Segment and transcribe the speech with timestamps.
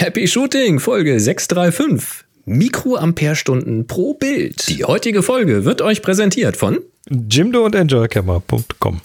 [0.00, 2.24] Happy Shooting, Folge 635.
[2.44, 4.68] Mikroamperestunden pro Bild.
[4.68, 6.78] Die heutige Folge wird euch präsentiert von
[7.10, 9.00] Jimdo und Enjoycamera.com.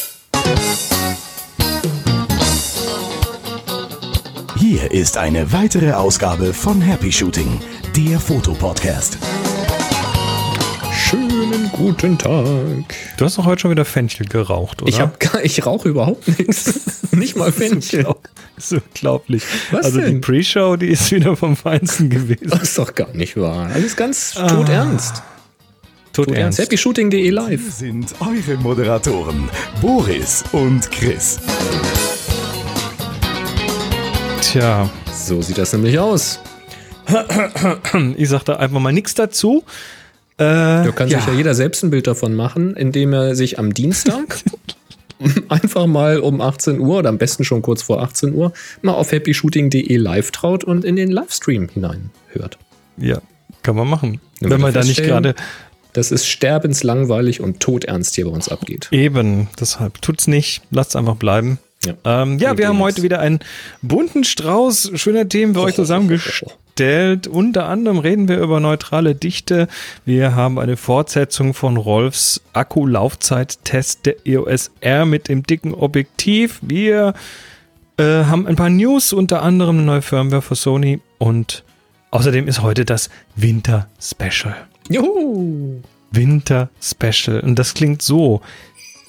[4.59, 7.60] Hier ist eine weitere Ausgabe von Happy Shooting,
[7.98, 9.18] der Fotopodcast.
[11.54, 12.95] Schönen guten Tag.
[13.17, 14.89] Du hast doch heute schon wieder Fenchel geraucht, oder?
[14.89, 17.04] Ich, hab, gar- ich rauche überhaupt nichts.
[17.11, 18.07] Nicht mal Fenchel.
[18.55, 19.43] Das ist unglaublich.
[19.69, 20.21] Was also die denn?
[20.21, 22.47] Pre-Show, die ist wieder vom Feinsten gewesen.
[22.50, 23.69] Das ist doch gar nicht wahr.
[23.71, 25.21] Alles ganz todernst.
[26.11, 26.57] Tot Todernst.
[26.57, 26.71] ernst.
[26.71, 27.71] HappyShooting.de live.
[27.71, 29.47] Sind eure Moderatoren
[29.79, 31.39] Boris und Chris.
[34.42, 36.39] Tja, So sieht das nämlich aus.
[38.17, 39.64] ich sag da einfach mal nichts dazu.
[40.38, 41.19] Äh, Da kann ja.
[41.19, 44.38] sich ja jeder selbst ein Bild davon machen, indem er sich am Dienstag
[45.50, 49.11] einfach mal um 18 Uhr oder am besten schon kurz vor 18 Uhr mal auf
[49.11, 52.58] happyshooting.de live traut und in den Livestream hineinhört.
[52.97, 53.19] ja,
[53.61, 54.19] kann man machen.
[54.42, 55.36] Ja, Wenn man da nicht gerade
[55.94, 58.88] Das ist sterbenslangweilig und todernst hier bei uns abgeht.
[58.92, 61.59] eben, deshalb tut's nicht, lasst einfach bleiben.
[61.86, 61.94] Ja.
[62.23, 63.39] Ähm, ja, wir haben heute wieder einen
[63.81, 66.58] bunten Strauß schöner Themen für euch zusammengestellt.
[66.80, 69.68] Unter anderem reden wir über neutrale Dichte.
[70.06, 76.60] Wir haben eine Fortsetzung von Rolfs Akkulaufzeit-Test der EOS R mit dem dicken Objektiv.
[76.62, 77.14] Wir
[77.98, 81.64] äh, haben ein paar News, unter anderem eine neue Firmware für Sony und
[82.10, 84.56] außerdem ist heute das Winter-Special.
[84.90, 85.82] Juhu!
[86.12, 87.40] Winter Special.
[87.40, 88.42] Und das klingt so.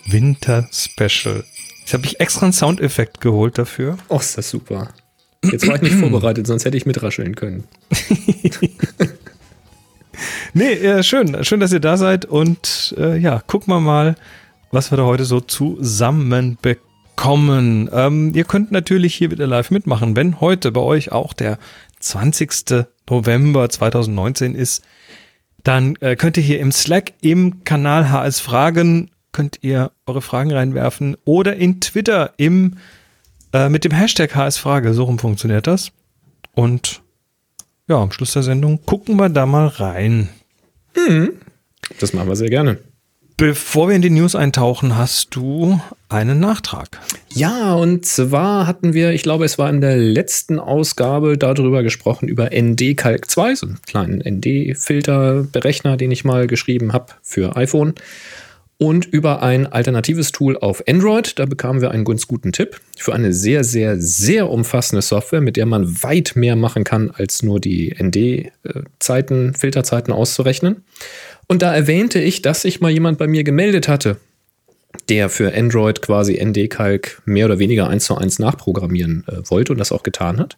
[0.06, 1.44] Winter Special.
[1.80, 3.98] Jetzt habe ich extra einen Soundeffekt geholt dafür.
[4.08, 4.88] Oh, ist das super.
[5.50, 7.64] Jetzt war ich nicht vorbereitet, sonst hätte ich mitrascheln können.
[10.56, 11.42] Nee, äh, schön.
[11.44, 12.26] Schön, dass ihr da seid.
[12.26, 14.14] Und äh, ja, gucken wir mal,
[14.70, 17.90] was wir da heute so zusammen bekommen.
[17.92, 20.14] Ähm, ihr könnt natürlich hier wieder live mitmachen.
[20.14, 21.58] Wenn heute bei euch auch der
[21.98, 22.86] 20.
[23.10, 24.84] November 2019 ist,
[25.64, 30.52] dann äh, könnt ihr hier im Slack im Kanal HS Fragen, könnt ihr eure Fragen
[30.52, 32.76] reinwerfen oder in Twitter im
[33.54, 34.92] äh, mit dem Hashtag HS Frage.
[34.92, 35.92] So rum funktioniert das.
[36.54, 37.00] Und
[37.88, 40.28] ja, am Schluss der Sendung gucken wir da mal rein.
[42.00, 42.78] Das machen wir sehr gerne.
[43.36, 47.00] Bevor wir in die News eintauchen, hast du einen Nachtrag.
[47.32, 52.28] Ja, und zwar hatten wir, ich glaube, es war in der letzten Ausgabe darüber gesprochen,
[52.28, 57.94] über ND Calc 2, so einen kleinen ND-Filterberechner, den ich mal geschrieben habe für iPhone.
[58.76, 61.38] Und über ein alternatives Tool auf Android.
[61.38, 65.56] Da bekamen wir einen ganz guten Tipp für eine sehr, sehr, sehr umfassende Software, mit
[65.56, 70.82] der man weit mehr machen kann, als nur die ND-Zeiten, Filterzeiten auszurechnen.
[71.46, 74.16] Und da erwähnte ich, dass sich mal jemand bei mir gemeldet hatte,
[75.08, 79.78] der für Android quasi ND-Calc mehr oder weniger eins zu eins nachprogrammieren äh, wollte und
[79.78, 80.56] das auch getan hat.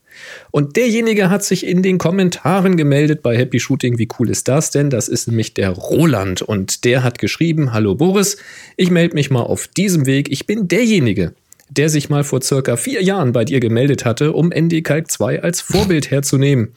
[0.50, 3.98] Und derjenige hat sich in den Kommentaren gemeldet bei Happy Shooting.
[3.98, 4.90] Wie cool ist das denn?
[4.90, 8.36] Das ist nämlich der Roland und der hat geschrieben, hallo Boris,
[8.76, 10.30] ich melde mich mal auf diesem Weg.
[10.30, 11.32] Ich bin derjenige,
[11.68, 15.60] der sich mal vor circa vier Jahren bei dir gemeldet hatte, um ND-Calc 2 als
[15.60, 16.72] Vorbild herzunehmen.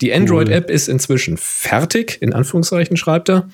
[0.00, 3.48] Die Android-App ist inzwischen fertig, in Anführungszeichen schreibt er,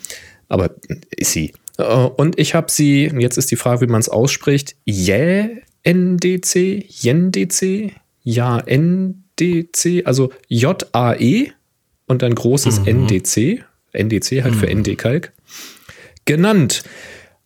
[0.48, 0.70] aber
[1.16, 1.52] ist sie.
[1.78, 5.48] Äh, Und ich habe sie, jetzt ist die Frage, wie man es ausspricht, Yeah
[5.84, 11.52] NDC, YenDC, ja NDC, also J-A-E
[12.06, 15.32] und dann großes NDC, NDC halt für ND-Calc,
[16.24, 16.84] genannt.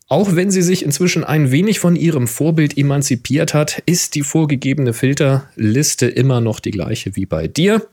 [0.09, 4.92] Auch wenn sie sich inzwischen ein wenig von ihrem Vorbild emanzipiert hat, ist die vorgegebene
[4.92, 7.88] Filterliste immer noch die gleiche wie bei dir.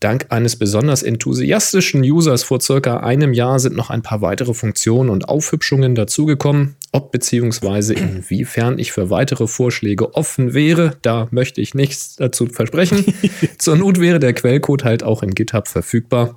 [0.00, 5.08] Dank eines besonders enthusiastischen Users vor circa einem Jahr sind noch ein paar weitere Funktionen
[5.08, 6.76] und Aufhübschungen dazugekommen.
[6.92, 13.04] Ob beziehungsweise inwiefern ich für weitere Vorschläge offen wäre, da möchte ich nichts dazu versprechen.
[13.58, 16.36] Zur Not wäre der Quellcode halt auch in GitHub verfügbar.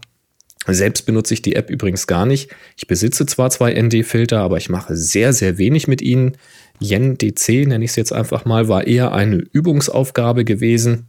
[0.67, 2.49] Selbst benutze ich die App übrigens gar nicht.
[2.77, 6.37] Ich besitze zwar zwei ND-Filter, aber ich mache sehr, sehr wenig mit ihnen.
[6.79, 11.07] YenDC, nenne ich es jetzt einfach mal, war eher eine Übungsaufgabe gewesen,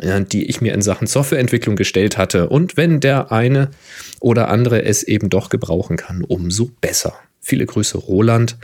[0.00, 2.48] die ich mir in Sachen Softwareentwicklung gestellt hatte.
[2.48, 3.70] Und wenn der eine
[4.20, 7.14] oder andere es eben doch gebrauchen kann, umso besser.
[7.40, 8.56] Viele Grüße, Roland.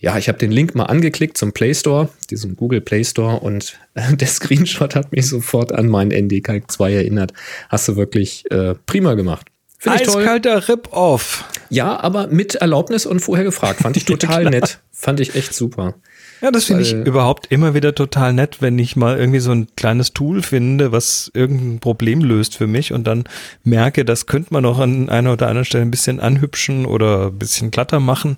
[0.00, 3.78] Ja, ich habe den Link mal angeklickt zum Play Store, diesem Google Play Store, und
[3.94, 7.32] äh, der Screenshot hat mich sofort an meinen ND-Calc 2 erinnert.
[7.68, 9.46] Hast du wirklich äh, prima gemacht.
[9.82, 9.92] Toll.
[9.92, 11.44] Eiskalter Rip-Off.
[11.70, 13.80] Ja, aber mit Erlaubnis und vorher gefragt.
[13.80, 14.80] Fand ich total nett.
[14.90, 15.94] Fand ich echt super.
[16.40, 19.66] Ja, das finde ich überhaupt immer wieder total nett, wenn ich mal irgendwie so ein
[19.76, 23.24] kleines Tool finde, was irgendein Problem löst für mich und dann
[23.64, 27.38] merke, das könnte man noch an einer oder anderen Stelle ein bisschen anhübschen oder ein
[27.38, 28.36] bisschen glatter machen.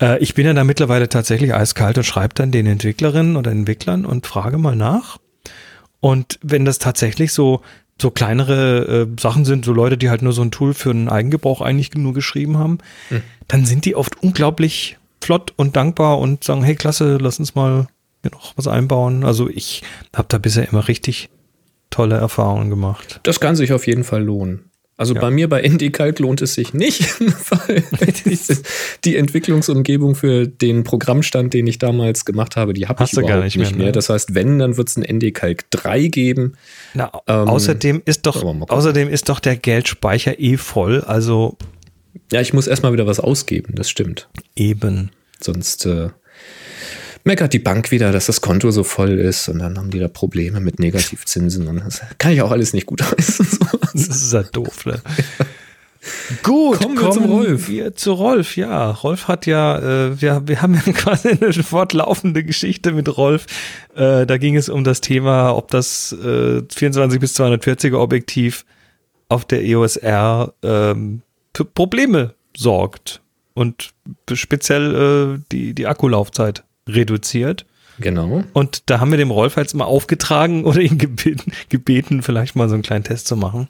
[0.00, 4.04] Äh, ich bin ja da mittlerweile tatsächlich eiskalt und schreibe dann den Entwicklerinnen oder Entwicklern
[4.04, 5.18] und frage mal nach.
[6.00, 7.62] Und wenn das tatsächlich so
[8.00, 11.10] so kleinere äh, Sachen sind, so Leute, die halt nur so ein Tool für einen
[11.10, 12.78] Eigengebrauch eigentlich nur geschrieben haben,
[13.10, 13.22] mhm.
[13.46, 17.86] dann sind die oft unglaublich flott und dankbar und sagen, hey, klasse, lass uns mal
[18.22, 19.24] hier noch was einbauen.
[19.24, 19.82] Also ich
[20.14, 21.30] habe da bisher immer richtig
[21.90, 23.20] tolle Erfahrungen gemacht.
[23.24, 24.70] Das kann sich auf jeden Fall lohnen.
[25.00, 25.20] Also ja.
[25.22, 27.18] bei mir bei ND-Calc lohnt es sich nicht,
[27.48, 27.82] weil
[29.06, 33.42] die Entwicklungsumgebung für den Programmstand, den ich damals gemacht habe, die habe ich überhaupt gar
[33.42, 33.78] nicht, nicht mehr.
[33.78, 33.86] mehr.
[33.86, 33.92] Ne?
[33.92, 36.52] Das heißt, wenn, dann wird es ein ND-Calc 3 geben.
[36.92, 41.56] Na, ähm, außerdem ist doch, außerdem ist doch der Geldspeicher eh voll, also.
[42.32, 44.28] Ja, ich muss erstmal wieder was ausgeben, das stimmt.
[44.56, 45.10] Eben.
[45.40, 46.10] Sonst äh,
[47.24, 50.08] meckert die Bank wieder, dass das Konto so voll ist und dann haben die da
[50.08, 53.46] Probleme mit Negativzinsen und das kann ich auch alles nicht gut heißen.
[53.92, 55.00] das ist ja doof, ne?
[56.42, 57.68] Gut, kommen wir kommen zum Rolf.
[57.68, 58.90] Wir zu Rolf, ja.
[58.90, 63.46] Rolf hat ja, äh, wir, wir haben ja quasi eine fortlaufende Geschichte mit Rolf.
[63.94, 68.64] Äh, da ging es um das Thema, ob das äh, 24 bis 240er Objektiv
[69.28, 73.20] auf der EOS R ähm, Probleme sorgt
[73.54, 73.92] und
[74.32, 77.66] speziell äh, die, die Akkulaufzeit reduziert.
[77.98, 78.44] Genau.
[78.52, 82.68] Und da haben wir dem Rolf jetzt mal aufgetragen oder ihn gebeten, gebeten, vielleicht mal
[82.68, 83.68] so einen kleinen Test zu machen.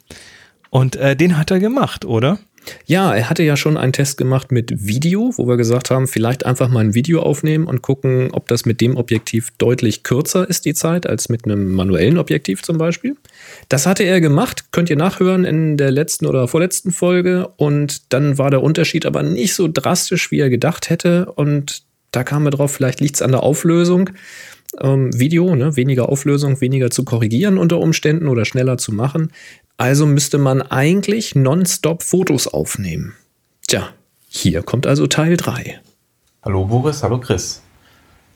[0.69, 2.39] Und äh, den hat er gemacht, oder?
[2.85, 6.45] Ja, er hatte ja schon einen Test gemacht mit Video, wo wir gesagt haben, vielleicht
[6.45, 10.65] einfach mal ein Video aufnehmen und gucken, ob das mit dem Objektiv deutlich kürzer ist,
[10.65, 13.15] die Zeit, als mit einem manuellen Objektiv zum Beispiel.
[13.69, 17.49] Das hatte er gemacht, könnt ihr nachhören in der letzten oder vorletzten Folge.
[17.57, 21.31] Und dann war der Unterschied aber nicht so drastisch, wie er gedacht hätte.
[21.33, 24.11] Und da kamen wir drauf, vielleicht liegt es an der Auflösung.
[24.79, 25.75] Ähm, Video, ne?
[25.75, 29.31] weniger Auflösung, weniger zu korrigieren unter Umständen oder schneller zu machen.
[29.81, 33.15] Also müsste man eigentlich nonstop Fotos aufnehmen.
[33.67, 33.87] Tja,
[34.27, 35.79] hier kommt also Teil 3.
[36.43, 37.63] Hallo Boris, hallo Chris.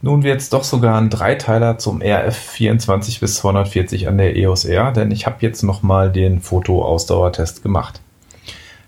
[0.01, 4.65] Nun wird es doch sogar ein Dreiteiler zum RF 24 bis 240 an der EOS
[4.65, 8.01] R, denn ich habe jetzt nochmal den Foto-Ausdauertest gemacht.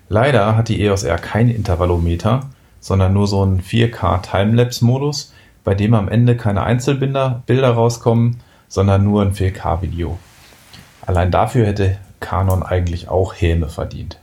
[0.10, 2.50] Leider hat die EOS R kein Intervallometer
[2.80, 5.32] sondern nur so ein 4K Timelapse-Modus,
[5.64, 10.18] bei dem am Ende keine Einzelbilder Bilder rauskommen, sondern nur ein 4K-Video.
[11.06, 14.20] Allein dafür hätte Canon eigentlich auch Häme verdient.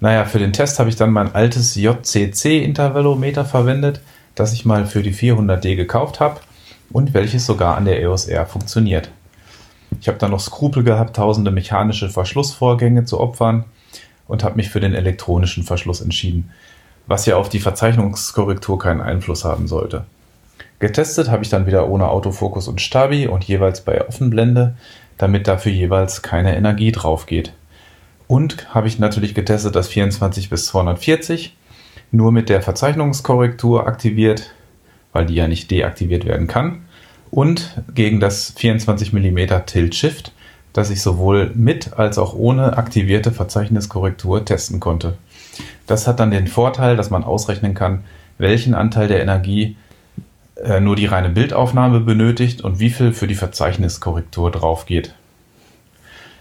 [0.00, 4.00] Naja, für den Test habe ich dann mein altes JCC-Intervallometer verwendet,
[4.34, 6.40] das ich mal für die 400D gekauft habe
[6.90, 9.10] und welches sogar an der EOS R funktioniert.
[10.00, 13.64] Ich habe dann noch Skrupel gehabt, tausende mechanische Verschlussvorgänge zu opfern
[14.26, 16.50] und habe mich für den elektronischen Verschluss entschieden,
[17.06, 20.06] was ja auf die Verzeichnungskorrektur keinen Einfluss haben sollte.
[20.78, 24.76] Getestet habe ich dann wieder ohne Autofokus und Stabi und jeweils bei Offenblende,
[25.18, 27.52] damit dafür jeweils keine Energie drauf geht.
[28.28, 31.56] Und habe ich natürlich getestet das 24 bis 240
[32.10, 34.50] nur mit der Verzeichnungskorrektur aktiviert,
[35.12, 36.82] weil die ja nicht deaktiviert werden kann.
[37.30, 40.32] Und gegen das 24 mm Tilt Shift,
[40.72, 45.16] das ich sowohl mit als auch ohne aktivierte Verzeichniskorrektur testen konnte.
[45.86, 48.04] Das hat dann den Vorteil, dass man ausrechnen kann,
[48.38, 49.76] welchen Anteil der Energie
[50.80, 55.14] nur die reine Bildaufnahme benötigt und wie viel für die Verzeichniskorrektur drauf geht.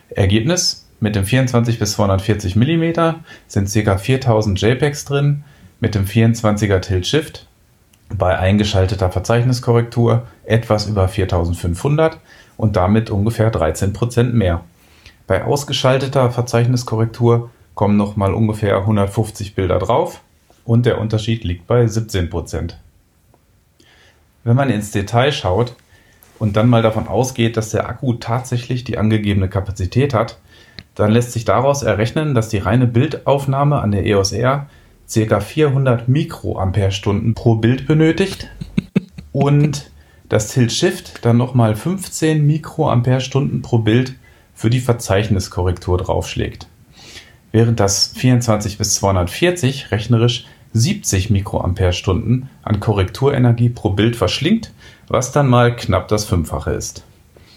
[0.10, 3.16] Ergebnis: Mit dem 24 bis 240 mm
[3.48, 3.98] sind ca.
[3.98, 5.44] 4000 JPEGs drin,
[5.80, 7.48] mit dem 24er Tilt Shift
[8.10, 12.20] bei eingeschalteter Verzeichniskorrektur etwas über 4500
[12.58, 14.62] und damit ungefähr 13% mehr.
[15.28, 20.22] Bei ausgeschalteter Verzeichniskorrektur kommen nochmal ungefähr 150 Bilder drauf
[20.64, 22.76] und der Unterschied liegt bei 17%.
[24.46, 25.76] Wenn man ins Detail schaut
[26.40, 30.38] und dann mal davon ausgeht, dass der Akku tatsächlich die angegebene Kapazität hat,
[30.94, 34.70] dann lässt sich daraus errechnen, dass die reine Bildaufnahme an der EOS R
[35.14, 35.40] ca.
[35.40, 38.50] 400 Mikroampere-Stunden pro Bild benötigt
[39.34, 39.92] und
[40.30, 44.14] das Tilt-Shift dann nochmal 15 Mikroampere-Stunden pro Bild
[44.54, 46.68] für die Verzeichniskorrektur draufschlägt
[47.56, 50.46] während das 24 bis 240 rechnerisch
[50.76, 54.74] 70 Mikroampere-Stunden an Korrekturenergie pro Bild verschlingt,
[55.08, 57.06] was dann mal knapp das Fünffache ist.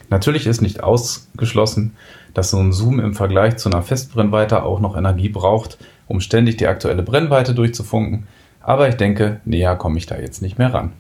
[0.09, 1.97] Natürlich ist nicht ausgeschlossen,
[2.33, 6.59] dass so ein Zoom im Vergleich zu einer Festbrennweite auch noch Energie braucht, um ständig
[6.59, 8.29] die aktuelle Brennweite durchzufunken,
[8.61, 10.93] aber ich denke, näher komme ich da jetzt nicht mehr ran.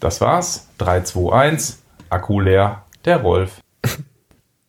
[0.00, 0.66] Das war's.
[0.78, 3.60] 3, 2, 1, Akku leer, der Rolf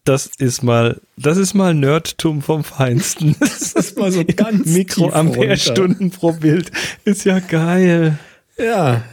[0.10, 3.36] das ist mal, das ist mal Nerdtum vom Feinsten.
[3.40, 6.72] Das ist mal so ganz Mikroampere-Stunden pro Bild.
[7.06, 8.18] Ist ja geil.
[8.58, 9.04] Ja.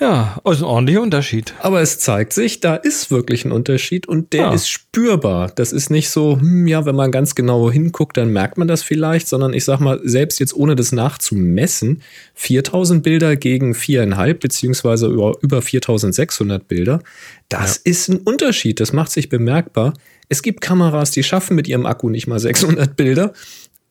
[0.00, 1.54] Ja, also ein ordentlicher Unterschied.
[1.60, 4.52] Aber es zeigt sich, da ist wirklich ein Unterschied und der ja.
[4.52, 5.52] ist spürbar.
[5.54, 8.82] Das ist nicht so, hm, ja, wenn man ganz genau hinguckt, dann merkt man das
[8.82, 12.02] vielleicht, sondern ich sag mal, selbst jetzt ohne das nachzumessen,
[12.34, 17.00] 4000 Bilder gegen viereinhalb beziehungsweise über, über 4600 Bilder,
[17.48, 17.90] das ja.
[17.92, 18.80] ist ein Unterschied.
[18.80, 19.94] Das macht sich bemerkbar.
[20.28, 23.32] Es gibt Kameras, die schaffen mit ihrem Akku nicht mal 600 Bilder.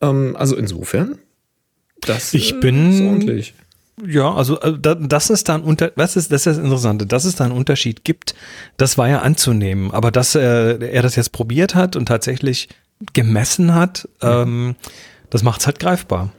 [0.02, 1.18] Ähm, also insofern,
[2.02, 3.54] das ich bin, ist ordentlich.
[4.06, 7.36] Ja, also äh, das ist dann unter, was ist das ist das Interessante, dass es
[7.36, 8.34] da einen Unterschied gibt,
[8.78, 9.92] das war ja anzunehmen.
[9.92, 12.70] Aber dass er, er das jetzt probiert hat und tatsächlich
[13.13, 14.42] gemessen hat, ja.
[14.42, 14.75] ähm,
[15.30, 16.32] das macht es halt greifbar.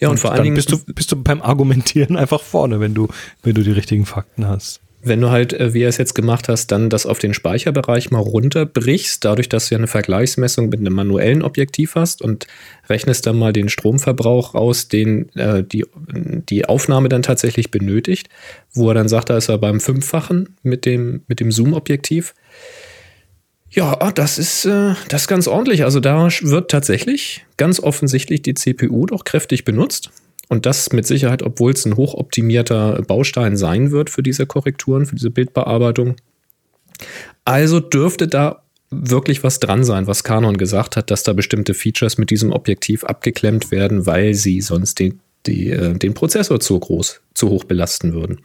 [0.00, 2.94] Ja, und, und vor allen Dingen bist du, bist du beim Argumentieren einfach vorne, wenn
[2.94, 3.08] du,
[3.42, 4.80] wenn du die richtigen Fakten hast.
[5.06, 8.10] Wenn du halt, äh, wie er es jetzt gemacht hast, dann das auf den Speicherbereich
[8.10, 12.46] mal runterbrichst, dadurch, dass du ja eine Vergleichsmessung mit einem manuellen Objektiv hast und
[12.88, 15.84] rechnest dann mal den Stromverbrauch aus, den äh, die,
[16.48, 18.28] die Aufnahme dann tatsächlich benötigt,
[18.72, 22.34] wo er dann sagt, da ist er beim Fünffachen mit dem, mit dem Zoom-Objektiv.
[23.70, 25.84] Ja, das ist, äh, das ist ganz ordentlich.
[25.84, 30.10] Also da wird tatsächlich ganz offensichtlich die CPU doch kräftig benutzt.
[30.48, 35.16] Und das mit Sicherheit, obwohl es ein hochoptimierter Baustein sein wird für diese Korrekturen, für
[35.16, 36.16] diese Bildbearbeitung.
[37.44, 42.18] Also dürfte da wirklich was dran sein, was Canon gesagt hat, dass da bestimmte Features
[42.18, 47.20] mit diesem Objektiv abgeklemmt werden, weil sie sonst den, die, äh, den Prozessor zu groß,
[47.34, 48.40] zu hoch belasten würden.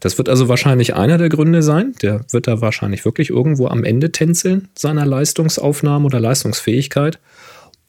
[0.00, 1.94] Das wird also wahrscheinlich einer der Gründe sein.
[2.02, 7.18] Der wird da wahrscheinlich wirklich irgendwo am Ende tänzeln seiner Leistungsaufnahme oder Leistungsfähigkeit.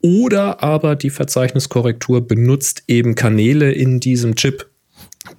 [0.02, 4.68] Oder aber die Verzeichniskorrektur benutzt eben Kanäle in diesem Chip,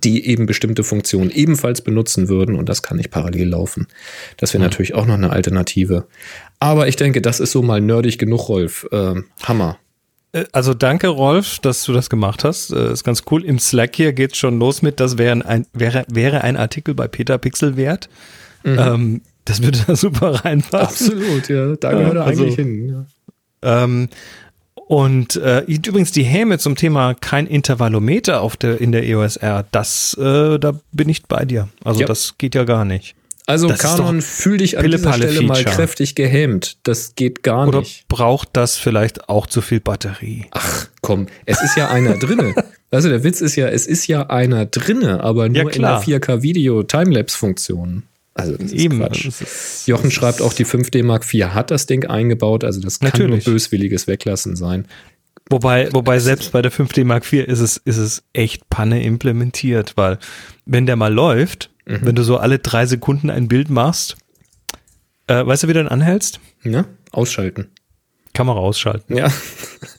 [0.05, 3.87] die eben bestimmte Funktionen ebenfalls benutzen würden und das kann nicht parallel laufen.
[4.37, 4.67] Das wäre mhm.
[4.67, 6.07] natürlich auch noch eine Alternative.
[6.59, 8.87] Aber ich denke, das ist so mal nerdig genug, Rolf.
[8.91, 9.79] Äh, Hammer.
[10.33, 12.71] Äh, also danke, Rolf, dass du das gemacht hast.
[12.73, 13.45] Das äh, ist ganz cool.
[13.45, 16.95] Im Slack hier geht es schon los mit, das wäre ein, wäre, wäre ein Artikel
[16.95, 18.09] bei Peter Pixel wert.
[18.65, 18.79] Mhm.
[18.79, 21.13] Ähm, das würde da super reinpassen.
[21.19, 21.77] Absolut, ja.
[21.77, 22.89] Da gehört er also, eigentlich hin.
[23.63, 23.85] Ja.
[23.85, 24.09] Ähm,
[24.89, 29.67] und äh, übrigens die Häme zum Thema kein Intervallometer auf der, in der EOS R,
[29.71, 31.69] das, äh, da bin ich bei dir.
[31.85, 32.07] Also ja.
[32.07, 33.15] das geht ja gar nicht.
[33.45, 36.79] Also das Canon, fühl dich an dieser Stelle mal kräftig gehemmt.
[36.85, 38.07] Das geht gar Oder nicht.
[38.09, 40.47] Oder braucht das vielleicht auch zu viel Batterie?
[40.53, 42.55] Ach komm, es ist ja einer drinne.
[42.91, 46.01] Also der Witz ist ja, es ist ja einer drinne, aber nur ja, in der
[46.01, 48.05] 4K-Video Timelapse-Funktion.
[48.39, 49.01] Also das Eben.
[49.01, 49.27] Quatsch.
[49.27, 53.09] Ist, Jochen schreibt auch, die 5D Mark IV hat das Ding eingebaut, also das kann
[53.09, 53.45] Natürlich.
[53.45, 54.87] nur böswilliges Weglassen sein.
[55.51, 59.95] Wobei, wobei selbst bei der 5D Mark IV ist es, ist es echt Panne implementiert,
[59.97, 60.19] weil
[60.67, 62.01] wenn der mal läuft, mhm.
[62.03, 64.17] wenn du so alle drei Sekunden ein Bild machst,
[65.27, 66.39] äh, weißt du, wie du dann anhältst?
[66.63, 67.69] Ja, ausschalten.
[68.35, 69.17] Kamera ausschalten.
[69.17, 69.33] Ja.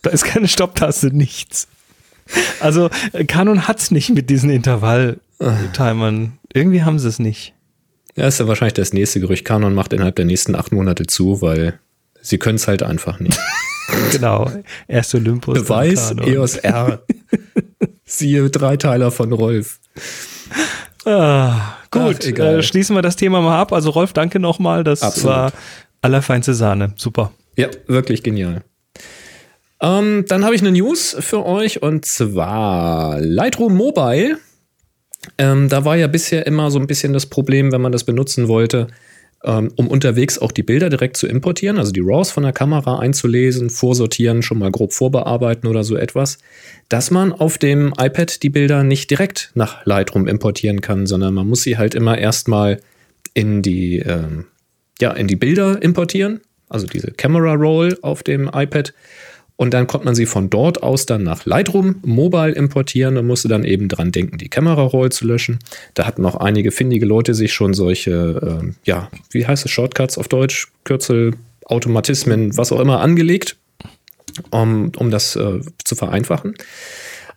[0.02, 1.68] Da ist keine Stopptaste, nichts.
[2.62, 2.90] Also
[3.28, 6.38] Canon hat's nicht mit diesen Intervall-Timern.
[6.54, 7.54] Irgendwie haben sie es nicht.
[8.20, 9.46] Ja, ist ja wahrscheinlich das nächste Gerücht.
[9.46, 11.80] Kanon macht innerhalb der nächsten acht Monate zu, weil
[12.22, 13.40] sie können es halt einfach nicht.
[14.12, 14.52] genau.
[14.90, 15.58] Erst Olympus.
[15.58, 17.02] Beweis EOS R.
[18.04, 19.80] Siehe Dreiteiler von Rolf.
[21.06, 23.72] Ah, gut, Ach, äh, schließen wir das Thema mal ab.
[23.72, 24.84] Also Rolf, danke nochmal.
[24.84, 25.30] Das Absolut.
[25.30, 25.54] war
[26.02, 26.92] allerfeinste Sahne.
[26.98, 27.32] Super.
[27.56, 28.64] Ja, wirklich genial.
[29.82, 34.40] Ähm, dann habe ich eine News für euch und zwar Lightroom Mobile
[35.40, 38.50] ähm, da war ja bisher immer so ein bisschen das Problem, wenn man das benutzen
[38.50, 38.88] wollte,
[39.46, 43.00] ähm, um unterwegs auch die Bilder direkt zu importieren, also die RAWs von der Kamera
[43.00, 46.40] einzulesen, vorsortieren, schon mal grob vorbearbeiten oder so etwas,
[46.90, 51.48] dass man auf dem iPad die Bilder nicht direkt nach Lightroom importieren kann, sondern man
[51.48, 52.82] muss sie halt immer erstmal
[53.34, 54.46] in die, ähm,
[55.00, 58.94] ja, in die Bilder importieren, also diese Camera Roll auf dem iPad
[59.60, 63.50] und dann konnte man sie von dort aus dann nach Lightroom Mobile importieren und musste
[63.50, 65.60] dann eben dran denken, die Kamera-Roll zu löschen.
[65.96, 70.18] Da hatten auch einige findige Leute sich schon solche, äh, ja, wie heißt es, Shortcuts
[70.18, 71.34] auf Deutsch, Kürzel,
[71.66, 73.58] Automatismen, was auch immer angelegt,
[74.50, 76.54] um, um das äh, zu vereinfachen.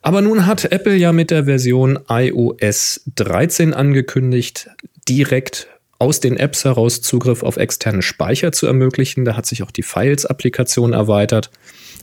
[0.00, 4.71] Aber nun hat Apple ja mit der Version iOS 13 angekündigt,
[5.09, 5.67] direkt
[5.99, 9.25] aus den Apps heraus Zugriff auf externe Speicher zu ermöglichen.
[9.25, 11.50] Da hat sich auch die Files-Applikation erweitert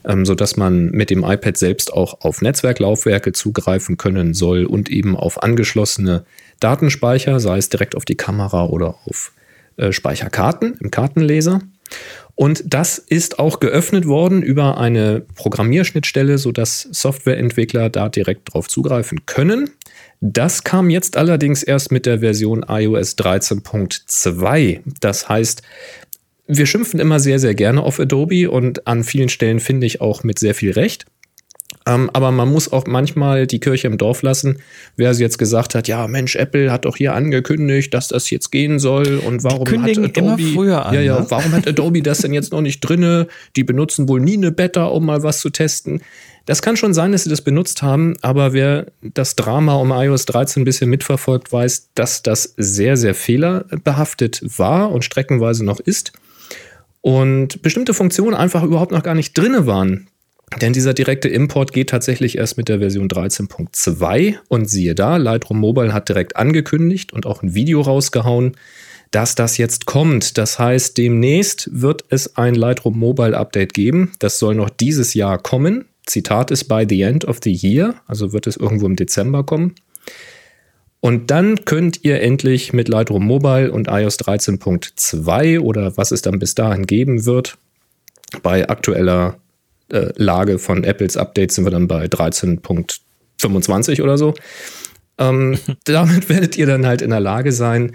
[0.05, 5.15] ähm, sodass man mit dem iPad selbst auch auf Netzwerklaufwerke zugreifen können soll und eben
[5.15, 6.25] auf angeschlossene
[6.59, 9.31] Datenspeicher, sei es direkt auf die Kamera oder auf
[9.77, 11.61] äh, Speicherkarten im Kartenleser.
[12.35, 19.25] Und das ist auch geöffnet worden über eine Programmierschnittstelle, sodass Softwareentwickler da direkt drauf zugreifen
[19.25, 19.71] können.
[20.21, 24.81] Das kam jetzt allerdings erst mit der Version iOS 13.2.
[25.01, 25.63] Das heißt,
[26.49, 30.23] wir schimpfen immer sehr, sehr gerne auf Adobe und an vielen Stellen finde ich auch
[30.23, 31.05] mit sehr viel Recht.
[31.85, 34.57] Ähm, aber man muss auch manchmal die Kirche im Dorf lassen.
[34.97, 38.51] Wer sie jetzt gesagt hat, ja Mensch, Apple hat doch hier angekündigt, dass das jetzt
[38.51, 41.25] gehen soll und warum hat Adobe, an, ja, ja, ne?
[41.29, 43.27] warum hat Adobe das denn jetzt noch nicht drinne?
[43.55, 46.01] Die benutzen wohl nie eine Beta, um mal was zu testen.
[46.47, 50.25] Das kann schon sein, dass sie das benutzt haben, aber wer das Drama um iOS
[50.25, 56.11] 13 ein bisschen mitverfolgt, weiß, dass das sehr, sehr fehlerbehaftet war und streckenweise noch ist.
[57.01, 60.07] Und bestimmte Funktionen einfach überhaupt noch gar nicht drinne waren.
[60.61, 65.59] Denn dieser direkte Import geht tatsächlich erst mit der Version 13.2 und siehe da, Lightroom
[65.59, 68.53] Mobile hat direkt angekündigt und auch ein Video rausgehauen,
[69.11, 70.37] dass das jetzt kommt.
[70.37, 74.11] Das heißt, demnächst wird es ein Lightroom Mobile Update geben.
[74.19, 75.85] Das soll noch dieses Jahr kommen.
[76.05, 79.75] Zitat ist by the end of the year, also wird es irgendwo im Dezember kommen.
[81.01, 86.39] Und dann könnt ihr endlich mit Lightroom Mobile und iOS 13.2 oder was es dann
[86.39, 87.57] bis dahin geben wird,
[88.43, 89.37] bei aktueller
[89.89, 94.33] äh, Lage von Apples Updates sind wir dann bei 13.25 oder so.
[95.17, 97.93] Ähm, damit werdet ihr dann halt in der Lage sein,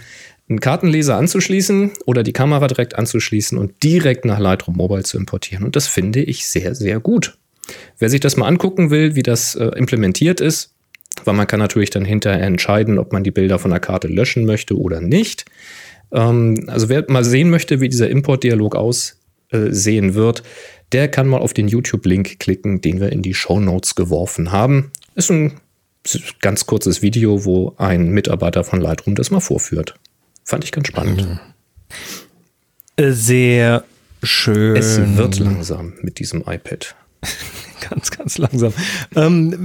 [0.49, 5.65] einen Kartenleser anzuschließen oder die Kamera direkt anzuschließen und direkt nach Lightroom Mobile zu importieren.
[5.65, 7.39] Und das finde ich sehr, sehr gut.
[7.99, 10.74] Wer sich das mal angucken will, wie das äh, implementiert ist,
[11.25, 14.45] weil man kann natürlich dann hinterher entscheiden, ob man die Bilder von der Karte löschen
[14.47, 15.45] möchte oder nicht.
[16.13, 20.43] Ähm, also wer mal sehen möchte, wie dieser Importdialog aussehen äh, wird,
[20.93, 24.93] der kann mal auf den YouTube-Link klicken, den wir in die Show Notes geworfen haben.
[25.15, 25.61] Ist ein
[26.41, 29.95] ganz kurzes Video, wo ein Mitarbeiter von Lightroom das mal vorführt.
[30.45, 31.41] Fand ich ganz spannend.
[32.99, 33.13] Mhm.
[33.13, 33.85] Sehr
[34.23, 34.77] schön.
[34.77, 36.95] Es wird langsam mit diesem iPad.
[37.91, 38.73] ganz, ganz langsam.
[39.17, 39.57] Ähm,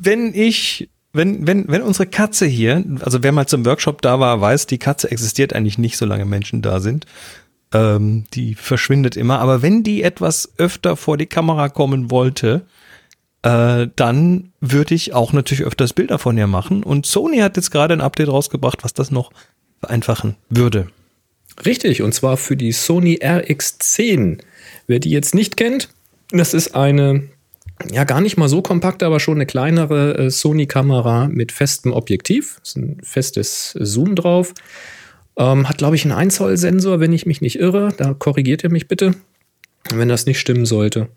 [0.00, 4.40] wenn ich, wenn, wenn, wenn unsere Katze hier, also wer mal zum Workshop da war,
[4.40, 7.06] weiß, die Katze existiert eigentlich nicht, solange Menschen da sind.
[7.72, 9.40] Ähm, die verschwindet immer.
[9.40, 12.62] Aber wenn die etwas öfter vor die Kamera kommen wollte,
[13.42, 16.82] äh, dann würde ich auch natürlich öfters Bilder von ihr machen.
[16.82, 19.30] Und Sony hat jetzt gerade ein Update rausgebracht, was das noch
[19.80, 20.88] vereinfachen würde.
[21.64, 24.40] Richtig, und zwar für die Sony RX10.
[24.86, 25.88] Wer die jetzt nicht kennt,
[26.30, 27.28] das ist eine,
[27.90, 32.58] ja, gar nicht mal so kompakt, aber schon eine kleinere äh, Sony-Kamera mit festem Objektiv.
[32.62, 34.54] Ist ein festes Zoom drauf.
[35.36, 37.92] Ähm, hat, glaube ich, einen 1 Zoll Sensor, wenn ich mich nicht irre.
[37.96, 39.14] Da korrigiert ihr mich bitte,
[39.94, 41.08] wenn das nicht stimmen sollte.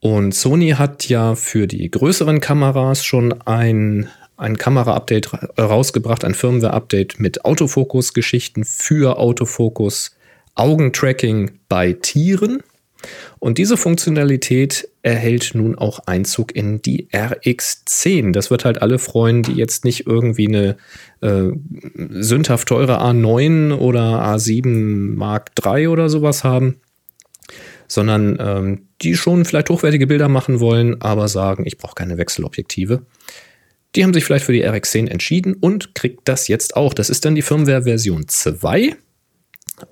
[0.00, 7.20] Und Sony hat ja für die größeren Kameras schon ein, ein Kamera-Update rausgebracht, ein Firmware-Update
[7.20, 10.16] mit Autofokus-Geschichten für Autofokus,
[10.54, 12.62] Augentracking bei Tieren.
[13.38, 18.32] Und diese Funktionalität erhält nun auch Einzug in die RX10.
[18.32, 20.76] Das wird halt alle freuen, die jetzt nicht irgendwie eine
[21.20, 21.52] äh,
[22.10, 26.80] sündhaft teure A9 oder A7 Mark III oder sowas haben,
[27.86, 33.02] sondern ähm, die schon vielleicht hochwertige Bilder machen wollen, aber sagen, ich brauche keine Wechselobjektive.
[33.94, 36.94] Die haben sich vielleicht für die RX10 entschieden und kriegt das jetzt auch.
[36.94, 38.96] Das ist dann die Firmware Version 2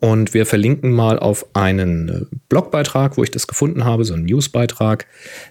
[0.00, 4.24] und wir verlinken mal auf einen äh, Blogbeitrag, wo ich das gefunden habe, so einen
[4.24, 5.06] Newsbeitrag.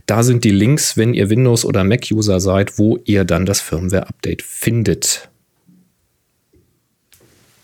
[0.05, 4.41] Da sind die Links, wenn ihr Windows- oder Mac-User seid, wo ihr dann das Firmware-Update
[4.41, 5.29] findet.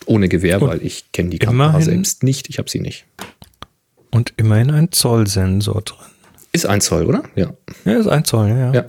[0.05, 2.49] Ohne Gewähr, weil ich kenne die Kamera selbst nicht.
[2.49, 3.05] Ich habe sie nicht.
[4.11, 5.97] Und immerhin ein Zollsensor drin.
[6.51, 7.23] Ist ein Zoll, oder?
[7.35, 7.53] Ja.
[7.85, 8.57] Ja, ist ein Zoll, ja.
[8.57, 8.73] ja.
[8.73, 8.85] ja.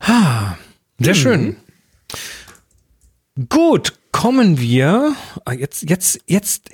[0.00, 0.58] Ha,
[0.98, 1.20] sehr hm.
[1.20, 1.56] schön.
[3.48, 6.70] Gut, kommen wir, ah, jetzt, jetzt, jetzt,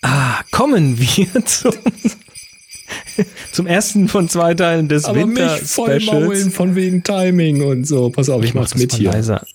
[0.00, 1.74] ah, kommen wir zum,
[3.52, 8.08] zum ersten von zwei Teilen des Aber Winter mich vollmaulen von wegen Timing und so.
[8.08, 9.12] Pass auf, ich, ich mach's mit hier.
[9.12, 9.46] Leiser.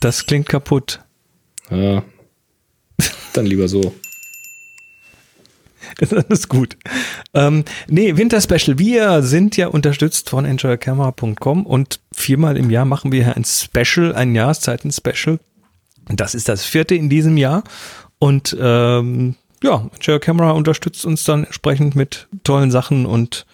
[0.00, 1.00] Das klingt kaputt.
[1.70, 2.02] Ja.
[3.34, 3.94] Dann lieber so.
[6.10, 6.76] Das ist gut.
[7.34, 8.78] Ähm, nee, Winter Special.
[8.78, 14.34] Wir sind ja unterstützt von enjoycamera.com und viermal im Jahr machen wir ein Special, ein
[14.34, 15.38] Jahreszeiten-Special.
[16.08, 17.64] Das ist das vierte in diesem Jahr.
[18.18, 23.44] Und ähm, ja, Enjoy Camera unterstützt uns dann entsprechend mit tollen Sachen und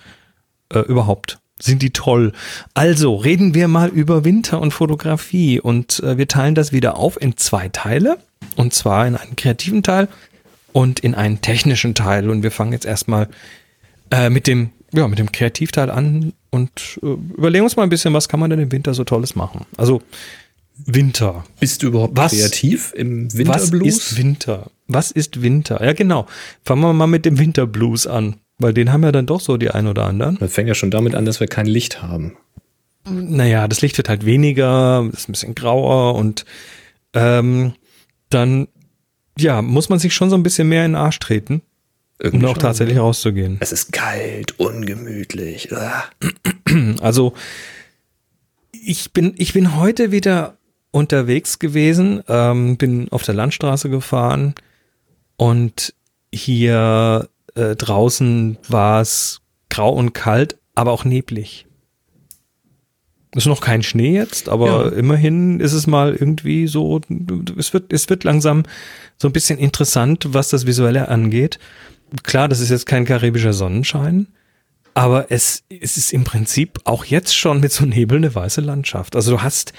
[0.73, 2.33] äh, überhaupt sind die toll.
[2.75, 7.21] Also reden wir mal über Winter und Fotografie und äh, wir teilen das wieder auf
[7.21, 8.19] in zwei Teile.
[8.57, 10.09] Und zwar in einen kreativen Teil
[10.75, 12.29] und in einen technischen Teil.
[12.29, 13.29] Und wir fangen jetzt erstmal
[14.11, 18.13] äh, mit dem, ja, mit dem Kreativteil an und äh, überlegen uns mal ein bisschen,
[18.13, 19.67] was kann man denn im Winter so Tolles machen?
[19.77, 20.03] Also
[20.85, 21.45] Winter.
[21.61, 23.87] Bist du überhaupt was, kreativ im Winterblues?
[23.87, 24.71] Was ist Winter?
[24.89, 25.83] Was ist Winter?
[25.83, 26.27] Ja, genau.
[26.65, 29.71] Fangen wir mal mit dem Winterblues an, weil den haben ja dann doch so die
[29.71, 30.39] ein oder anderen.
[30.41, 32.37] Das fängt ja schon damit an, dass wir kein Licht haben.
[33.09, 36.45] Naja, das Licht wird halt weniger, ist ein bisschen grauer und
[37.13, 37.75] ähm,
[38.29, 38.67] dann
[39.39, 41.63] ja, muss man sich schon so ein bisschen mehr in den Arsch treten,
[42.19, 43.59] Irgendwie um auch tatsächlich rauszugehen.
[43.61, 45.69] Es ist kalt, ungemütlich.
[47.01, 47.35] Also
[48.73, 50.57] ich bin, ich bin heute wieder
[50.91, 54.55] unterwegs gewesen, ähm, bin auf der Landstraße gefahren
[55.37, 55.95] und
[56.33, 61.67] hier äh, draußen war es grau und kalt, aber auch neblig.
[63.35, 64.97] Ist noch kein Schnee jetzt, aber Ja.
[64.97, 67.01] immerhin ist es mal irgendwie so,
[67.59, 68.63] es wird, es wird langsam
[69.19, 71.59] so ein bisschen interessant, was das Visuelle angeht.
[72.23, 74.29] Klar, das ist jetzt kein karibischer Sonnenschein,
[74.95, 79.17] aber es, es ist im Prinzip auch jetzt schon mit so Nebel eine weiße Landschaft.
[79.17, 79.73] Also du hast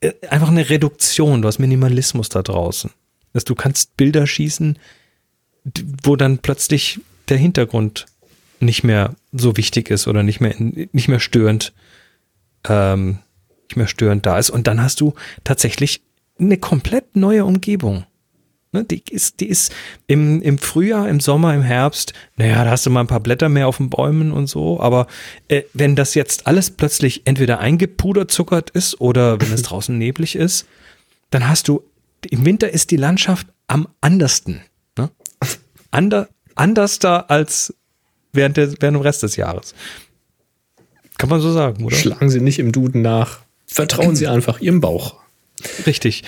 [0.00, 2.90] äh, einfach eine Reduktion, du hast Minimalismus da draußen.
[3.32, 4.78] Dass du kannst Bilder schießen,
[6.04, 8.06] wo dann plötzlich der Hintergrund
[8.60, 11.72] nicht mehr so wichtig ist oder nicht mehr, nicht mehr störend,
[12.68, 13.18] ähm,
[13.64, 14.50] nicht mehr störend da ist.
[14.50, 16.02] Und dann hast du tatsächlich
[16.38, 18.04] eine komplett neue Umgebung.
[18.72, 19.72] Ne, die ist, die ist
[20.06, 23.48] im, im Frühjahr, im Sommer, im Herbst, naja, da hast du mal ein paar Blätter
[23.48, 25.08] mehr auf den Bäumen und so, aber
[25.48, 30.68] äh, wenn das jetzt alles plötzlich entweder eingepuderzuckert ist oder wenn es draußen neblig ist,
[31.30, 31.82] dann hast du,
[32.30, 34.60] im Winter ist die Landschaft am andersten.
[34.96, 35.10] Ne?
[35.90, 37.74] Ander, anderster als
[38.32, 39.74] während, der, während dem Rest des Jahres.
[41.20, 41.94] Kann man so sagen, oder?
[41.96, 43.38] Schlagen Sie nicht im Duden nach.
[43.66, 45.16] Vertrauen Sie einfach Ihrem Bauch.
[45.86, 46.24] Richtig.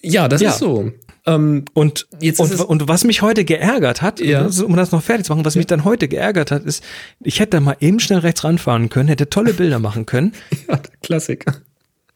[0.00, 0.50] Ja, das Ja.
[0.50, 0.90] ist so.
[1.24, 4.46] Ähm, Und, Jetzt und, und was mich heute geärgert hat, Ja.
[4.64, 6.82] um, das noch fertig zu machen, was mich dann heute geärgert hat, ist,
[7.20, 10.32] ich hätte da mal eben schnell rechts ranfahren können, hätte tolle Bilder machen können,
[10.68, 11.54] ja, Klassiker.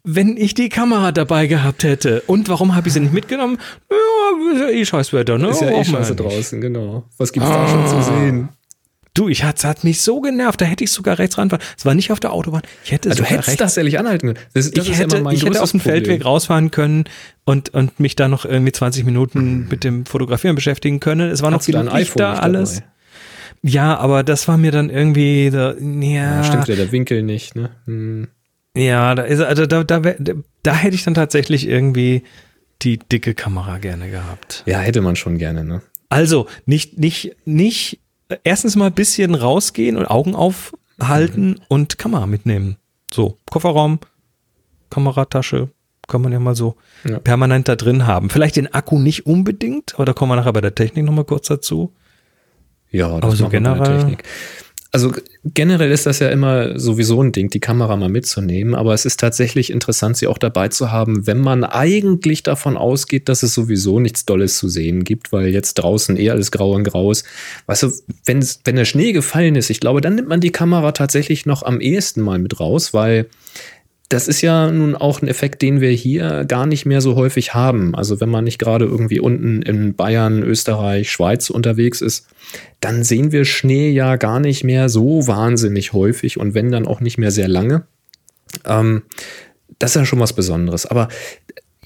[0.02, 2.22] wenn ich die Kamera dabei gehabt hätte.
[2.26, 3.58] Und warum habe ich sie nicht mitgenommen?
[3.90, 5.50] Ja, ist ja eh Scheißwetter, ne?
[5.50, 7.04] Ist ja eh scheiße draußen, genau.
[7.18, 8.48] Was gibt's da schon zu sehen?
[9.16, 11.64] Du, ich hat, hat mich so genervt, da hätte ich sogar rechts ranfahren.
[11.76, 12.62] Es war nicht auf der Autobahn.
[12.84, 14.38] Ich hätte Also, du hättest rechts tatsächlich anhalten können.
[14.54, 16.04] Das, das ich hätte, ich hätte auf dem Problem.
[16.04, 17.04] Feldweg rausfahren können
[17.44, 21.30] und, und mich da noch irgendwie 20 Minuten mit dem Fotografieren beschäftigen können.
[21.30, 22.74] Es war noch Hast du viel da Licht da alles.
[22.76, 22.86] dabei?
[23.62, 27.56] Ja, aber das war mir dann irgendwie, da, ja, Ja, stimmt ja der Winkel nicht,
[27.56, 27.70] ne?
[27.86, 28.28] Hm.
[28.76, 30.16] ja, da ist, also da, da, wär-
[30.62, 32.22] da hätte ich dann tatsächlich irgendwie
[32.82, 34.62] die dicke Kamera gerne gehabt.
[34.66, 35.80] Ja, hätte man schon gerne, ne?
[36.10, 37.98] Also, nicht, nicht, nicht,
[38.44, 41.60] erstens mal ein bisschen rausgehen und Augen aufhalten Mhm.
[41.68, 42.76] und Kamera mitnehmen.
[43.12, 44.00] So, Kofferraum,
[44.90, 45.68] Kameratasche,
[46.08, 47.18] kann man ja mal so Ja.
[47.18, 48.30] permanent da drin haben.
[48.30, 51.48] Vielleicht den Akku nicht unbedingt, aber da kommen wir nachher bei der Technik nochmal kurz
[51.48, 51.92] dazu.
[52.90, 54.22] Ja, das Aber so generell- Technik.
[54.96, 55.12] Also
[55.44, 59.20] generell ist das ja immer sowieso ein Ding, die Kamera mal mitzunehmen, aber es ist
[59.20, 64.00] tatsächlich interessant, sie auch dabei zu haben, wenn man eigentlich davon ausgeht, dass es sowieso
[64.00, 67.26] nichts Dolles zu sehen gibt, weil jetzt draußen eh alles grau und grau ist.
[67.66, 67.92] Weißt du,
[68.24, 71.62] wenn, wenn der Schnee gefallen ist, ich glaube, dann nimmt man die Kamera tatsächlich noch
[71.62, 73.26] am ehesten mal mit raus, weil
[74.08, 77.54] das ist ja nun auch ein Effekt, den wir hier gar nicht mehr so häufig
[77.54, 77.94] haben.
[77.94, 82.28] Also wenn man nicht gerade irgendwie unten in Bayern, Österreich, Schweiz unterwegs ist,
[82.80, 87.00] dann sehen wir Schnee ja gar nicht mehr so wahnsinnig häufig und wenn dann auch
[87.00, 87.86] nicht mehr sehr lange.
[88.64, 89.02] Ähm,
[89.78, 90.86] das ist ja schon was Besonderes.
[90.86, 91.08] Aber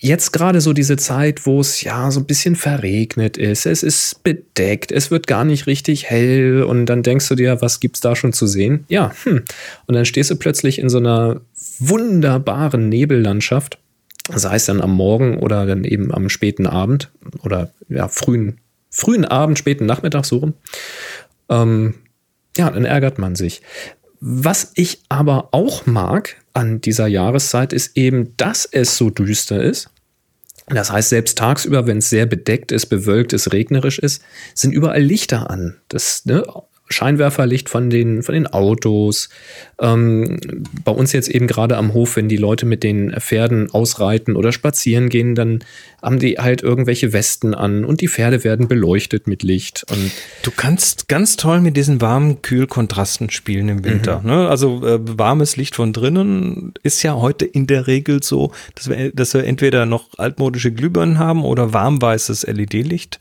[0.01, 4.23] jetzt gerade so diese Zeit, wo es ja so ein bisschen verregnet ist, es ist
[4.23, 8.17] bedeckt, es wird gar nicht richtig hell und dann denkst du dir, was gibt's da
[8.17, 8.85] schon zu sehen?
[8.89, 9.45] Ja, hm.
[9.87, 11.41] Und dann stehst du plötzlich in so einer
[11.81, 13.79] wunderbaren Nebellandschaft,
[14.33, 17.11] sei es dann am Morgen oder dann eben am späten Abend
[17.43, 18.59] oder ja, frühen,
[18.91, 20.53] frühen Abend, späten Nachmittag so.
[21.49, 21.95] Ähm,
[22.57, 23.63] ja, dann ärgert man sich.
[24.21, 29.89] Was ich aber auch mag an dieser Jahreszeit ist eben, dass es so düster ist.
[30.67, 34.23] Das heißt, selbst tagsüber, wenn es sehr bedeckt ist, bewölkt ist, regnerisch ist,
[34.55, 35.77] sind überall Lichter an.
[35.89, 36.45] Das ne,
[36.91, 39.29] Scheinwerferlicht von den, von den Autos.
[39.81, 40.39] Ähm,
[40.85, 44.51] bei uns jetzt eben gerade am Hof, wenn die Leute mit den Pferden ausreiten oder
[44.53, 45.61] spazieren gehen, dann
[46.03, 49.85] haben die halt irgendwelche Westen an und die Pferde werden beleuchtet mit Licht.
[49.91, 50.11] Und
[50.43, 54.23] Du kannst ganz toll mit diesen warmen Kühlkontrasten spielen im Winter.
[54.25, 54.49] Ne?
[54.49, 59.13] Also äh, warmes Licht von drinnen ist ja heute in der Regel so, dass wir,
[59.13, 63.21] dass wir entweder noch altmodische Glühbirnen haben oder warmweißes LED-Licht.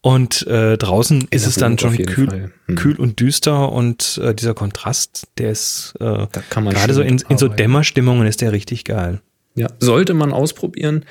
[0.00, 2.52] Und äh, draußen ist es dann schon kühl.
[2.66, 2.74] Mhm.
[2.76, 7.02] kühl und düster und äh, dieser Kontrast, der ist äh, Da kann man gerade so
[7.02, 7.48] in, in so.
[7.48, 9.20] Dämmerstimmungen ist der richtig geil.
[9.56, 11.04] Ja, sollte man ausprobieren.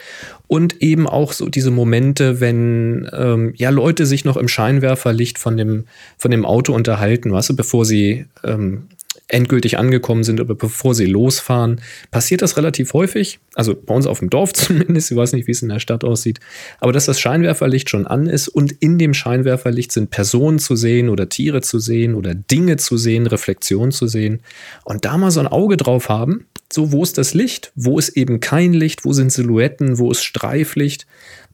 [0.47, 5.57] Und eben auch so diese Momente, wenn ähm, ja Leute sich noch im Scheinwerferlicht von
[5.57, 5.85] dem,
[6.17, 8.87] von dem Auto unterhalten, weißt du, bevor sie ähm,
[9.29, 13.39] endgültig angekommen sind oder bevor sie losfahren, passiert das relativ häufig.
[13.55, 15.11] Also bei uns auf dem Dorf zumindest.
[15.11, 16.39] Ich weiß nicht, wie es in der Stadt aussieht.
[16.79, 21.09] Aber dass das Scheinwerferlicht schon an ist und in dem Scheinwerferlicht sind Personen zu sehen
[21.09, 24.39] oder Tiere zu sehen oder Dinge zu sehen, Reflexionen zu sehen.
[24.85, 28.09] Und da mal so ein Auge drauf haben, so wo ist das Licht, wo ist
[28.09, 31.05] eben kein Licht, wo sind Silhouetten, wo ist Streiflicht.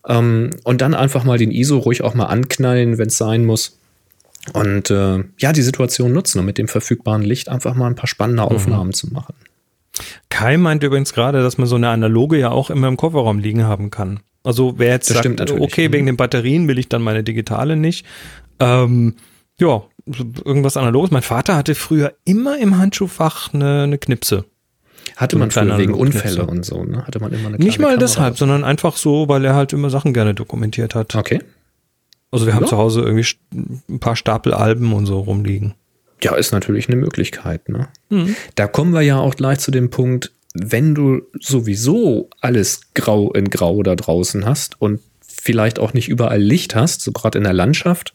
[0.08, 3.78] Ähm, und dann einfach mal den ISO ruhig auch mal anknallen, wenn es sein muss.
[4.52, 8.08] Und äh, ja, die Situation nutzen und mit dem verfügbaren Licht einfach mal ein paar
[8.08, 9.36] spannende Aufnahmen zu machen.
[10.30, 13.64] Kai meint übrigens gerade, dass man so eine analoge ja auch immer im Kofferraum liegen
[13.64, 14.20] haben kann.
[14.44, 18.06] Also wer jetzt Das sagt, okay, wegen den Batterien will ich dann meine digitale nicht.
[18.60, 19.16] Ähm,
[19.60, 19.84] ja,
[20.44, 21.12] irgendwas analoges.
[21.12, 24.46] Mein Vater hatte früher immer im Handschuhfach eine, eine Knipse.
[25.16, 25.94] Hatte So man früher wegen.
[25.94, 27.06] Unfälle und so, ne?
[27.06, 28.00] Hatte man immer eine Nicht mal Kamera.
[28.00, 31.16] deshalb, sondern einfach so, weil er halt immer Sachen gerne dokumentiert hat.
[31.16, 31.40] Okay.
[32.34, 32.70] Also wir haben Ja.
[32.70, 33.28] zu Hause irgendwie
[33.90, 35.76] ein paar Stapel Alben und so rumliegen.
[36.22, 37.90] Ja, ist natürlich eine Möglichkeit, ne?
[38.10, 38.36] Mhm.
[38.56, 43.50] Da kommen wir ja auch gleich zu dem Punkt, wenn du sowieso alles grau in
[43.50, 47.54] grau da draußen hast und vielleicht auch nicht überall Licht hast, so gerade in der
[47.54, 48.14] Landschaft,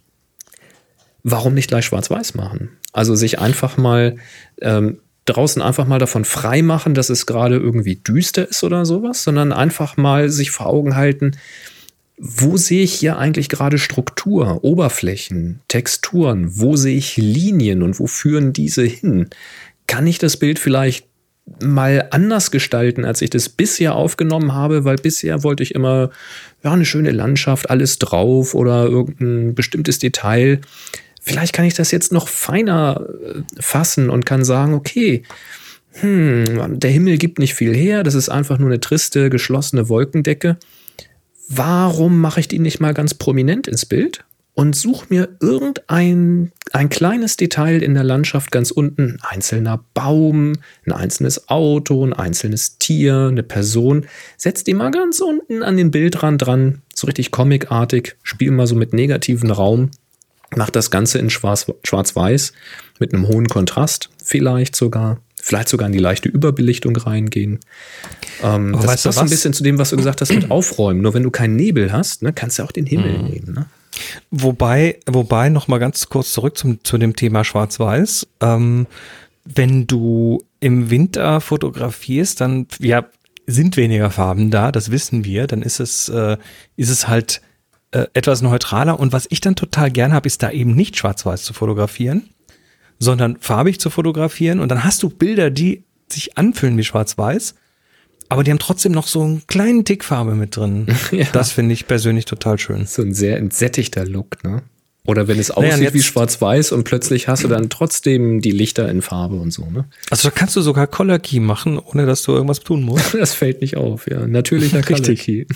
[1.22, 2.70] warum nicht gleich schwarz-weiß machen?
[2.92, 4.16] Also sich einfach mal
[4.61, 9.22] ähm, draußen einfach mal davon frei machen, dass es gerade irgendwie düster ist oder sowas,
[9.24, 11.33] sondern einfach mal sich vor Augen halten,
[12.18, 16.59] wo sehe ich hier eigentlich gerade Struktur, Oberflächen, Texturen?
[16.59, 19.28] Wo sehe ich Linien und wo führen diese hin?
[19.87, 21.07] Kann ich das Bild vielleicht
[21.62, 24.85] mal anders gestalten, als ich das bisher aufgenommen habe?
[24.85, 26.11] Weil bisher wollte ich immer,
[26.64, 30.61] ja, eine schöne Landschaft, alles drauf oder irgendein bestimmtes Detail.
[31.22, 35.22] Vielleicht kann ich das jetzt noch feiner äh, fassen und kann sagen, okay,
[35.92, 40.57] hm, der Himmel gibt nicht viel her, das ist einfach nur eine triste, geschlossene Wolkendecke
[41.49, 46.89] warum mache ich die nicht mal ganz prominent ins Bild und suche mir irgendein ein
[46.89, 52.77] kleines Detail in der Landschaft ganz unten, ein einzelner Baum, ein einzelnes Auto, ein einzelnes
[52.79, 54.07] Tier, eine Person,
[54.37, 58.75] setz die mal ganz unten an den Bildrand dran, so richtig comicartig, spiel mal so
[58.75, 59.91] mit negativen Raum,
[60.57, 62.53] mach das Ganze in schwarz- schwarz-weiß
[62.99, 67.59] mit einem hohen Kontrast, vielleicht sogar, vielleicht sogar in die leichte Überbelichtung reingehen.
[68.43, 69.31] Ähm, das passt ein was?
[69.31, 71.01] bisschen zu dem, was du gesagt hast mit Aufräumen.
[71.01, 73.55] Nur wenn du keinen Nebel hast, ne, kannst du auch den Himmel nehmen.
[73.55, 73.67] Ne?
[74.31, 78.27] Wobei, wobei noch mal ganz kurz zurück zum, zu dem Thema Schwarz-Weiß.
[78.41, 78.87] Ähm,
[79.45, 83.07] wenn du im Winter fotografierst, dann ja
[83.47, 85.47] sind weniger Farben da, das wissen wir.
[85.47, 86.37] Dann ist es äh,
[86.77, 87.41] ist es halt
[87.93, 89.01] äh, etwas neutraler.
[89.01, 92.29] Und was ich dann total gern habe, ist da eben nicht Schwarz-Weiß zu fotografieren,
[92.99, 94.61] sondern farbig zu fotografieren.
[94.61, 97.55] Und dann hast du Bilder, die sich anfühlen wie Schwarz-Weiß.
[98.31, 100.87] Aber die haben trotzdem noch so einen kleinen Tick Farbe mit drin.
[101.13, 101.27] Ja.
[101.33, 102.87] Das finde ich persönlich total schön.
[102.87, 104.45] So ein sehr entsättigter Look.
[104.45, 104.63] Ne?
[105.07, 108.51] Oder wenn es Naja, aussieht und wie schwarz-weiß und plötzlich hast du dann trotzdem die
[108.51, 109.65] Lichter in Farbe und so.
[109.71, 109.87] Ne?
[110.11, 113.15] Also da kannst du sogar Color Key machen, ohne dass du irgendwas tun musst.
[113.19, 114.07] Das fällt nicht auf.
[114.11, 115.15] Ja, natürlicher Color.
[115.15, 115.47] Key.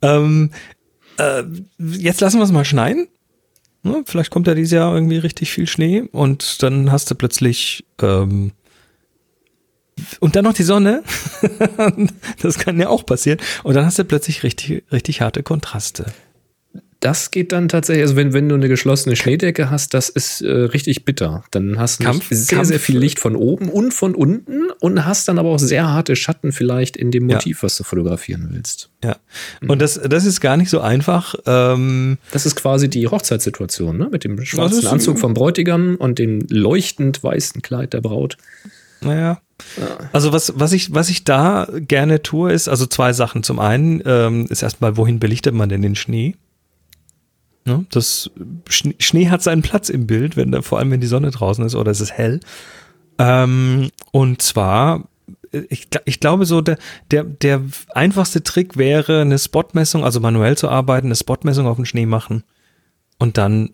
[0.00, 0.50] ähm,
[1.18, 1.42] äh,
[1.78, 3.08] jetzt lassen wir es mal schneien.
[3.84, 7.84] Ne, vielleicht kommt ja dieses Jahr irgendwie richtig viel Schnee und dann hast du plötzlich
[8.00, 8.52] ähm,
[10.20, 11.02] und dann noch die Sonne.
[12.42, 13.38] das kann ja auch passieren.
[13.62, 16.06] Und dann hast du plötzlich richtig, richtig harte Kontraste.
[17.02, 20.50] Das geht dann tatsächlich, also wenn, wenn du eine geschlossene Schneedecke hast, das ist äh,
[20.50, 21.42] richtig bitter.
[21.50, 25.04] Dann hast du Kampf- sehr, Kampf- sehr viel Licht von oben und von unten und
[25.04, 27.36] hast dann aber auch sehr harte Schatten vielleicht in dem Ja.
[27.36, 28.88] Motiv, was du fotografieren willst.
[29.02, 29.16] Ja.
[29.66, 31.34] Und das, das ist gar nicht so einfach.
[31.44, 34.08] Ähm, Das ist quasi die Hochzeitssituation, ne?
[34.10, 38.36] Mit dem schwarzen Anzug vom Bräutigam und dem leuchtend weißen Kleid der Braut.
[39.00, 39.40] Naja.
[40.12, 43.42] Also was, was ich, was ich da gerne tue, ist also zwei Sachen.
[43.42, 46.36] Zum einen ähm, ist erstmal, wohin belichtet man denn den Schnee?
[47.64, 47.86] Ne?
[47.90, 48.30] Das
[48.68, 51.64] Schnee, Schnee hat seinen Platz im Bild, wenn da, vor allem wenn die Sonne draußen
[51.64, 52.40] ist oder es ist hell.
[53.18, 55.08] Ähm, und zwar,
[55.52, 56.78] äh, ich, ich glaube so, der,
[57.10, 57.62] der, der
[57.94, 62.42] einfachste Trick wäre, eine Spotmessung, also manuell zu arbeiten, eine Spotmessung auf den Schnee machen
[63.18, 63.70] und dann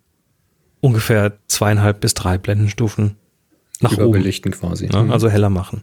[0.81, 3.17] ungefähr zweieinhalb bis drei Blendenstufen
[3.81, 4.03] nach oben.
[4.03, 4.89] Überbelichten quasi.
[4.89, 5.09] Ne?
[5.11, 5.83] Also heller machen.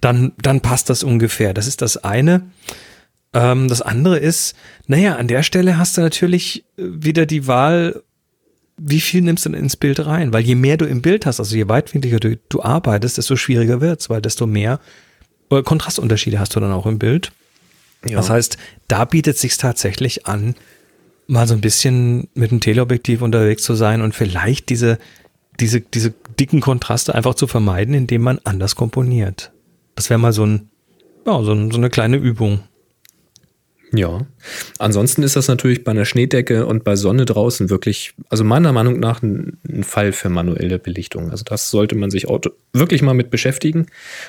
[0.00, 1.54] Dann, dann passt das ungefähr.
[1.54, 2.42] Das ist das eine.
[3.32, 8.02] Ähm, das andere ist, naja, an der Stelle hast du natürlich äh, wieder die Wahl,
[8.76, 10.32] wie viel nimmst du denn ins Bild rein?
[10.32, 13.80] Weil je mehr du im Bild hast, also je weitwinkliger du, du arbeitest, desto schwieriger
[13.80, 14.80] wird's, weil desto mehr
[15.50, 17.30] äh, Kontrastunterschiede hast du dann auch im Bild.
[18.04, 18.16] ja.
[18.16, 18.56] Das heißt,
[18.88, 20.54] da bietet sich tatsächlich an,
[21.26, 24.98] mal so ein bisschen mit einem Teleobjektiv unterwegs zu sein und vielleicht diese,
[25.60, 29.52] diese, diese dicken Kontraste einfach zu vermeiden, indem man anders komponiert.
[29.94, 30.70] Das wäre mal so ein,
[31.26, 32.60] ja, so, ein, so eine kleine Übung.
[33.92, 34.20] Ja.
[34.78, 39.00] Ansonsten ist das natürlich bei einer Schneedecke und bei Sonne draußen wirklich, also meiner Meinung
[39.00, 41.30] nach ein, Fall für manuelle Belichtung.
[41.30, 42.26] Also das sollte man sich
[42.72, 43.86] wirklich mal mit beschäftigen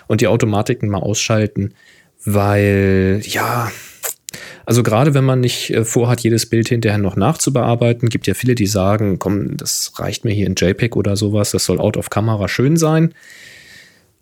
[0.07, 1.73] und die Automatiken mal ausschalten,
[2.23, 3.71] weil ja,
[4.65, 8.55] also gerade wenn man nicht äh, vorhat, jedes Bild hinterher noch nachzubearbeiten, gibt ja viele,
[8.55, 12.09] die sagen, komm, das reicht mir hier in JPEG oder sowas, das soll out of
[12.09, 13.13] Kamera schön sein.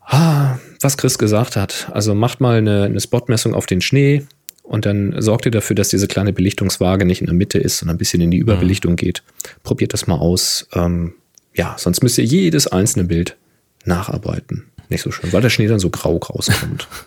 [0.01, 1.89] Ah, was Chris gesagt hat.
[1.93, 4.23] Also macht mal eine, eine Spotmessung auf den Schnee
[4.69, 7.95] und dann sorgt ihr dafür, dass diese kleine Belichtungswaage nicht in der Mitte ist, sondern
[7.95, 9.23] ein bisschen in die Überbelichtung geht.
[9.63, 10.67] Probiert das mal aus.
[10.73, 11.13] Ähm,
[11.55, 13.35] ja, sonst müsst ihr jedes einzelne Bild
[13.85, 14.67] nacharbeiten.
[14.89, 16.87] Nicht so schön, weil der Schnee dann so grau rauskommt.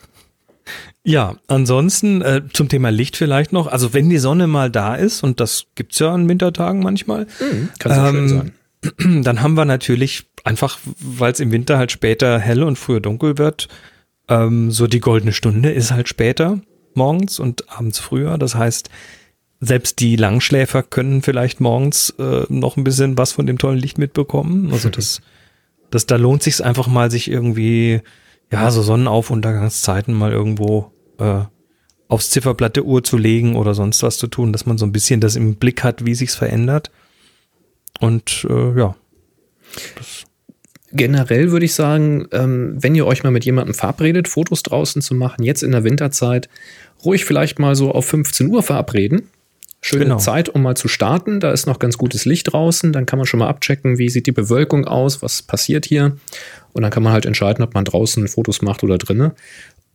[1.04, 3.66] Ja, ansonsten äh, zum Thema Licht vielleicht noch.
[3.66, 7.26] Also wenn die Sonne mal da ist, und das gibt's ja an Wintertagen manchmal,
[7.80, 8.52] Kann so schön Ähm,
[8.98, 9.22] sein.
[9.24, 13.36] dann haben wir natürlich einfach, weil es im Winter halt später hell und früher dunkel
[13.38, 13.66] wird,
[14.28, 16.60] Ähm, so die goldene Stunde ist halt später
[16.96, 18.38] morgens und abends früher.
[18.38, 18.90] Das heißt,
[19.60, 23.98] selbst die Langschläfer können vielleicht morgens äh, noch ein bisschen was von dem tollen Licht
[23.98, 24.72] mitbekommen.
[24.72, 25.20] Also das,
[25.90, 28.02] das da lohnt sich einfach mal, sich irgendwie
[28.50, 31.42] ja so Sonnenauf-Untergangszeiten mal irgendwo äh,
[32.08, 34.92] aufs Zifferblatt der Uhr zu legen oder sonst was zu tun, dass man so ein
[34.92, 36.90] bisschen das im Blick hat, wie sich's verändert.
[38.00, 38.96] Und äh, ja.
[39.96, 40.24] Das
[40.92, 45.14] Generell würde ich sagen, ähm, wenn ihr euch mal mit jemandem verabredet, Fotos draußen zu
[45.14, 46.48] machen, jetzt in der Winterzeit,
[47.04, 49.28] ruhig vielleicht mal so auf 15 Uhr verabreden.
[49.80, 50.18] Schöne genau.
[50.18, 51.40] Zeit, um mal zu starten.
[51.40, 52.92] Da ist noch ganz gutes Licht draußen.
[52.92, 56.16] Dann kann man schon mal abchecken, wie sieht die Bewölkung aus, was passiert hier.
[56.72, 59.32] Und dann kann man halt entscheiden, ob man draußen Fotos macht oder drinnen.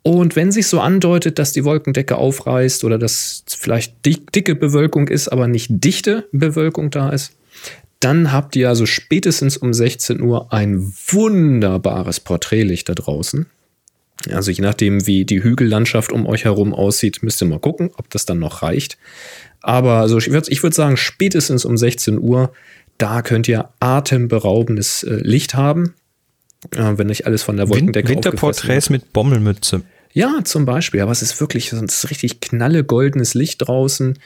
[0.03, 5.29] Und wenn sich so andeutet, dass die Wolkendecke aufreißt oder dass vielleicht dicke Bewölkung ist,
[5.29, 7.33] aber nicht dichte Bewölkung da ist,
[7.99, 13.47] dann habt ihr also spätestens um 16 Uhr ein wunderbares Porträtlicht da draußen.
[14.31, 18.09] Also je nachdem, wie die Hügellandschaft um euch herum aussieht, müsst ihr mal gucken, ob
[18.09, 18.97] das dann noch reicht.
[19.61, 22.51] Aber also ich würde würd sagen, spätestens um 16 Uhr,
[22.97, 25.93] da könnt ihr atemberaubendes äh, Licht haben,
[26.75, 29.83] äh, wenn nicht alles von der Wolkendecke Win Winterporträts mit Bommelmütze.
[30.13, 31.01] Ja, zum Beispiel.
[31.01, 34.17] Aber es ist wirklich so ein richtig knalle goldenes Licht draußen.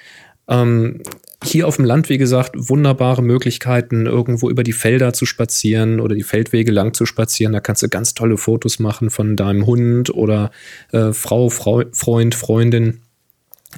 [0.47, 1.01] Ähm,
[1.43, 6.15] hier auf dem Land, wie gesagt, wunderbare Möglichkeiten, irgendwo über die Felder zu spazieren oder
[6.15, 7.53] die Feldwege lang zu spazieren.
[7.53, 10.51] Da kannst du ganz tolle Fotos machen von deinem Hund oder
[10.91, 13.01] äh, Frau, Frau, Freund, Freundin.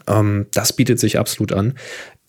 [0.07, 1.75] Ähm, das bietet sich absolut an.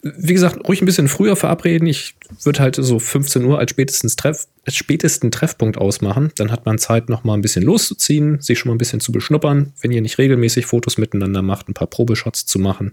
[0.03, 1.89] Wie gesagt, ruhig ein bisschen früher verabreden.
[1.89, 6.31] Ich würde halt so 15 Uhr als, spätestens Treff, als spätesten Treffpunkt ausmachen.
[6.37, 9.13] Dann hat man Zeit, noch mal ein bisschen loszuziehen, sich schon mal ein bisschen zu
[9.13, 9.73] beschnuppern.
[9.81, 12.93] Wenn ihr nicht regelmäßig Fotos miteinander macht, ein paar Probeshots zu machen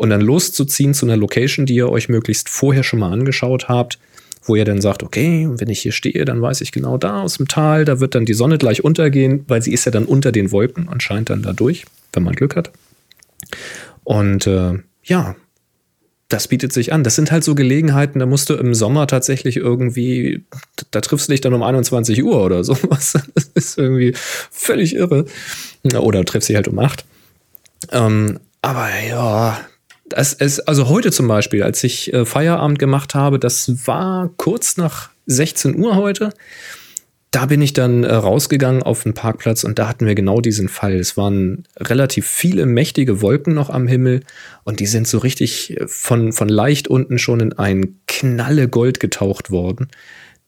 [0.00, 3.98] und dann loszuziehen zu einer Location, die ihr euch möglichst vorher schon mal angeschaut habt,
[4.42, 7.36] wo ihr dann sagt, okay, wenn ich hier stehe, dann weiß ich genau da aus
[7.36, 10.32] dem Tal, da wird dann die Sonne gleich untergehen, weil sie ist ja dann unter
[10.32, 11.84] den Wolken und scheint dann da durch,
[12.14, 12.70] wenn man Glück hat.
[14.02, 15.36] Und äh, ja,
[16.30, 17.04] das bietet sich an.
[17.04, 20.46] Das sind halt so Gelegenheiten, da musst du im Sommer tatsächlich irgendwie,
[20.92, 23.18] da triffst du dich dann um 21 Uhr oder sowas.
[23.34, 25.26] Das ist irgendwie völlig irre.
[25.94, 27.04] Oder triffst dich halt um 8.
[27.92, 29.60] Ähm, aber ja,
[30.10, 34.76] das ist, also heute zum Beispiel, als ich äh, Feierabend gemacht habe, das war kurz
[34.76, 36.30] nach 16 Uhr heute.
[37.30, 40.68] Da bin ich dann äh, rausgegangen auf den Parkplatz und da hatten wir genau diesen
[40.68, 40.94] Fall.
[40.94, 44.24] Es waren relativ viele mächtige Wolken noch am Himmel
[44.64, 48.98] und die sind so richtig äh, von, von leicht unten schon in ein Knalle Gold
[48.98, 49.88] getaucht worden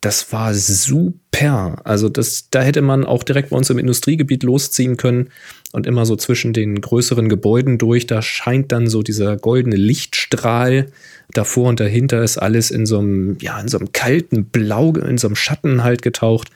[0.02, 1.80] das war super.
[1.84, 5.30] Also das, da hätte man auch direkt bei uns im Industriegebiet losziehen können
[5.70, 8.06] und immer so zwischen den größeren Gebäuden durch.
[8.06, 10.88] Da scheint dann so dieser goldene Lichtstrahl.
[11.32, 15.18] Davor und dahinter ist alles in so einem, ja, in so einem kalten Blau, in
[15.18, 16.48] so einem Schatten halt getaucht.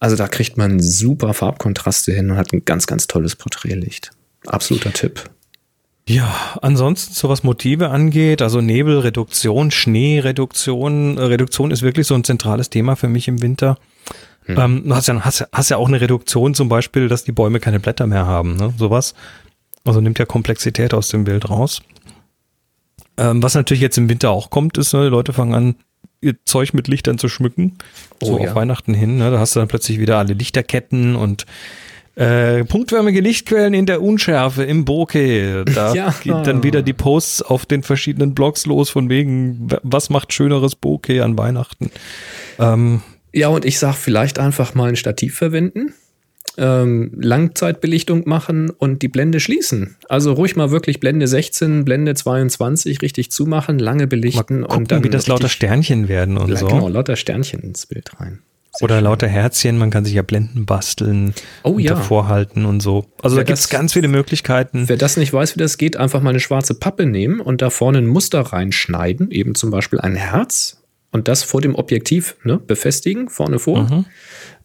[0.00, 4.12] Also da kriegt man super Farbkontraste hin und hat ein ganz, ganz tolles Porträtlicht.
[4.46, 5.30] Absoluter Tipp.
[6.06, 12.24] Ja, ansonsten, so was Motive angeht, also Nebelreduktion, Schneereduktion, äh, Reduktion ist wirklich so ein
[12.24, 13.78] zentrales Thema für mich im Winter.
[14.44, 14.58] Hm.
[14.58, 17.58] Ähm, du hast ja, hast, hast ja auch eine Reduktion zum Beispiel, dass die Bäume
[17.58, 18.74] keine Blätter mehr haben, ne?
[18.76, 19.14] sowas.
[19.84, 21.80] Also nimmt ja Komplexität aus dem Bild raus.
[23.16, 25.74] Ähm, was natürlich jetzt im Winter auch kommt, ist, ne, die Leute fangen an,
[26.20, 27.78] ihr Zeug mit Lichtern zu schmücken.
[28.20, 28.50] So oh, ja.
[28.50, 29.18] auf Weihnachten hin.
[29.18, 29.30] Ne?
[29.30, 31.46] Da hast du dann plötzlich wieder alle Lichterketten und
[32.16, 35.64] äh, punktförmige Lichtquellen in der Unschärfe im Bokeh.
[35.64, 36.14] Da ja.
[36.22, 40.76] geht dann wieder die Posts auf den verschiedenen Blogs los, von wegen, was macht schöneres
[40.76, 41.90] Bokeh an Weihnachten.
[42.58, 45.94] Ähm, ja, und ich sag vielleicht einfach mal ein Stativ verwenden.
[46.56, 49.96] Ähm, Langzeitbelichtung machen und die Blende schließen.
[50.08, 55.02] Also ruhig mal wirklich Blende 16, Blende 22 richtig zumachen, lange belichten gucken, und dann
[55.02, 56.68] wie das lauter Sternchen werden und so.
[56.68, 58.38] Genau, lauter Sternchen ins Bild rein.
[58.80, 61.96] Oder lauter Herzchen, man kann sich ja Blenden basteln, oh, ja.
[61.96, 63.06] vorhalten und so.
[63.22, 64.88] Also wer da gibt es ganz viele Möglichkeiten.
[64.88, 67.70] Wer das nicht weiß, wie das geht, einfach mal eine schwarze Pappe nehmen und da
[67.70, 70.82] vorne ein Muster reinschneiden, eben zum Beispiel ein Herz
[71.12, 73.82] und das vor dem Objektiv ne, befestigen, vorne vor.
[73.84, 74.04] Mhm.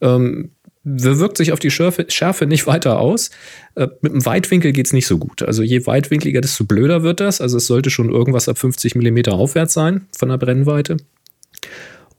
[0.02, 0.52] Ähm,
[0.84, 3.30] wirkt sich auf die Schärfe, Schärfe nicht weiter aus.
[3.76, 5.44] Äh, mit dem Weitwinkel geht es nicht so gut.
[5.44, 7.42] Also je weitwinkliger, desto blöder wird das.
[7.42, 10.98] Also es sollte schon irgendwas ab 50 mm aufwärts sein von der Brennweite.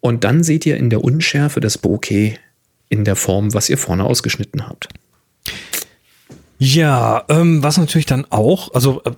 [0.01, 2.39] Und dann seht ihr in der Unschärfe das Bokeh
[2.89, 4.89] in der Form, was ihr vorne ausgeschnitten habt.
[6.59, 9.13] Ja, ähm, was natürlich dann auch, also äh,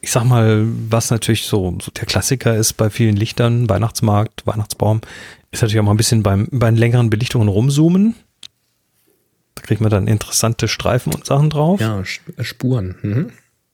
[0.00, 5.00] ich sag mal, was natürlich so, so der Klassiker ist bei vielen Lichtern, Weihnachtsmarkt, Weihnachtsbaum,
[5.52, 8.16] ist natürlich auch mal ein bisschen beim, bei längeren Belichtungen rumzoomen.
[9.54, 11.80] Da kriegt man dann interessante Streifen und Sachen drauf.
[11.80, 12.96] Ja, Spuren.
[13.02, 13.30] Mhm.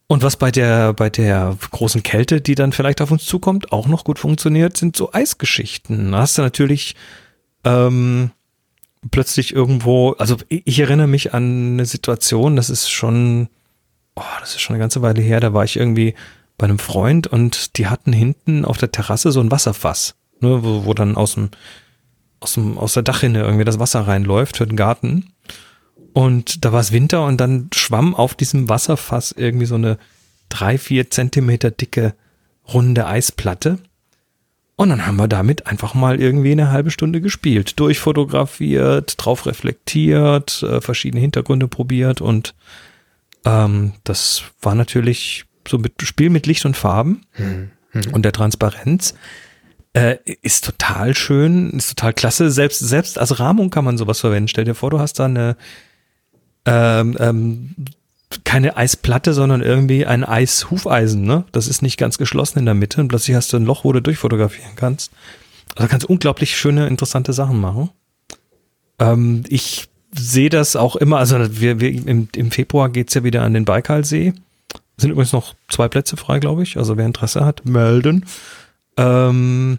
[0.07, 3.87] Und was bei der, bei der großen Kälte, die dann vielleicht auf uns zukommt, auch
[3.87, 6.13] noch gut funktioniert, sind so Eisgeschichten.
[6.13, 6.95] Da hast du natürlich
[7.65, 8.31] ähm,
[9.11, 13.49] plötzlich irgendwo, also ich, erinnere mich an eine Situation, das ist schon,
[14.15, 16.15] oh, das ist schon eine ganze Weile her, da war ich irgendwie
[16.57, 20.85] bei einem Freund und die hatten hinten auf der Terrasse so ein Wasserfass, ne, wo,
[20.85, 21.51] wo dann aus dem,
[22.41, 25.34] aus dem, aus der Dachrinne irgendwie das Wasser reinläuft für den Garten.
[26.15, 29.99] Und da war es Winter und dann schwamm auf diesem Wasserfass irgendwie so eine
[30.49, 32.15] drei, vier Zentimeter dicke
[32.73, 33.79] runde Eisplatte.
[34.77, 40.63] Und dann haben wir damit einfach mal irgendwie eine halbe Stunde gespielt, durchfotografiert, drauf reflektiert,
[40.63, 42.55] äh, verschiedene Hintergründe probiert und
[43.45, 47.71] ähm, das war natürlich so mit Spiel mit Licht und Farben Mhm.
[48.13, 49.15] und der Transparenz.
[49.93, 52.51] Äh, ist total schön, ist total klasse.
[52.51, 54.49] Selbst, selbst als Rahmung kann man sowas verwenden.
[54.49, 55.57] Stell dir vor, du hast da eine
[56.67, 57.75] ähm, ähm,
[58.45, 61.45] keine Eisplatte, sondern irgendwie ein Eishufeisen, ne?
[61.53, 63.93] Das ist nicht ganz geschlossen in der Mitte und plötzlich hast du ein Loch, wo
[63.93, 65.13] du durchfotografieren kannst.
[65.77, 67.91] Also kannst unglaublich schöne, interessante Sachen machen.
[68.99, 73.43] Ähm, ich sehe das auch immer, also wir, wir im, im Februar geht's ja wieder
[73.43, 74.33] an den Baikalsee.
[74.97, 76.77] Sind übrigens noch zwei Plätze frei, glaube ich.
[76.77, 78.27] Also wer Interesse hat, melden.
[78.97, 79.79] Ähm,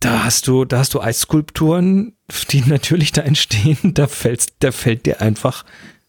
[0.00, 2.14] da hast du, da hast du Eisskulpturen,
[2.50, 3.94] die natürlich da entstehen.
[3.94, 5.64] Da fällt, da fällt dir einfach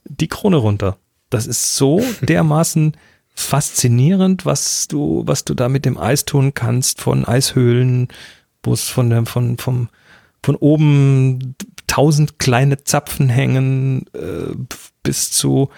[0.06, 0.98] die Krone runter.
[1.30, 2.98] Das ist so dermaßen
[3.36, 8.10] faszinierend, was du, was du da mit dem Eis tun kannst, von Eishöhlen,
[8.62, 9.90] wo es von der, von, vom,
[10.44, 11.56] von oben
[11.88, 14.56] tausend kleine Zapfen hängen, äh,
[15.02, 15.70] bis zu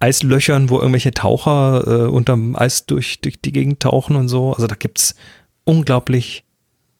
[0.00, 4.52] Eislöchern, wo irgendwelche Taucher äh, unterm Eis durch, durch die Gegend tauchen und so.
[4.54, 5.14] Also da gibt's
[5.64, 6.44] unglaublich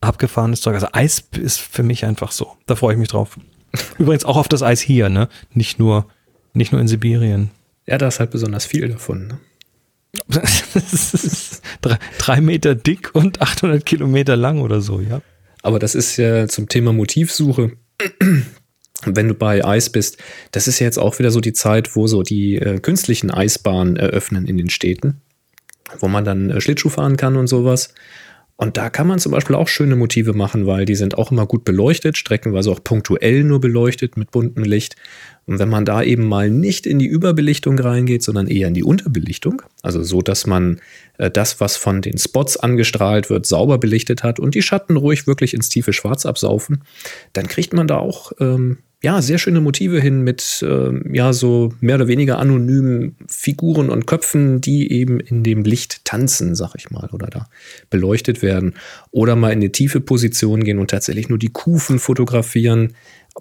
[0.01, 0.75] abgefahrenes Zeug.
[0.75, 2.57] Also Eis ist für mich einfach so.
[2.67, 3.39] Da freue ich mich drauf.
[3.99, 5.29] Übrigens auch auf das Eis hier, ne?
[5.53, 6.07] Nicht nur,
[6.53, 7.51] nicht nur in Sibirien.
[7.87, 9.27] Ja, da ist halt besonders viel davon.
[9.29, 9.39] Ne?
[11.83, 15.23] Drei, drei Meter dick und 800 Kilometer lang oder so, ja.
[15.63, 17.73] Aber das ist ja zum Thema Motivsuche.
[19.05, 20.19] Wenn du bei Eis bist,
[20.53, 23.97] das ist ja jetzt auch wieder so die Zeit, wo so die äh, künstlichen Eisbahnen
[23.97, 25.21] eröffnen in den Städten,
[26.01, 27.95] wo man dann äh, Schlittschuh fahren kann und sowas.
[28.61, 31.47] Und da kann man zum Beispiel auch schöne Motive machen, weil die sind auch immer
[31.47, 34.97] gut beleuchtet, streckenweise auch punktuell nur beleuchtet mit buntem Licht.
[35.47, 38.85] Und wenn man da eben mal nicht in die Überbelichtung reingeht, sondern eher in die
[38.85, 40.79] Unterbelichtung, also so, dass man
[41.17, 45.27] äh, das, was von den Spots angestrahlt wird, sauber belichtet hat und die Schatten ruhig
[45.27, 46.85] wirklich ins tiefe Schwarz absaufen,
[47.33, 51.73] dann kriegt man da auch ähm, ja, sehr schöne Motive hin mit ähm, ja so
[51.81, 56.91] mehr oder weniger anonymen Figuren und Köpfen, die eben in dem Licht tanzen, sag ich
[56.91, 57.49] mal, oder da
[57.89, 58.75] beleuchtet werden.
[59.11, 62.93] Oder mal in eine tiefe Position gehen und tatsächlich nur die Kufen fotografieren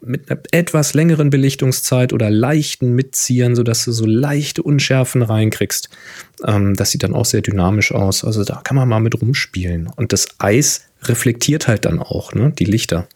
[0.01, 5.89] mit einer etwas längeren Belichtungszeit oder leichten Mitziehern, sodass du so leichte Unschärfen reinkriegst.
[6.45, 8.23] Ähm, das sieht dann auch sehr dynamisch aus.
[8.23, 9.89] Also da kann man mal mit rumspielen.
[9.93, 12.53] Und das Eis reflektiert halt dann auch, ne?
[12.57, 13.07] Die Lichter.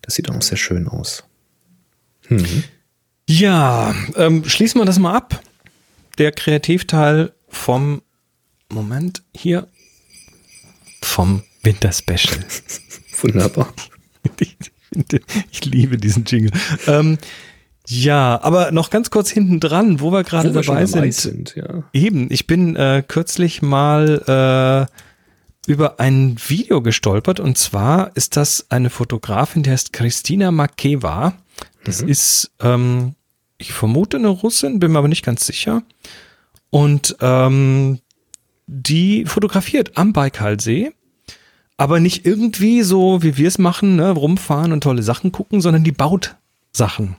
[0.00, 1.24] Das sieht auch sehr schön aus.
[2.36, 2.64] Mhm.
[3.28, 5.40] Ja, ähm, schließen wir das mal ab.
[6.18, 8.02] Der Kreativteil vom
[8.68, 9.68] Moment hier
[11.02, 12.44] vom Winterspecial.
[13.20, 13.72] Wunderbar.
[14.38, 14.56] ich,
[15.50, 16.50] ich liebe diesen Jingle.
[16.86, 17.18] Ähm,
[17.86, 21.14] ja, aber noch ganz kurz hinten dran, wo wir gerade dabei sind.
[21.14, 21.82] sind ja.
[21.92, 28.66] Eben, ich bin äh, kürzlich mal äh, über ein Video gestolpert und zwar ist das
[28.70, 31.34] eine Fotografin, die heißt Christina Makeva.
[31.84, 32.08] Das mhm.
[32.08, 33.14] ist, ähm,
[33.58, 35.82] ich vermute eine Russin, bin mir aber nicht ganz sicher.
[36.70, 38.00] Und ähm,
[38.66, 40.92] die fotografiert am Baikalsee,
[41.76, 45.84] aber nicht irgendwie so, wie wir es machen, ne, rumfahren und tolle Sachen gucken, sondern
[45.84, 46.36] die baut
[46.72, 47.16] Sachen.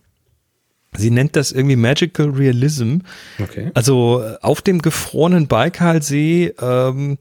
[0.96, 3.00] Sie nennt das irgendwie Magical Realism.
[3.40, 3.72] Okay.
[3.74, 7.18] Also auf dem gefrorenen Baikalsee ähm,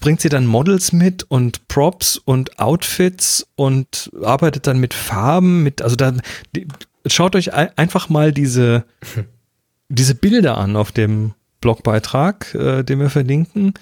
[0.00, 5.82] bringt sie dann Models mit und Props und Outfits und arbeitet dann mit Farben, mit,
[5.82, 6.14] also da,
[6.54, 6.66] die,
[7.06, 8.84] schaut euch einfach mal diese,
[9.88, 13.74] diese Bilder an auf dem Blogbeitrag, äh, den wir verlinken.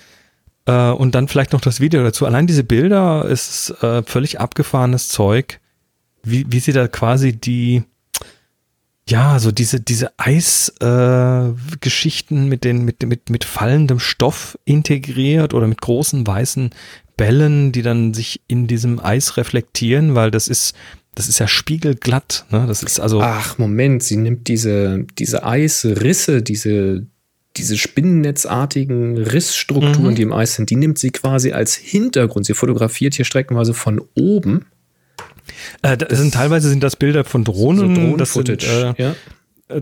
[0.67, 2.27] Äh, und dann vielleicht noch das Video dazu.
[2.27, 5.61] Allein diese Bilder ist äh, völlig abgefahrenes Zeug,
[6.23, 7.85] wie, wie sie da quasi die,
[9.09, 15.67] ja, so diese, diese Eisgeschichten äh, mit den, mit, mit, mit fallendem Stoff integriert oder
[15.67, 16.71] mit großen weißen
[17.17, 20.75] Bällen, die dann sich in diesem Eis reflektieren, weil das ist,
[21.15, 22.65] das ist ja spiegelglatt, ne?
[22.67, 23.21] Das ist also.
[23.21, 27.07] Ach, Moment, sie nimmt diese, diese Eisrisse, diese,
[27.57, 30.17] diese spinnennetzartigen Rissstrukturen, mhm.
[30.17, 32.47] die im Eis sind, die nimmt sie quasi als Hintergrund.
[32.47, 34.65] Sie fotografiert hier streckenweise von oben
[35.83, 39.15] äh, das sind teilweise sind das Bilder von Drohnen, so Drohnen das sind, äh, ja.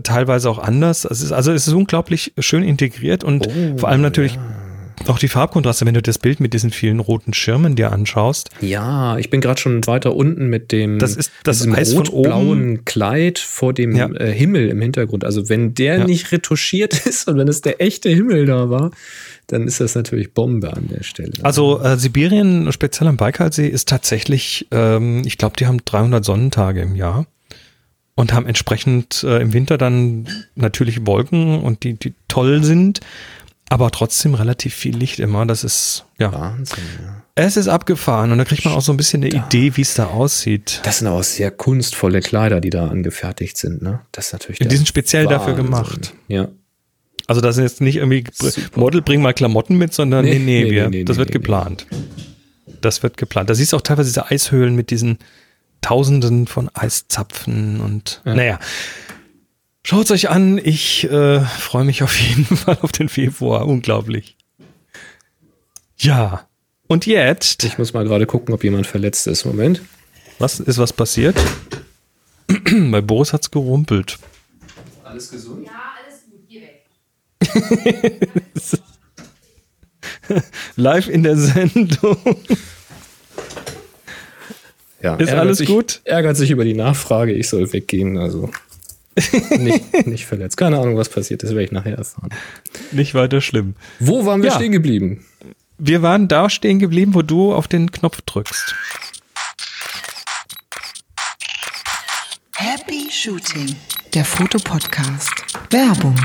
[0.01, 1.05] Teilweise auch anders.
[1.05, 4.62] Es ist, also es ist unglaublich schön integriert und oh, vor allem natürlich ja.
[5.07, 8.49] Auch die Farbkontraste, wenn du das Bild mit diesen vielen roten Schirmen dir anschaust.
[8.61, 13.73] Ja, ich bin gerade schon weiter unten mit dem Das ist das rot-blauen Kleid vor
[13.73, 14.09] dem Ja.
[14.13, 15.23] äh, Himmel im Hintergrund.
[15.25, 16.05] Also wenn der Ja.
[16.05, 18.91] nicht retuschiert ist und wenn es der echte Himmel da war,
[19.47, 21.33] dann ist das natürlich Bombe an der Stelle.
[21.43, 26.81] Also äh, Sibirien, speziell am Baikalsee, ist tatsächlich, ähm, ich glaube, die haben 300 Sonnentage
[26.81, 27.25] im Jahr
[28.15, 33.01] und haben entsprechend äh, im Winter dann natürlich Wolken und die, die toll sind,
[33.69, 35.45] aber trotzdem relativ viel Licht immer.
[35.45, 37.23] Das ist, ja, Wahnsinn, ja.
[37.35, 39.95] es ist abgefahren und da kriegt man auch so ein bisschen eine Idee, wie es
[39.95, 40.79] da aussieht.
[40.83, 44.01] Das sind auch sehr kunstvolle Kleider, die da angefertigt sind, ne?
[44.11, 45.65] Das ist natürlich Die sind speziell dafür Wahnsinn.
[45.65, 46.13] gemacht.
[46.27, 46.47] Ja.
[47.25, 48.79] Also das sind jetzt nicht irgendwie Super.
[48.79, 51.31] Model, bring mal Klamotten mit, sondern nee, Nee, nee, wir, nee, nee, das nee, wird
[51.31, 51.87] geplant.
[52.81, 53.49] Das wird geplant.
[53.49, 55.19] Da siehst du auch teilweise diese Eishöhlen mit diesen
[55.81, 58.35] Tausenden von Eiszapfen und Ja.
[58.35, 58.59] naja.
[59.85, 63.67] Schaut euch an, ich äh, freue mich auf jeden Fall auf den Februar.
[63.67, 64.37] Unglaublich.
[65.97, 66.47] Ja.
[66.87, 69.45] Und jetzt, Ich muss mal gerade gucken, ob jemand verletzt ist.
[69.45, 69.81] Moment.
[70.39, 71.35] was ist was passiert?
[72.91, 74.19] Bei Boris hat's gerumpelt.
[75.03, 75.65] Alles gesund?
[75.65, 75.71] Ja,
[76.03, 76.83] alles gut, geh weg.
[80.75, 82.17] Live in der Sendung.
[85.01, 85.15] Ja.
[85.15, 86.01] Ist alles sich, gut?
[86.05, 88.17] Ärgert sich über die Nachfrage, ich soll weggehen.
[88.17, 88.49] Also
[89.57, 90.57] nicht, nicht verletzt.
[90.57, 92.29] Keine Ahnung, was passiert ist, werde ich nachher erfahren.
[92.91, 93.75] Nicht weiter schlimm.
[93.99, 94.55] Wo waren wir Ja.
[94.55, 95.25] stehen geblieben?
[95.77, 98.75] Wir waren da stehen geblieben, wo du auf den Knopf drückst.
[102.55, 103.75] Happy Shooting,
[104.13, 105.31] der Fotopodcast.
[105.71, 106.15] Werbung.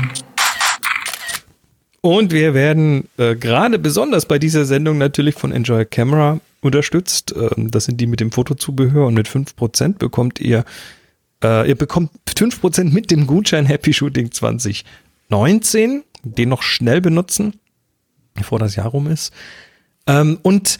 [2.01, 7.33] Und wir werden äh, gerade besonders bei dieser Sendung natürlich von Enjoy Camera unterstützt.
[7.35, 10.63] Ähm, das sind die mit dem Fotozubehör und mit 5% bekommt ihr,
[11.43, 16.03] äh, ihr bekommt 5% mit dem Gutschein Happy Shooting 2019.
[16.23, 17.53] Den noch schnell benutzen,
[18.35, 19.31] bevor das Jahr rum ist.
[20.05, 20.77] Ähm, und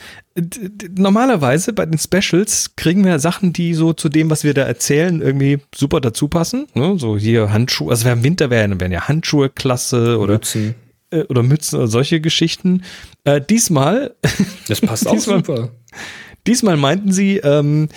[0.97, 5.21] normalerweise bei den Specials kriegen wir Sachen, die so zu dem, was wir da erzählen,
[5.21, 6.67] irgendwie super dazu passen.
[6.73, 6.95] Ne?
[6.97, 10.75] So hier Handschuhe, also im Winter wären, wären ja Handschuhe klasse oder Mützen.
[11.11, 12.83] äh, oder Mützen oder solche Geschichten.
[13.23, 14.15] Äh, diesmal,
[14.67, 15.69] Das passt auch Diesmal- super.
[16.47, 17.89] diesmal meinten sie, ähm,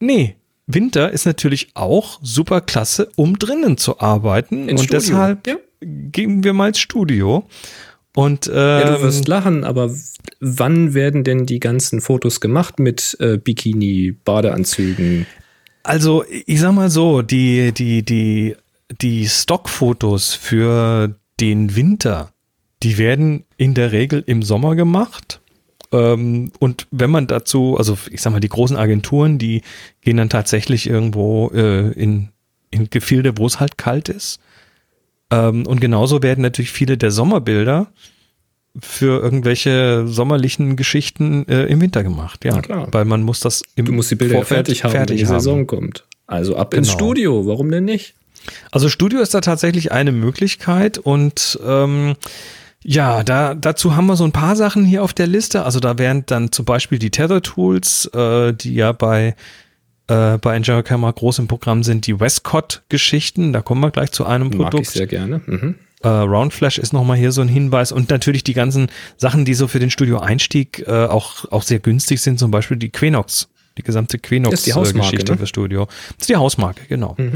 [0.00, 0.36] nee,
[0.66, 4.68] Winter ist natürlich auch super klasse, um drinnen zu arbeiten.
[4.68, 4.98] Ins und Studio.
[4.98, 5.56] deshalb Ja.
[5.80, 7.46] gehen wir mal ins Studio.
[8.14, 9.94] Und ähm, Ja, du wirst lachen, aber
[10.40, 15.26] wann werden denn die ganzen Fotos gemacht mit äh, Bikini, Badeanzügen?
[15.82, 18.56] Also, ich sag mal so, die, die, die,
[19.00, 22.32] die Stockfotos für den Winter,
[22.82, 25.40] die werden in der Regel im Sommer gemacht.
[25.92, 29.62] Ähm, und wenn man dazu, also ich sag mal, die großen Agenturen, die
[30.00, 32.28] gehen dann tatsächlich irgendwo äh, in,
[32.70, 34.40] in Gefilde, wo es halt kalt ist.
[35.30, 37.88] Ähm, und genauso werden natürlich viele der Sommerbilder
[38.78, 42.44] für irgendwelche sommerlichen Geschichten äh, im Winter gemacht.
[42.44, 42.88] Ja, Na klar.
[42.92, 45.26] weil man muss das im Du musst die Bilder Vorfeld fertig haben, fertig wenn die
[45.32, 45.40] haben.
[45.40, 46.04] Saison kommt.
[46.26, 46.98] Also ab ins Genau.
[46.98, 48.14] Studio, warum denn nicht?
[48.70, 52.14] Also Studio ist da tatsächlich eine Möglichkeit und ähm,
[52.84, 55.64] ja, da, dazu haben wir so ein paar Sachen hier auf der Liste.
[55.64, 59.34] Also da wären dann zum Beispiel die Tether Tools, äh, die ja bei
[60.08, 63.52] äh, bei Enjoy Camera groß im Programm sind, die Westcott-Geschichten.
[63.52, 64.86] Da kommen wir gleich zu einem Mag ich Produkt.
[64.86, 65.40] sehr gerne.
[65.46, 65.74] Mhm.
[66.02, 69.66] Äh, Roundflash ist nochmal hier so ein Hinweis und natürlich die ganzen Sachen, die so
[69.66, 73.48] für den Studio-Einstieg äh, auch, auch sehr günstig sind, zum Beispiel die Quenox,
[73.78, 75.38] die gesamte Quenox-Geschichte ne?
[75.38, 75.86] fürs Studio.
[75.86, 77.14] Das ist die Hausmarke, genau.
[77.18, 77.32] Mhm.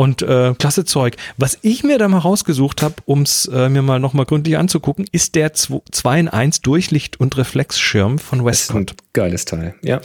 [0.00, 1.16] Und äh, klasse Zeug.
[1.38, 5.06] Was ich mir da mal rausgesucht habe, um es äh, mir mal nochmal gründlich anzugucken,
[5.10, 8.94] ist der 2 in 1 Durchlicht- und Reflexschirm von Westcott.
[9.12, 9.74] geiles Teil.
[9.82, 10.00] Ja.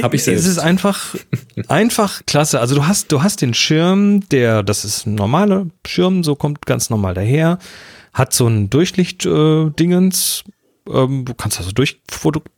[0.00, 0.46] Hab ich Es selbst.
[0.46, 1.16] ist einfach,
[1.66, 2.60] einfach klasse.
[2.60, 6.64] Also du hast, du hast den Schirm, der, das ist ein normaler Schirm, so kommt
[6.64, 7.58] ganz normal daher,
[8.12, 10.44] hat so ein Durchlicht-Dingens,
[10.88, 12.00] ähm, du kannst also durch,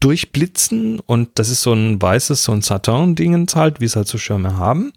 [0.01, 4.19] durchblitzen und das ist so ein weißes, so ein Satin-Dingens halt, wie es halt so
[4.19, 4.93] Schirme haben.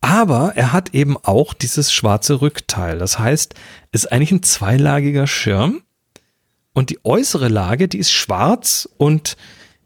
[0.00, 2.98] Aber er hat eben auch dieses schwarze Rückteil.
[2.98, 3.54] Das heißt,
[3.92, 5.82] es ist eigentlich ein zweilagiger Schirm
[6.72, 9.36] und die äußere Lage, die ist schwarz und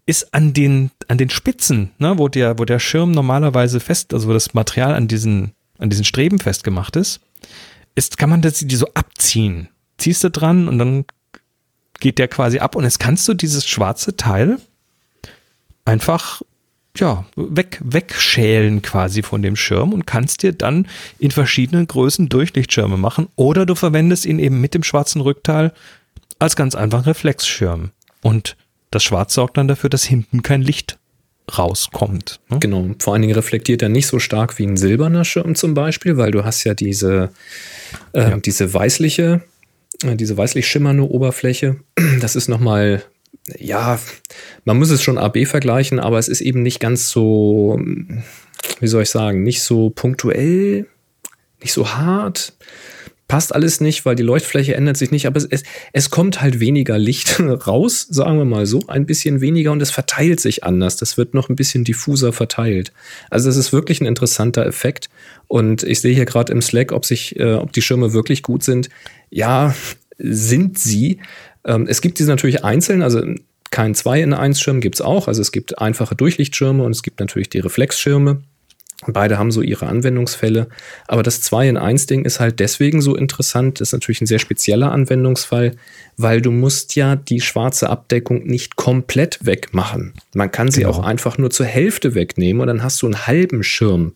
[0.07, 4.29] ist an den, an den Spitzen, ne, wo der, wo der Schirm normalerweise fest, also
[4.29, 7.21] wo das Material an diesen, an diesen Streben festgemacht ist,
[7.95, 9.69] ist, kann man das, die so abziehen.
[9.99, 11.05] Ziehst du dran und dann
[12.01, 14.59] geht der quasi ab und jetzt kannst du dieses schwarze Teil
[15.85, 16.43] einfach
[16.97, 20.89] ja, weg, wegschälen quasi von dem Schirm und kannst dir dann
[21.19, 25.73] in verschiedenen Größen Durchlichtschirme machen oder du verwendest ihn eben mit dem schwarzen Rückteil
[26.41, 27.91] als ganz einfach Reflexschirm.
[28.23, 28.57] Und
[28.91, 30.99] das Schwarz sorgt dann dafür, dass hinten kein Licht
[31.57, 32.41] rauskommt.
[32.49, 32.59] ne?
[32.59, 36.17] Genau, vor allen Dingen reflektiert er nicht so stark wie ein silberner Schirm zum Beispiel,
[36.17, 37.31] weil du hast ja diese,
[38.13, 38.37] äh, Ja.
[38.39, 39.43] diese weißliche
[40.03, 41.77] diese weißlich schimmernde Oberfläche.
[42.21, 43.03] Das ist nochmal,
[43.59, 43.99] ja,
[44.65, 47.81] man muss es schon AB vergleichen, aber es ist eben nicht ganz so,
[48.81, 50.87] wie soll ich sagen, nicht so punktuell,
[51.61, 52.55] nicht so hart
[53.31, 56.59] passt alles nicht, weil die Leuchtfläche ändert sich nicht, aber es, es, es kommt halt
[56.59, 60.97] weniger Licht raus, sagen wir mal so, ein bisschen weniger und es verteilt sich anders.
[60.97, 62.93] Das wird noch ein bisschen diffuser verteilt.
[63.31, 65.11] Also das ist wirklich ein interessanter Effekt.
[65.47, 68.65] Und ich sehe hier gerade im Slack, ob sich, äh, ob die Schirme wirklich gut
[68.65, 68.89] sind.
[69.31, 69.75] Ja,
[70.19, 71.21] sind sie.
[71.65, 73.23] Ähm, es gibt diese natürlich einzeln, also
[73.71, 75.29] kein 2 in 1 Schirm gibt es auch.
[75.29, 78.43] Also es gibt einfache Durchlichtschirme und es gibt natürlich die Reflexschirme.
[79.07, 80.69] Beide haben so ihre Anwendungsfälle.
[81.07, 83.81] Aber das 2 in 1 Ding ist halt deswegen so interessant.
[83.81, 85.77] Das ist natürlich ein sehr spezieller Anwendungsfall,
[86.19, 90.13] weil du musst ja die schwarze Abdeckung nicht komplett wegmachen.
[90.35, 90.93] Man kann sie genau.
[90.93, 94.13] auch einfach nur zur Hälfte wegnehmen und dann hast du einen halben Schirm.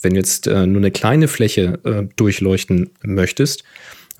[0.00, 3.64] Wenn du jetzt äh, nur eine kleine Fläche äh, durchleuchten möchtest,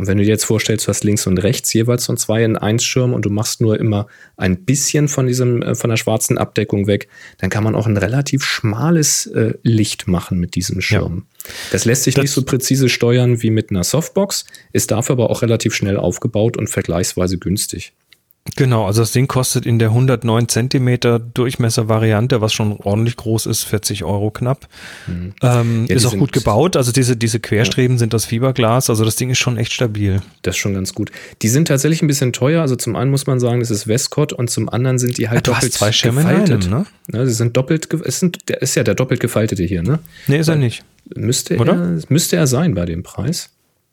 [0.02, 2.44] und wenn du dir jetzt vorstellst, du hast links und rechts jeweils so ein 2
[2.44, 5.96] in 1 Schirm und du machst nur immer ein bisschen von diesem, äh, von der
[5.96, 7.06] schwarzen Abdeckung weg,
[7.38, 11.26] dann kann man auch ein relativ schmales äh, Licht machen mit diesem Schirm.
[11.44, 11.50] Ja.
[11.70, 15.30] Das lässt sich das nicht so präzise steuern wie mit einer Softbox, ist dafür aber
[15.30, 17.92] auch relativ schnell aufgebaut und vergleichsweise günstig.
[18.56, 23.62] Genau, also das Ding kostet in der 109 Zentimeter Durchmesser-Variante, was schon ordentlich groß ist,
[23.62, 24.68] 40 Euro knapp.
[25.06, 25.32] Mhm.
[25.42, 28.00] Ähm, ja, ist auch gut gebaut, also diese, diese Querstreben ja.
[28.00, 30.20] sind aus Fiberglas, also das Ding ist schon echt stabil.
[30.42, 31.12] Das ist schon ganz gut.
[31.42, 34.32] Die sind tatsächlich ein bisschen teuer, also zum einen muss man sagen, das ist Westcott
[34.32, 36.64] und zum anderen sind die halt ja, doppelt zwei Schirme gefaltet.
[36.64, 36.86] Einem, ne?
[37.12, 40.00] Ja, sie sind doppelt, es sind, der ist ja der doppelt gefaltete hier, ne?
[40.26, 40.84] Nee, ist er nicht.
[41.14, 41.74] Müsste Oder?
[41.74, 43.50] er, müsste er sein bei dem Preis.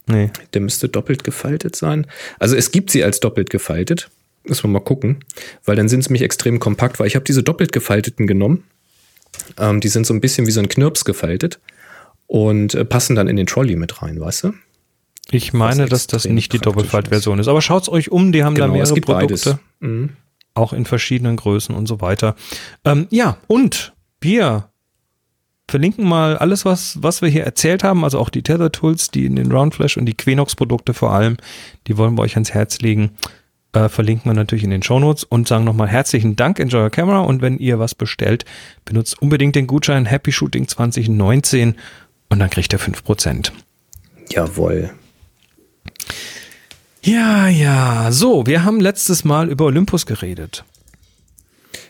[0.08, 0.32] Nee.
[0.56, 2.08] Der müsste doppelt gefaltet sein.
[2.40, 4.10] Also es gibt sie als doppelt gefaltet.
[4.44, 5.24] Müssen wir mal gucken,
[5.66, 8.64] weil dann sind sie mich extrem kompakt, weil ich habe diese doppelt gefalteten genommen.
[9.58, 11.60] Ähm, die sind so ein bisschen wie so ein Knirps gefaltet
[12.28, 14.54] und äh, passen dann in den Trolley mit rein, weißt du?
[15.32, 17.48] Ich meine, dass das nicht die Doppelfaltversion ist.
[17.48, 19.60] Aber schaut es euch um, die haben genau, da mehrere Produkte.
[19.80, 20.12] Mhm.
[20.56, 22.36] Auch in verschiedenen Größen und so weiter.
[22.84, 24.70] Ähm, ja, und wir
[25.70, 29.26] verlinken mal alles, was, was wir hier erzählt haben, also auch die Tether Tools, die
[29.26, 31.38] in den Roundflash und die Quenox Produkte vor allem,
[31.88, 33.12] die wollen wir euch ans Herz legen
[33.74, 37.20] äh, verlinken wir natürlich in den Shownotes und sagen nochmal herzlichen Dank, Enjoy Your Camera
[37.20, 38.46] und wenn ihr was bestellt,
[38.86, 41.76] benutzt unbedingt den Gutschein Happy Shooting 2019
[42.30, 43.52] und dann kriegt ihr 5%.
[44.32, 44.92] Jawohl.
[47.04, 48.12] Ja, ja.
[48.12, 50.64] So, wir haben letztes Mal über Olympus geredet.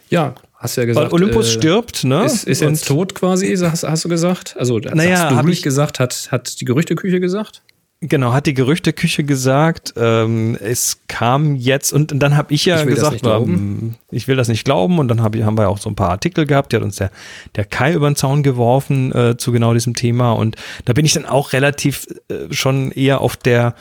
[0.10, 1.12] Ja, hast du ja gesagt.
[1.12, 2.26] Weil Olympus äh, stirbt, ne?
[2.26, 4.56] Ist, ist jetzt tot quasi, hast, hast, du gesagt?
[4.58, 7.62] Also, naja, hast du nicht gesagt, hat, hat die Gerüchteküche gesagt?
[8.02, 9.94] Genau, hat die Gerüchteküche gesagt.
[9.98, 14.48] Ähm, es kam jetzt und, dann habe ich ja ich gesagt, ähm, ich will das
[14.48, 15.00] nicht glauben.
[15.00, 16.72] Und dann hab, haben wir auch so ein paar Artikel gehabt.
[16.72, 17.12] Die hat uns der,
[17.56, 20.32] der Kai über den Zaun geworfen äh, zu genau diesem Thema.
[20.32, 23.76] Und da bin ich dann auch relativ äh, schon eher auf der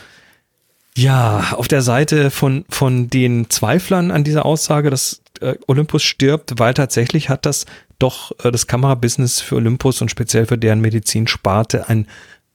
[0.96, 6.54] ja, auf der Seite von, von den Zweiflern an dieser Aussage, dass äh, Olympus stirbt,
[6.58, 7.66] weil tatsächlich hat das
[8.00, 12.08] doch äh, das Kamerabusiness für Olympus und speziell für deren Medizinsparte ein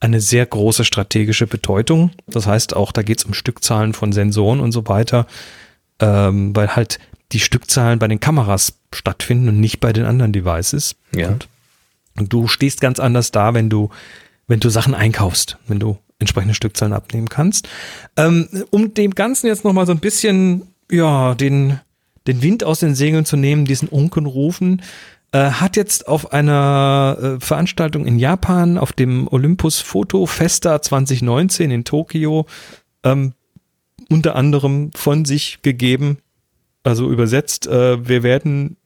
[0.04, 2.10] eine sehr große strategische Bedeutung.
[2.26, 5.26] Das heißt auch, da geht es um Stückzahlen von Sensoren und so weiter,
[5.98, 6.98] ähm, weil halt
[7.32, 10.96] die Stückzahlen bei den Kameras stattfinden und nicht bei den anderen Devices.
[11.14, 11.28] Ja.
[11.28, 11.48] Und,
[12.18, 13.88] und du stehst ganz anders da, wenn du,
[14.46, 17.66] wenn du Sachen einkaufst, wenn du entsprechende Stückzahlen abnehmen kannst.
[18.16, 21.80] Ähm, um dem Ganzen jetzt nochmal so ein bisschen, ja, den,
[22.26, 24.82] den Wind aus den Segeln zu nehmen, diesen Unkenrufen,
[25.34, 31.72] äh, hat jetzt auf einer äh, Veranstaltung in Japan, auf dem Olympus Foto Festa 2019
[31.72, 32.46] in Tokio,
[33.02, 33.34] ähm,
[34.08, 36.18] unter anderem von sich gegeben,
[36.84, 38.76] also übersetzt, äh, wir werden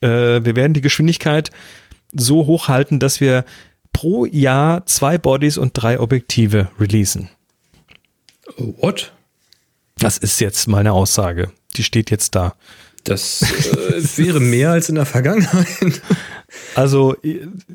[0.00, 1.50] äh, wir werden die Geschwindigkeit
[2.12, 3.44] so hochhalten, dass wir
[3.92, 7.30] pro Jahr zwei Bodies und drei Objektive releasen.
[8.58, 9.12] What?
[9.98, 11.50] Das ist jetzt meine Aussage.
[11.74, 12.54] Die steht jetzt da.
[13.04, 16.02] Das äh, wäre mehr als in der Vergangenheit.
[16.76, 17.16] Also,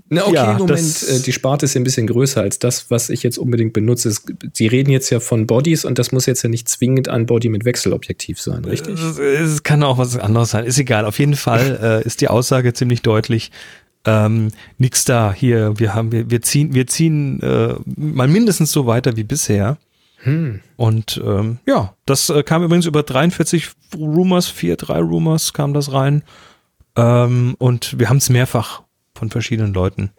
[0.08, 3.10] Na, okay, ja, Moment, äh, die Sparte ist ja ein bisschen größer als das, was
[3.10, 4.14] ich jetzt unbedingt benutze.
[4.54, 7.50] Sie reden jetzt ja von Bodies und das muss jetzt ja nicht zwingend ein Body
[7.50, 8.98] mit Wechselobjektiv sein, richtig?
[8.98, 11.06] Es kann auch was anderes sein, ist egal.
[11.06, 13.52] Auf jeden Fall äh, ist die Aussage ziemlich deutlich.
[14.06, 18.86] Ähm, nix da hier, wir haben, wir, wir ziehen, wir ziehen äh, mal mindestens so
[18.86, 19.78] weiter wie bisher.
[20.24, 20.62] Hm.
[20.76, 25.94] Und ähm, ja, das äh, kam übrigens über 43 Rumors, 4, 3 Rumors kam das
[25.94, 26.24] rein.
[26.96, 28.84] Ähm, und wir haben es mehrfach
[29.16, 30.12] von verschiedenen Leuten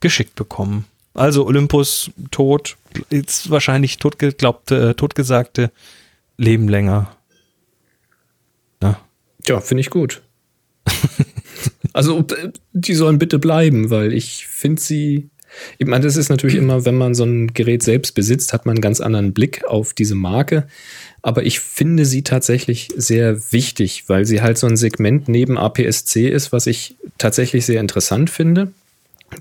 [0.00, 0.84] geschickt bekommen.
[1.14, 2.76] Also Olympus tot,
[3.10, 5.70] jetzt wahrscheinlich totgeglaubte, äh, totgesagte,
[6.36, 7.14] leben länger.
[8.82, 9.00] Ja,
[9.46, 10.22] ja finde ich gut.
[11.92, 15.30] also äh, die sollen bitte bleiben, weil ich finde sie
[15.78, 18.76] Ich meine, das ist natürlich immer, wenn man so ein Gerät selbst besitzt, hat man
[18.76, 20.66] einen ganz anderen Blick auf diese Marke.
[21.22, 26.28] Aber ich finde sie tatsächlich sehr wichtig, weil sie halt so ein Segment neben APS-C
[26.28, 28.72] ist, was ich tatsächlich sehr interessant finde.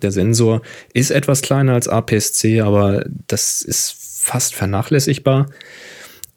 [0.01, 0.62] Der Sensor
[0.93, 5.49] ist etwas kleiner als APS-C, aber das ist fast vernachlässigbar.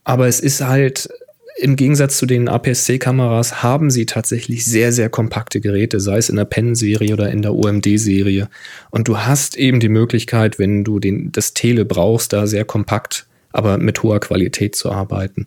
[0.04, 1.08] Aber es ist halt
[1.56, 6.36] im Gegensatz zu den APS-C-Kameras haben sie tatsächlich sehr, sehr kompakte Geräte, sei es in
[6.36, 8.48] der Pen-Serie oder in der OMD-Serie.
[8.90, 13.26] Und du hast eben die Möglichkeit, wenn du den, das Tele brauchst, da sehr kompakt,
[13.52, 15.46] aber mit hoher Qualität zu arbeiten.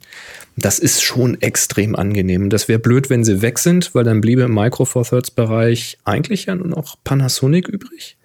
[0.56, 2.50] Das ist schon extrem angenehm.
[2.50, 6.46] Das wäre blöd, wenn sie weg sind, weil dann bliebe im Micro Four Thirds-Bereich eigentlich
[6.46, 8.16] ja nur noch Panasonic übrig.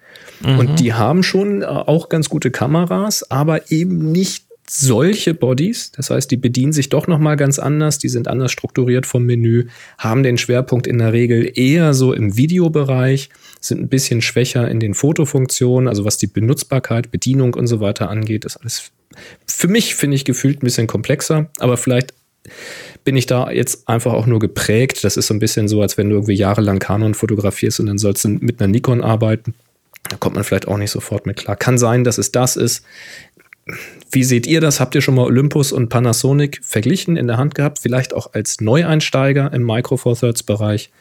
[0.41, 0.59] Mhm.
[0.59, 6.09] Und die haben schon äh, auch ganz gute Kameras, aber eben nicht solche Bodies, das
[6.09, 9.67] heißt, die bedienen sich doch noch mal ganz anders, die sind anders strukturiert vom Menü,
[9.97, 14.79] haben den Schwerpunkt in der Regel eher so im Videobereich, sind ein bisschen schwächer in
[14.79, 18.91] den Fotofunktionen, also was die Benutzbarkeit, Bedienung und so weiter angeht, ist alles
[19.45, 22.13] für mich finde ich gefühlt ein bisschen komplexer, aber vielleicht
[23.03, 25.03] bin ich da jetzt einfach auch nur geprägt.
[25.03, 27.97] Das ist so ein bisschen so, als wenn du irgendwie jahrelang Canon fotografierst und dann
[27.97, 29.53] sollst du mit einer Nikon arbeiten.
[30.09, 31.55] Da kommt man vielleicht auch nicht sofort mit klar.
[31.55, 32.83] Kann sein, dass es das ist.
[34.11, 34.79] Wie seht ihr das?
[34.79, 37.79] Habt ihr schon mal Olympus und Panasonic verglichen in der Hand gehabt?
[37.79, 40.91] Vielleicht auch als Neueinsteiger im Micro Four Thirds Bereich.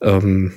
[0.00, 0.52] Ähm,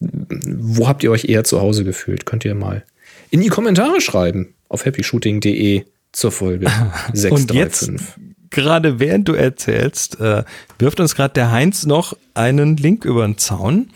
[0.00, 2.26] wo habt ihr euch eher zu Hause gefühlt?
[2.26, 2.84] Könnt ihr mal
[3.32, 6.70] in die Kommentare schreiben auf happyshooting.de zur Folge
[7.12, 7.30] 635.
[7.30, 8.18] Und jetzt,
[8.50, 10.44] gerade während du erzählst, äh,
[10.78, 13.90] wirft uns gerade der Heinz noch einen Link über den Zaun.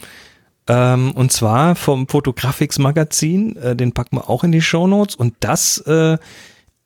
[0.68, 3.56] Ähm, und zwar vom Photographics Magazin.
[3.56, 5.14] Äh, den packen wir auch in die Show Notes.
[5.14, 6.16] Und das äh,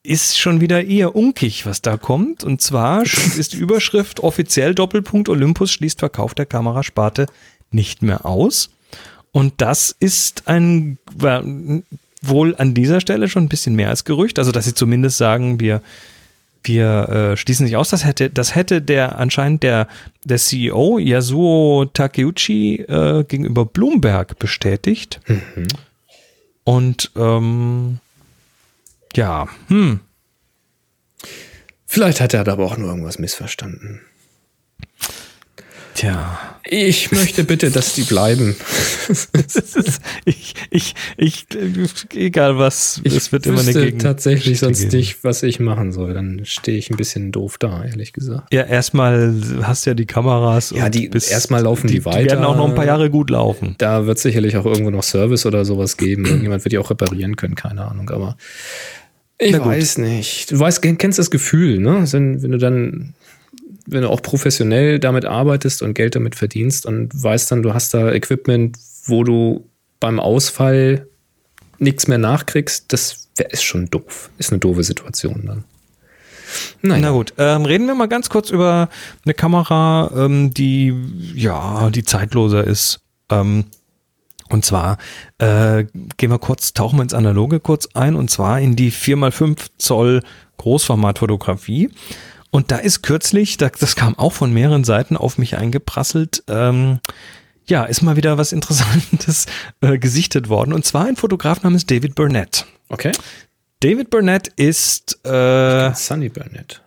[0.03, 2.45] ist schon wieder eher unkig, was da kommt.
[2.45, 3.03] Und zwar
[3.37, 7.27] ist die Überschrift offiziell Doppelpunkt Olympus schließt Verkauf der Kamerasparte
[7.71, 8.71] nicht mehr aus.
[9.33, 10.99] Und das ist ein
[12.23, 14.39] wohl an dieser Stelle schon ein bisschen mehr als Gerücht.
[14.39, 15.81] Also, dass sie zumindest sagen, wir,
[16.63, 17.91] wir äh, schließen nicht aus.
[17.91, 19.89] Das hätte, das hätte der anscheinend der,
[20.25, 25.21] der CEO Yasuo Takeuchi äh, gegenüber Bloomberg bestätigt.
[25.27, 25.69] Mhm.
[26.65, 28.01] Und ähm,
[29.17, 30.01] ja, hm.
[31.87, 34.01] Vielleicht hat er aber auch nur irgendwas missverstanden.
[36.01, 36.39] Tja.
[36.65, 38.57] Ich möchte bitte, dass die bleiben.
[40.25, 41.47] ich, ich, ich,
[42.15, 44.01] egal was, ich es wird immer eine Gegend.
[44.01, 44.97] tatsächlich sonst geben.
[44.97, 46.15] nicht, was ich machen soll.
[46.15, 48.51] Dann stehe ich ein bisschen doof da, ehrlich gesagt.
[48.51, 50.71] Ja, erstmal hast du ja die Kameras.
[50.71, 52.23] Ja, die, erstmal laufen die, die, weiter.
[52.23, 53.75] Die werden auch noch ein paar Jahre gut laufen.
[53.77, 56.25] Da wird sicherlich auch irgendwo noch Service oder sowas geben.
[56.25, 58.39] Irgendjemand wird die auch reparieren können, keine Ahnung, aber
[59.37, 60.51] ich weiß nicht.
[60.51, 62.05] Du weißt, kennst das Gefühl, ne?
[62.11, 63.15] Wenn, wenn du dann
[63.91, 67.95] wenn du auch professionell damit arbeitest und Geld damit verdienst und weißt dann, du hast
[67.95, 69.69] da Equipment, wo du
[69.99, 71.07] beim Ausfall
[71.79, 74.31] nichts mehr nachkriegst, das ist schon doof.
[74.39, 75.65] Ist eine doofe Situation dann.
[76.83, 77.03] Naja.
[77.03, 78.89] Na gut, ähm, reden wir mal ganz kurz über
[79.25, 80.95] eine Kamera, ähm, die
[81.35, 83.01] ja, die zeitloser ist.
[83.31, 83.67] Ähm,
[84.49, 84.99] und zwar
[85.39, 85.85] äh,
[86.17, 90.23] gehen wir kurz, tauchen wir ins Analoge kurz ein, und zwar in die 4x5 Zoll
[90.59, 91.91] Großformatfotografie.
[92.51, 96.99] Und da ist kürzlich, das kam auch von mehreren Seiten auf mich eingeprasselt, ähm,
[97.67, 99.47] ja, ist mal wieder was Interessantes
[99.81, 100.73] äh, gesichtet worden.
[100.73, 102.67] Und zwar ein Fotograf namens David Burnett.
[102.89, 103.13] Okay.
[103.79, 106.83] David Burnett ist äh, Sunny Burnett.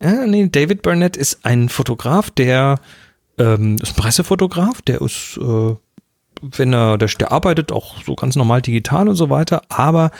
[0.00, 2.78] Ja, nee, David Burnett ist ein Fotograf, der
[3.38, 5.74] ähm, ist ein Pressefotograf, der ist, äh,
[6.42, 10.10] wenn er, der, der arbeitet auch so ganz normal digital und so weiter, aber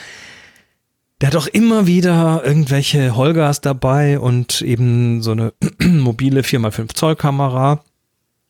[1.21, 7.15] der hat auch immer wieder irgendwelche Holgas dabei und eben so eine mobile 4x5 Zoll
[7.15, 7.83] Kamera,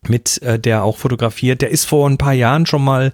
[0.08, 1.62] mit äh, der auch fotografiert.
[1.62, 3.14] Der ist vor ein paar Jahren schon mal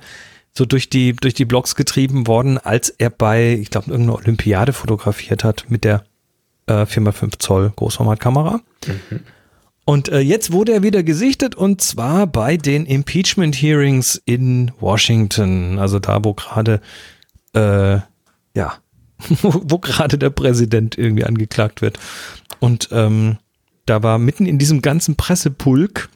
[0.53, 4.73] so durch die, durch die Blogs getrieben worden, als er bei, ich glaube, irgendeiner Olympiade
[4.73, 6.03] fotografiert hat mit der
[6.67, 8.61] äh, 4x5 Zoll Großformatkamera.
[8.87, 9.19] Mhm.
[9.85, 15.77] Und äh, jetzt wurde er wieder gesichtet und zwar bei den Impeachment Hearings in Washington.
[15.77, 16.79] Also da, wo gerade
[17.53, 17.99] äh,
[18.55, 18.82] ja
[19.41, 21.99] wo, wo gerade der Präsident irgendwie angeklagt wird.
[22.59, 23.37] Und ähm,
[23.85, 26.09] da war mitten in diesem ganzen Pressepulk,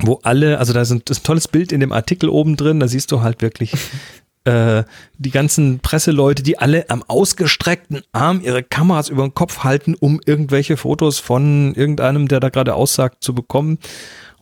[0.00, 2.80] wo alle, also da ist ein, ist ein tolles Bild in dem Artikel oben drin,
[2.80, 3.72] da siehst du halt wirklich
[4.44, 4.82] äh,
[5.18, 10.20] die ganzen Presseleute, die alle am ausgestreckten Arm ihre Kameras über den Kopf halten, um
[10.24, 13.78] irgendwelche Fotos von irgendeinem, der da gerade aussagt, zu bekommen.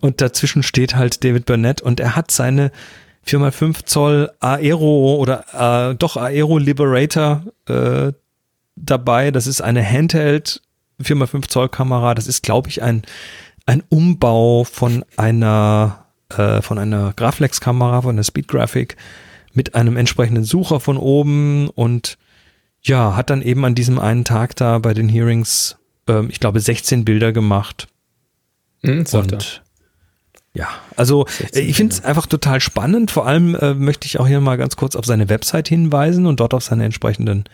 [0.01, 2.72] Und dazwischen steht halt David Burnett und er hat seine
[3.27, 8.12] 4x5 Zoll Aero oder äh, doch Aero Liberator äh,
[8.77, 9.31] dabei.
[9.31, 10.62] Das ist eine Handheld
[11.03, 12.14] 4x5 Zoll Kamera.
[12.14, 13.03] Das ist, glaube ich, ein,
[13.66, 18.97] ein Umbau von einer, äh, von einer Graflex Kamera, von der Speed Graphic
[19.53, 22.18] mit einem entsprechenden Sucher von oben und
[22.83, 26.61] ja, hat dann eben an diesem einen Tag da bei den Hearings, ähm, ich glaube,
[26.61, 27.89] 16 Bilder gemacht.
[28.83, 29.35] Hm, er.
[29.35, 29.62] Und
[30.53, 33.11] ja, also äh, ich finde es einfach total spannend.
[33.11, 36.40] Vor allem äh, möchte ich auch hier mal ganz kurz auf seine Website hinweisen und
[36.40, 37.44] dort auf seine entsprechenden,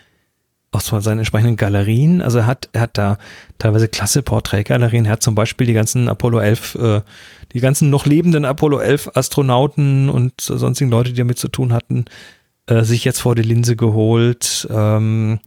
[0.71, 2.21] auf seine entsprechenden Galerien.
[2.21, 3.17] Also er hat, er hat da
[3.59, 5.05] teilweise klasse Porträtgalerien.
[5.05, 7.01] Er hat zum Beispiel die ganzen Apollo 11, äh,
[7.53, 12.05] die ganzen noch lebenden Apollo 11 Astronauten und sonstigen Leute, die damit zu tun hatten,
[12.65, 14.67] äh, sich jetzt vor die Linse geholt.
[14.71, 15.39] Ähm,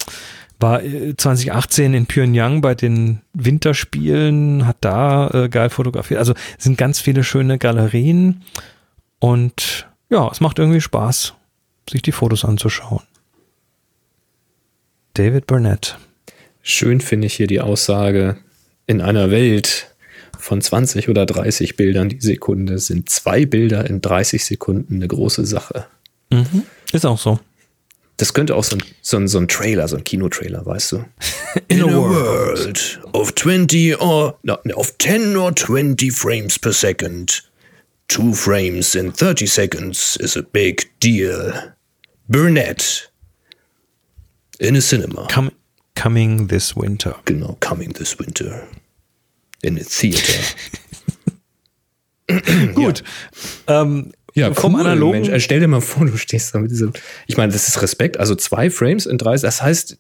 [0.61, 6.19] war äh, 2018 in Pyongyang bei den Winterspielen, hat da äh, geil fotografiert.
[6.19, 8.43] Also sind ganz viele schöne Galerien
[9.19, 11.35] und ja, es macht irgendwie Spaß,
[11.89, 13.03] sich die Fotos anzuschauen.
[15.15, 15.99] David Burnett.
[16.63, 18.37] Schön finde ich hier die Aussage,
[18.87, 19.89] in einer Welt
[20.37, 25.47] von 20 oder 30 Bildern die Sekunde sind zwei Bilder in 30 Sekunden eine große
[25.47, 25.87] Sache.
[26.31, 26.65] Mhm.
[26.93, 27.39] Ist auch so.
[28.21, 31.05] Das könnte auch so ein, so ein, so ein Trailer, so ein Kinotrailer, weißt du?
[31.69, 37.43] In a world of 20 or no, of 10 or 20 frames per second,
[38.09, 41.73] two frames in 30 seconds is a big deal.
[42.29, 43.11] Burnett
[44.59, 45.27] in a cinema.
[45.29, 45.51] Com
[45.95, 47.15] coming this winter.
[47.25, 48.69] Genau, coming this winter
[49.63, 50.43] in a theater.
[52.75, 53.03] Gut.
[53.67, 55.21] Ähm, Ja, vom cool, analogen.
[55.23, 56.93] Mensch, äh, stell dir mal vor, du stehst da mit diesem.
[57.27, 58.19] Ich meine, das ist Respekt.
[58.19, 59.43] Also zwei Frames in 30.
[59.43, 59.99] Das heißt,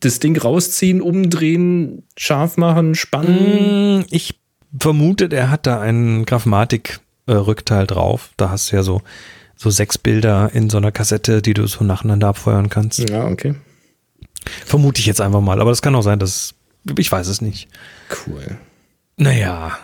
[0.00, 4.00] das Ding rausziehen, umdrehen, scharf machen, spannen.
[4.00, 4.38] Mm, Ich
[4.78, 8.30] vermute, der hat da einen Graphmatik-Rückteil drauf.
[8.36, 9.02] Da hast du ja so,
[9.56, 12.98] so sechs Bilder in so einer Kassette, die du so nacheinander abfeuern kannst.
[13.10, 13.54] Ja, okay.
[14.64, 15.60] Vermute ich jetzt einfach mal.
[15.60, 16.54] Aber das kann auch sein, dass
[16.96, 17.68] ich weiß es nicht.
[18.26, 18.56] Cool.
[19.16, 19.76] Naja.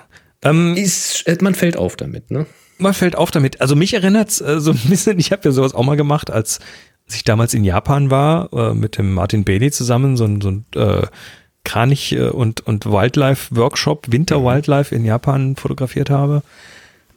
[0.42, 2.46] Ähm, Ist, äh, man fällt auf damit, ne?
[2.78, 3.60] Man fällt auf damit.
[3.60, 6.60] Also mich erinnert's äh, so ein bisschen, ich habe ja sowas auch mal gemacht, als,
[7.06, 10.50] als ich damals in Japan war, äh, mit dem Martin Bailey zusammen, so ein, so
[10.50, 11.06] ein äh,
[11.64, 16.42] Kranich- äh, und, und Wildlife-Workshop, Winter-Wildlife in Japan fotografiert habe.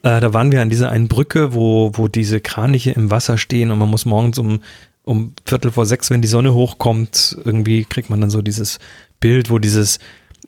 [0.03, 3.72] Äh, da waren wir an dieser einen Brücke, wo, wo diese Kraniche im Wasser stehen
[3.72, 4.62] und man muss morgens um,
[5.03, 8.80] um Viertel vor sechs, wenn die Sonne hochkommt, irgendwie kriegt man dann so dieses
[9.20, 9.99] Bild, wo dieses,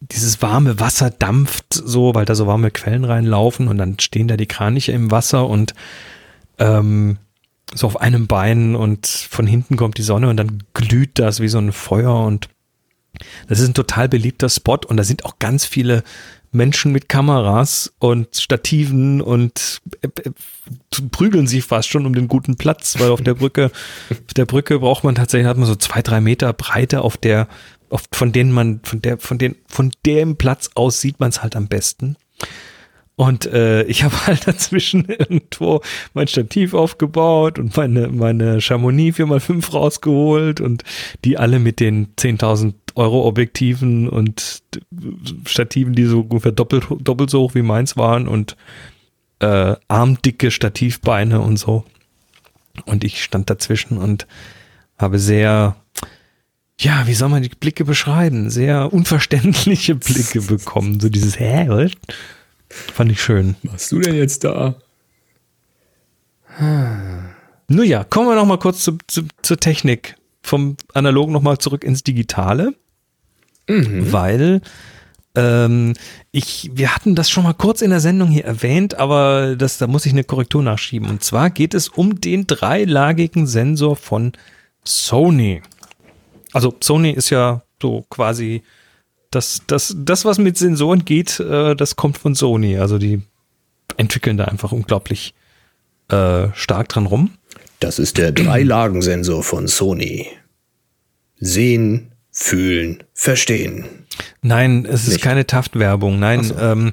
[0.02, 4.38] dieses warme Wasser dampft so, weil da so warme Quellen reinlaufen und dann stehen da
[4.38, 5.74] die Kraniche im Wasser und
[6.58, 7.18] ähm,
[7.74, 11.50] so auf einem Bein und von hinten kommt die Sonne und dann glüht das wie
[11.50, 12.50] so ein Feuer und
[13.48, 16.04] das ist ein total beliebter Spot und da sind auch ganz viele
[16.52, 20.32] Menschen mit Kameras und Stativen und äh, äh,
[21.12, 23.72] prügeln sich fast schon um den guten Platz, weil auf der Brücke,
[24.10, 27.48] auf der Brücke braucht man tatsächlich, hat man so zwei, drei Meter Breite, auf der,
[27.90, 31.42] auf, von denen man, von der, von den, von dem Platz aus sieht man es
[31.42, 32.16] halt am besten.
[33.16, 35.82] Und äh, ich habe halt dazwischen irgendwo
[36.14, 40.84] mein Stativ aufgebaut und meine, meine Chamonix 4x5 rausgeholt und
[41.26, 44.64] die alle mit den 10.000 Euro Objektiven und
[45.46, 48.56] Stativen, die so ungefähr doppelt, doppelt so hoch wie meins waren und
[49.40, 51.84] äh, armdicke Stativbeine und so.
[52.86, 54.28] Und ich stand dazwischen und
[54.98, 55.76] habe sehr,
[56.80, 58.50] ja, wie soll man die Blicke beschreiben?
[58.50, 61.00] Sehr unverständliche Blicke bekommen.
[61.00, 61.92] So dieses, hä, was?
[62.70, 63.56] Fand ich schön.
[63.64, 64.76] Was machst du denn jetzt da?
[67.68, 70.16] Nun ja, kommen wir noch mal kurz zu, zu, zur Technik.
[70.42, 72.74] Vom Analogen noch mal zurück ins Digitale.
[73.68, 74.62] Weil
[75.36, 75.94] ähm,
[76.32, 79.88] ich, wir hatten das schon mal kurz in der Sendung hier erwähnt, aber das, da
[79.88, 81.10] muss ich eine Korrektur nachschieben.
[81.10, 84.32] Und zwar geht es um den dreilagigen Sensor von
[84.86, 85.62] Sony.
[86.52, 88.64] Also Sony ist ja so quasi
[89.32, 92.78] das, das, das was mit Sensoren geht, äh, das kommt von Sony.
[92.78, 93.22] Also die
[93.98, 95.34] entwickeln da einfach unglaublich
[96.10, 97.32] äh, stark dran rum.
[97.80, 100.28] Das ist der Dreilagensensor von Sony.
[101.40, 103.86] Sehen, fühlen, verstehen.
[104.42, 105.22] Nein, es ist Nicht.
[105.22, 106.20] keine Taft-Werbung.
[106.20, 106.44] Nein.
[106.44, 106.58] so.
[106.58, 106.92] Ähm,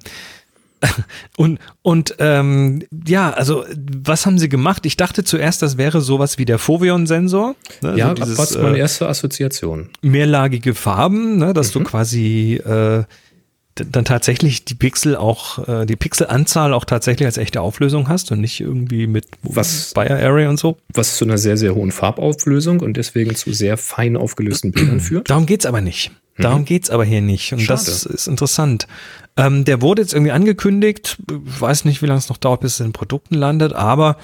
[1.36, 3.64] und und ähm, ja, also
[4.02, 4.86] was haben sie gemacht?
[4.86, 7.54] Ich dachte zuerst, das wäre sowas wie der Foveon-Sensor.
[7.82, 7.96] Ne?
[7.96, 9.88] Ja, so dieses, was meine äh, erste Assoziation.
[10.02, 11.52] mehrlagige Farben, ne?
[11.54, 11.78] dass Mhm.
[11.80, 13.04] du quasi äh,
[13.74, 18.40] dann tatsächlich die Pixel auch, äh, die Pixelanzahl auch tatsächlich als echte Auflösung hast und
[18.40, 20.78] nicht irgendwie mit Was- Bayer Array und so.
[20.94, 25.28] Was zu einer sehr, sehr hohen Farbauflösung und deswegen zu sehr fein aufgelösten Bildern führt.
[25.28, 26.10] Darum geht's aber nicht.
[26.38, 27.52] Darum geht's aber hier nicht.
[27.52, 27.92] Und das Mhm.
[28.02, 28.14] Schade.
[28.14, 28.86] ist interessant.
[29.36, 31.18] Ähm, der wurde jetzt irgendwie angekündigt.
[31.46, 34.16] Ich weiß nicht, wie lange es noch dauert, bis es in Produkten landet, aber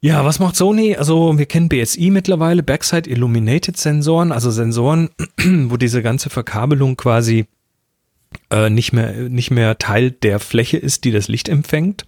[0.00, 0.96] ja, was macht Sony?
[0.96, 5.10] Also wir kennen BSI mittlerweile, Backside Illuminated Sensoren, also Sensoren,
[5.44, 7.46] wo diese ganze Verkabelung quasi
[8.50, 12.04] äh, nicht mehr nicht mehr Teil der Fläche ist, die das Licht empfängt,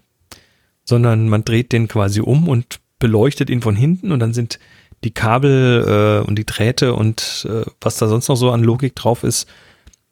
[0.84, 4.58] sondern man dreht den quasi um und beleuchtet ihn von hinten und dann sind
[5.04, 8.96] die Kabel äh, und die Drähte und äh, was da sonst noch so an Logik
[8.96, 9.46] drauf ist,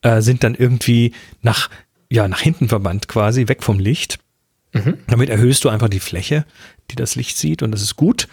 [0.02, 1.70] äh, sind dann irgendwie nach,
[2.10, 4.18] ja, nach hinten verbannt quasi, weg vom Licht.
[4.72, 4.98] Mhm.
[5.06, 6.44] Damit erhöhst du einfach die Fläche,
[6.90, 8.28] die das Licht sieht und das ist gut.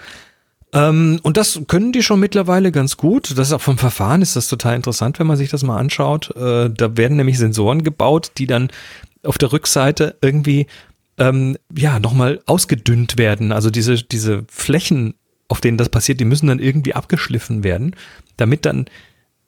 [0.73, 3.31] Ähm, und das können die schon mittlerweile ganz gut.
[3.37, 6.35] Das ist auch vom Verfahren ist das total interessant, wenn man sich das mal anschaut.
[6.35, 8.69] Äh, da werden nämlich Sensoren gebaut, die dann
[9.23, 10.67] auf der Rückseite irgendwie
[11.17, 13.51] ähm, ja nochmal ausgedünnt werden.
[13.51, 15.15] Also diese diese Flächen,
[15.49, 17.95] auf denen das passiert, die müssen dann irgendwie abgeschliffen werden,
[18.37, 18.85] damit dann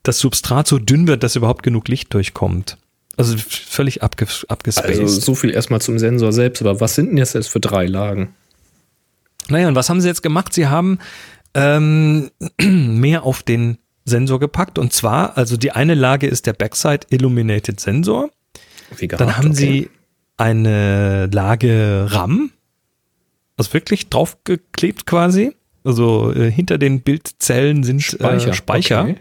[0.04, 2.78] das Substrat so dünn wird, dass überhaupt genug Licht durchkommt.
[3.18, 5.00] Also völlig abge abgespaced.
[5.00, 8.34] Also so viel erstmal zum Sensor selbst, aber was sind denn jetzt für drei Lagen?
[9.48, 10.54] Naja, und was haben sie jetzt gemacht?
[10.54, 11.00] Sie haben
[11.54, 12.32] ähm,
[12.62, 14.80] mehr auf den Sensor gepackt.
[14.80, 18.30] Und zwar, also die eine Lage ist der Backside Illuminated Sensor.
[18.98, 19.56] Wie gehabt, Dann haben okay.
[19.56, 19.90] sie
[20.38, 22.52] eine Lage RAM,
[23.58, 25.56] also wirklich draufgeklebt quasi.
[25.84, 29.16] Also äh, hinter den Bildzellen sind Speicher, äh, Speicher Okay.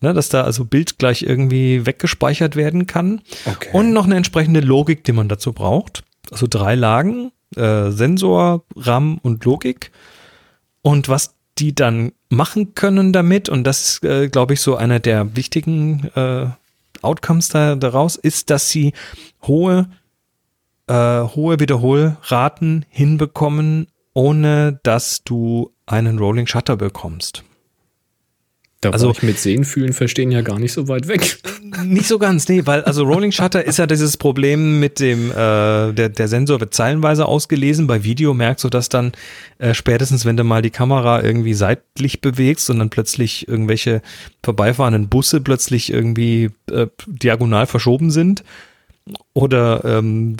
[0.00, 3.22] ne, dass da also Bild gleich irgendwie weggespeichert werden kann.
[3.46, 3.70] Okay.
[3.72, 6.04] Und noch eine entsprechende Logik, die man dazu braucht.
[6.30, 9.90] Also drei Lagen, äh, Sensor, RAM und Logik.
[10.82, 15.00] Und was die dann machen können damit, und das ist, äh, glaube ich, so einer
[15.00, 16.46] der wichtigen äh,
[17.02, 18.92] Outcomes da, daraus, ist, dass sie
[19.42, 19.88] hohe,
[20.86, 27.44] äh, hohe Wiederholraten hinbekommen, ohne dass du einen Rolling Shutter bekommst.
[28.80, 31.38] Da also- ich mit Sehen, Fühlen, Verstehen ja gar nicht so weit weg.
[31.84, 35.34] Nicht so ganz, nee, weil also Rolling Shutter ist ja dieses Problem mit dem, äh,
[35.34, 37.86] der, der Sensor wird zeilenweise ausgelesen.
[37.86, 39.12] Bei Video merkst du das dann
[39.58, 44.02] äh, spätestens, wenn du mal die Kamera irgendwie seitlich bewegst und dann plötzlich irgendwelche
[44.44, 48.44] vorbeifahrenden Busse plötzlich irgendwie äh, diagonal verschoben sind.
[49.34, 50.36] Oder ähm,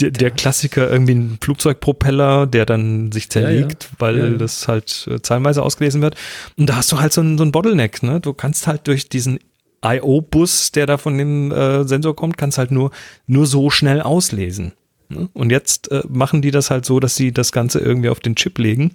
[0.00, 4.30] der, der Klassiker irgendwie ein Flugzeugpropeller, der dann sich zerlegt, weil Ja, ja.
[4.32, 6.16] das halt äh, zeilenweise ausgelesen wird.
[6.56, 8.20] Und da hast du halt so ein, so ein Bottleneck, ne?
[8.20, 9.38] Du kannst halt durch diesen
[9.84, 12.90] IO-Bus, der da von dem äh, Sensor kommt, kannst halt nur,
[13.26, 14.72] nur so schnell auslesen.
[15.08, 15.28] Ne?
[15.32, 18.36] Und jetzt äh, machen die das halt so, dass sie das Ganze irgendwie auf den
[18.36, 18.94] Chip legen.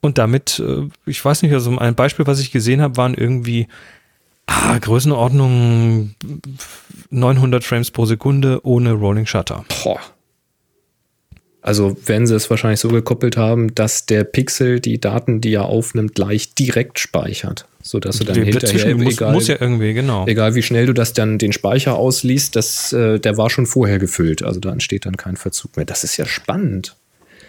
[0.00, 3.68] Und damit, äh, ich weiß nicht, also ein Beispiel, was ich gesehen habe, waren irgendwie
[4.52, 6.14] ah, Größenordnung
[7.10, 9.64] 900 Frames pro Sekunde ohne Rolling Shutter.
[9.82, 10.00] Boah.
[11.62, 15.66] Also werden sie es wahrscheinlich so gekoppelt haben, dass der Pixel die Daten, die er
[15.66, 17.66] aufnimmt, gleich direkt speichert.
[17.80, 20.26] Sodass du dann hinterher, Dazwischen muss, egal, muss ja irgendwie, genau.
[20.26, 24.00] egal wie schnell du das dann den Speicher ausliest, das, äh, der war schon vorher
[24.00, 24.42] gefüllt.
[24.42, 25.86] Also da entsteht dann kein Verzug mehr.
[25.86, 26.96] Das ist ja spannend.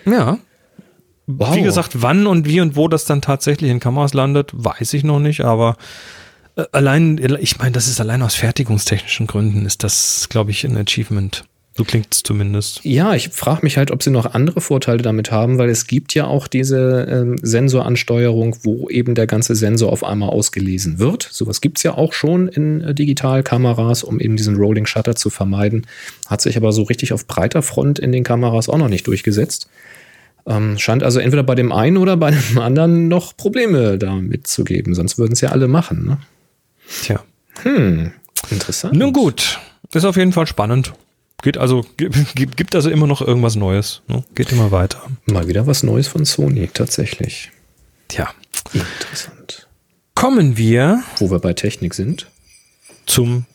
[0.06, 0.38] Ja.
[1.26, 1.56] Wow.
[1.56, 5.04] Wie gesagt, wann und wie und wo das dann tatsächlich in Kameras landet, weiß ich
[5.04, 5.78] noch nicht, aber
[6.72, 11.46] allein, ich meine, das ist allein aus fertigungstechnischen Gründen, ist das, glaube ich, ein Achievement.
[11.76, 12.82] So klingt es zumindest.
[12.84, 16.14] Ja, ich frage mich halt, ob sie noch andere Vorteile damit haben, weil es gibt
[16.14, 21.28] ja auch diese ähm, Sensoransteuerung, wo eben der ganze Sensor auf einmal ausgelesen wird.
[21.32, 25.32] Sowas gibt es ja auch schon in äh, Digitalkameras, um eben diesen Rolling Shutter zu
[25.32, 25.88] vermeiden.
[26.28, 29.68] Hat sich aber so richtig auf breiter Front in den Kameras auch noch nicht durchgesetzt.
[30.46, 34.64] Ähm, scheint also entweder bei dem einen oder bei dem anderen noch Probleme damit zu
[34.64, 36.06] geben, sonst würden es ja alle machen.
[36.06, 36.18] Ne?
[37.02, 37.24] Tja.
[37.64, 38.12] Hm,
[38.50, 38.96] interessant.
[38.96, 39.60] Nun gut,
[39.94, 40.94] ist auf jeden Fall spannend.
[41.42, 44.02] Geht also, gibt, gibt also immer noch irgendwas Neues.
[44.08, 44.24] Ne?
[44.36, 45.02] Geht immer weiter.
[45.26, 47.52] Mal wieder was Neues von Sony, tatsächlich.
[48.08, 48.30] Tja.
[48.74, 49.68] Interessant.
[50.16, 52.28] Kommen wir Wo wir bei Technik sind.
[53.06, 53.46] zum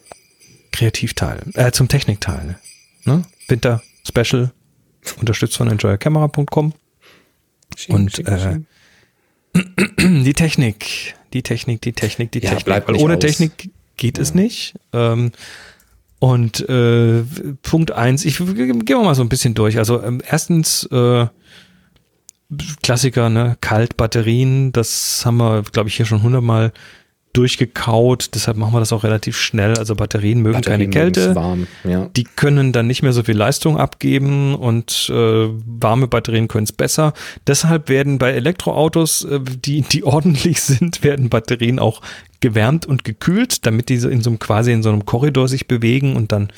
[0.73, 2.59] Kreativteil, äh, zum Technikteil.
[3.05, 3.25] Ne?
[3.49, 4.53] Winter Special,
[5.19, 6.75] unterstützt von enjoycamera.com.
[7.89, 8.61] Und, äh,
[9.99, 12.65] Die Technik, die Technik, die Technik, die Ja, Technik.
[12.65, 13.21] bleibt Weil ohne aus.
[13.21, 14.75] Technik geht es nicht.
[14.93, 15.33] Ähm,
[16.21, 17.23] und äh,
[17.63, 19.79] Punkt eins, ich gehen wir mal so ein bisschen durch.
[19.79, 21.27] Also ähm, erstens äh,
[22.83, 26.73] Klassiker, ne, Kalt, Batterien, das haben wir, glaube ich, hier schon hundertmal
[27.39, 28.31] durchgekaut.
[28.35, 29.79] Deshalb machen wir das auch relativ schnell.
[29.79, 31.21] Also Batterien mögen keine Batterien Kälte.
[31.21, 31.67] mögen's warm.
[31.85, 32.11] Ja.
[32.17, 36.73] Die können dann nicht mehr so viel Leistung abgeben und äh, warme Batterien können es
[36.73, 37.13] besser.
[37.47, 42.03] Deshalb werden bei Elektroautos, äh, die, die ordentlich sind, werden Batterien auch
[42.41, 46.17] gewärmt und gekühlt, damit diese in so einem quasi in so einem Korridor sich bewegen
[46.17, 46.49] und dann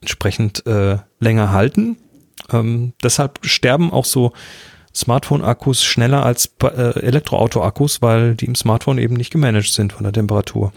[0.00, 1.98] entsprechend äh, länger halten.
[2.50, 4.32] Ähm, deshalb sterben auch so
[4.94, 6.66] Smartphone-Akkus schneller als äh,
[7.00, 10.72] Elektroauto-Akkus, weil die im Smartphone eben nicht gemanagt sind von der Temperatur.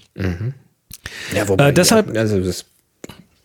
[1.35, 2.65] Ja, wobei, Äh, deshalb- ja, also das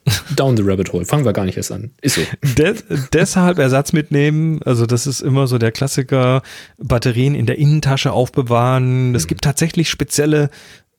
[0.36, 1.04] Down the Rabbit Hole.
[1.04, 1.90] Fangen wir gar nicht erst an.
[2.00, 2.22] Ist so.
[2.56, 6.42] Des, deshalb Ersatz mitnehmen, also das ist immer so der Klassiker,
[6.78, 9.14] Batterien in der Innentasche aufbewahren.
[9.14, 10.50] Es gibt tatsächlich spezielle,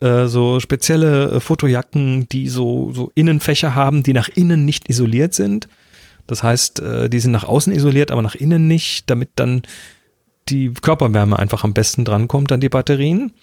[0.01, 5.33] äh, so spezielle äh, Fotojacken, die so, so Innenfächer haben, die nach innen nicht isoliert
[5.33, 5.67] sind.
[6.31, 9.63] Das heißt, äh, die sind nach außen isoliert, aber nach innen nicht, damit dann
[10.47, 13.33] die Körperwärme einfach am besten drankommt an die Batterien.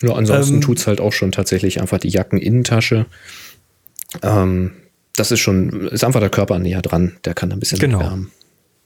[0.00, 3.04] Ja, ansonsten Ähm, tut's halt auch schon tatsächlich einfach die Jackeninnentasche.
[4.22, 4.70] Ähm,
[5.16, 8.00] das ist schon, ist einfach der Körper näher dran, der kann ein bisschen Genau.
[8.00, 8.30] wärmen.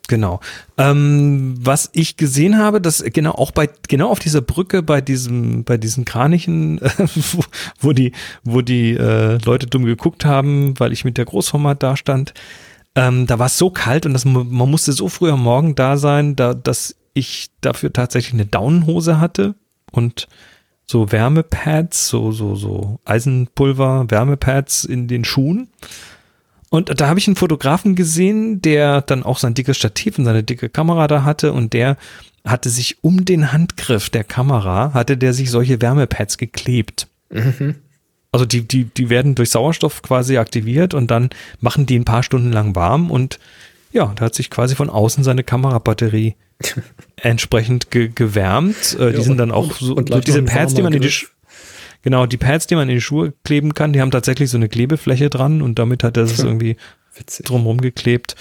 [0.08, 0.40] Genau.
[0.76, 5.62] Ähm, was ich gesehen habe, dass genau auch bei genau auf dieser Brücke bei diesem
[5.62, 6.90] bei diesen Kranichen, äh,
[7.32, 7.44] wo,
[7.78, 8.10] wo die
[8.42, 12.34] wo die äh, Leute dumm geguckt haben, weil ich mit der Großformat da stand,
[12.98, 15.96] ähm, da war es so kalt und das, man musste so früh am Morgen da
[15.96, 19.54] sein, da, dass ich dafür tatsächlich eine Daunenhose hatte
[19.92, 20.26] und
[20.84, 25.68] so Wärmepads, so so so Eisenpulver Wärmepads in den Schuhen.
[26.70, 30.42] Und da habe ich einen Fotografen gesehen, der dann auch sein dickes Stativ und seine
[30.42, 31.96] dicke Kamera da hatte und der
[32.44, 37.06] hatte sich um den Handgriff der Kamera, hatte der sich solche Wärmepads geklebt.
[38.32, 42.22] Also die, die, die werden durch Sauerstoff quasi aktiviert und dann machen die ein paar
[42.22, 43.38] Stunden lang warm und
[43.90, 46.34] ja, da hat sich quasi von außen seine Kamerabatterie
[47.16, 48.96] entsprechend ge gewärmt.
[48.98, 51.00] Äh, die Ja, sind und- dann auch so, und so diese Pads, die man in
[51.02, 51.28] die, Sch-
[52.02, 54.68] genau, die Pads, die man in die Schuhe kleben kann, die haben tatsächlich so eine
[54.68, 56.76] Klebefläche dran und damit hat er es irgendwie
[57.16, 57.46] Witzig.
[57.46, 58.36] drumherum geklebt.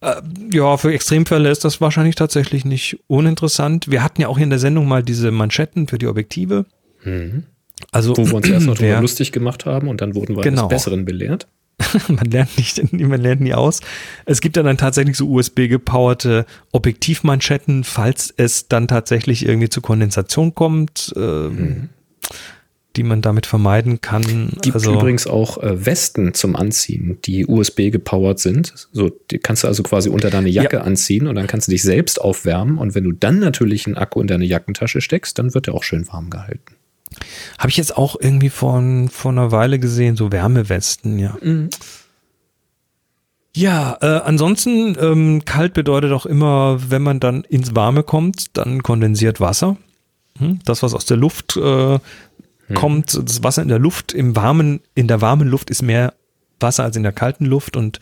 [0.00, 0.14] Äh,
[0.50, 3.90] ja, für Extremfälle ist das wahrscheinlich tatsächlich nicht uninteressant.
[3.90, 6.64] Wir hatten ja auch hier in der Sendung mal diese Manschetten für die Objektive.
[7.92, 10.62] Also, Wo wir uns erst noch drüber lustig gemacht haben und dann wurden wir Genau.
[10.62, 11.46] eines Besseren belehrt.
[12.08, 13.80] man lernt nicht, man lernt nie aus.
[14.24, 20.54] Es gibt dann, dann tatsächlich so USB-gepowerte Objektivmanschetten, falls es dann tatsächlich irgendwie zu Kondensation
[20.54, 21.90] kommt, ähm,
[22.96, 24.52] die man damit vermeiden kann.
[24.62, 28.72] Gibt also, übrigens auch äh, Westen zum Anziehen, die USB gepowert sind.
[28.90, 30.82] So, die kannst du also quasi unter deine Jacke Ja.
[30.82, 32.78] anziehen und dann kannst du dich selbst aufwärmen.
[32.78, 35.82] Und wenn du dann natürlich einen Akku in deine Jackentasche steckst, dann wird er auch
[35.82, 36.75] schön warm gehalten.
[37.58, 41.36] Habe ich jetzt auch irgendwie vor, vor einer Weile gesehen, so Wärmewesten, ja.
[43.54, 48.82] Ja, äh, ansonsten ähm, kalt bedeutet auch immer, wenn man dann ins Warme kommt, dann
[48.82, 49.78] kondensiert Wasser.
[50.38, 50.58] Hm?
[50.66, 51.98] Das, was aus der Luft äh,
[52.74, 56.12] kommt, das Wasser in der Luft, im warmen, in der warmen Luft ist mehr
[56.60, 58.00] Wasser als in der kalten Luft und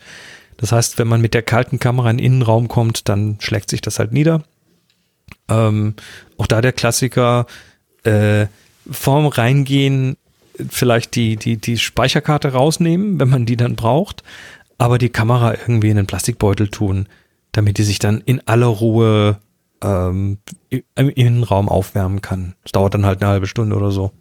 [0.57, 3.81] das heißt, wenn man mit der kalten Kamera in den Innenraum kommt, dann schlägt sich
[3.81, 4.43] das halt nieder.
[5.49, 5.95] Ähm,
[6.37, 7.45] auch da der Klassiker,
[8.03, 8.47] äh,
[8.89, 10.17] vorm Reingehen
[10.69, 14.23] vielleicht die, die, die Speicherkarte rausnehmen, wenn man die dann braucht,
[14.77, 17.07] aber die Kamera irgendwie in einen Plastikbeutel tun,
[17.51, 19.39] damit die sich dann in aller Ruhe
[19.83, 20.37] ähm,
[20.69, 22.55] im Innenraum aufwärmen kann.
[22.63, 24.11] Das dauert dann halt eine halbe Stunde oder so.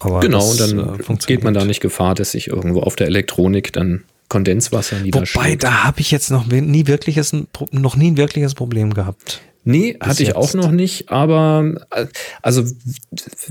[0.00, 3.06] Aber Genau, und dann äh, geht man da nicht Gefahr, dass sich irgendwo auf der
[3.06, 5.36] Elektronik dann Kondenswasser niederschlägt.
[5.36, 7.32] Wobei, da habe ich jetzt noch nie wirkliches,
[7.70, 9.42] noch nie ein wirkliches Problem gehabt.
[9.64, 10.36] Nee, hatte ich jetzt.
[10.36, 12.06] auch noch nicht, aber äh,
[12.42, 12.64] also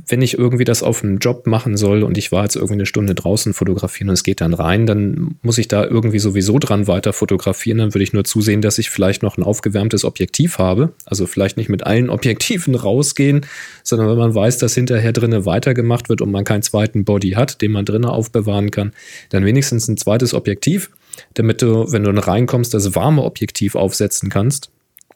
[0.08, 2.86] wenn ich irgendwie das auf einem Job machen soll und ich war jetzt irgendwie eine
[2.86, 6.88] Stunde draußen fotografieren und es geht dann rein, dann muss ich da irgendwie sowieso dran
[6.88, 7.78] weiter fotografieren.
[7.78, 10.92] Dann würde ich nur zusehen, dass ich vielleicht noch ein aufgewärmtes Objektiv habe.
[11.06, 13.46] Also vielleicht nicht mit allen Objektiven rausgehen,
[13.84, 17.62] sondern wenn man weiß, dass hinterher drinnen weitergemacht wird und man keinen zweiten Body hat,
[17.62, 18.92] den man drinnen aufbewahren kann,
[19.30, 20.92] dann wenigstens ein zweites Objektiv,
[21.36, 24.72] damit du, wenn du dann reinkommst, das warme Objektiv aufsetzen kannst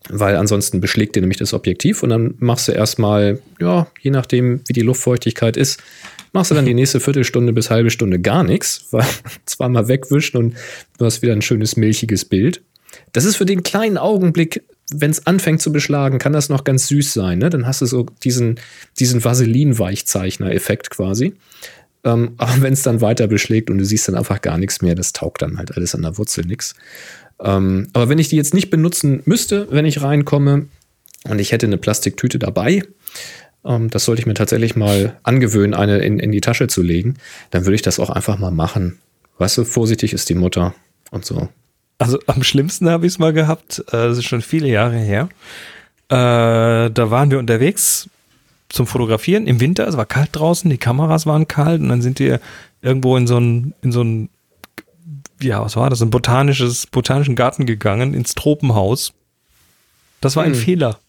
[0.09, 4.61] weil ansonsten beschlägt dir nämlich das Objektiv und dann machst du erstmal, ja, je nachdem,
[4.67, 5.81] wie die Luftfeuchtigkeit ist,
[6.33, 9.05] machst du dann die nächste Viertelstunde bis halbe Stunde gar nichts, weil
[9.45, 10.55] zweimal wegwischen und
[10.97, 12.61] du hast wieder ein schönes milchiges Bild.
[13.11, 16.87] Das ist für den kleinen Augenblick, wenn es anfängt zu beschlagen, kann das noch ganz
[16.87, 17.39] süß sein.
[17.39, 17.49] Ne?
[17.49, 18.59] Dann hast du so diesen,
[18.99, 21.33] diesen Vaseline-Weichzeichner-Effekt quasi.
[22.03, 24.93] Ähm, aber wenn es dann weiter beschlägt und du siehst dann einfach gar nichts mehr,
[24.93, 26.75] das taugt dann halt alles an der Wurzel nichts.
[27.39, 30.67] Ähm, aber wenn ich die jetzt nicht benutzen müsste, wenn ich reinkomme
[31.27, 32.83] und ich hätte eine Plastiktüte dabei,
[33.65, 37.15] ähm, das sollte ich mir tatsächlich mal angewöhnen, eine in, in die Tasche zu legen,
[37.51, 38.99] dann würde ich das auch einfach mal machen.
[39.37, 40.73] Weißt du, vorsichtig ist die Mutter
[41.11, 41.49] und so.
[41.97, 45.29] Also am schlimmsten habe ich es mal gehabt, äh, das ist schon viele Jahre her.
[46.09, 48.09] Äh, da waren wir unterwegs
[48.69, 52.19] zum Fotografieren im Winter, es war kalt draußen, die Kameras waren kalt und dann sind
[52.19, 52.39] wir
[52.81, 54.29] irgendwo in so ein, in so ein,
[55.45, 59.13] ja, was war das, ein botanisches, botanischen Garten gegangen, ins Tropenhaus.
[60.21, 60.99] Das war ein Fehler.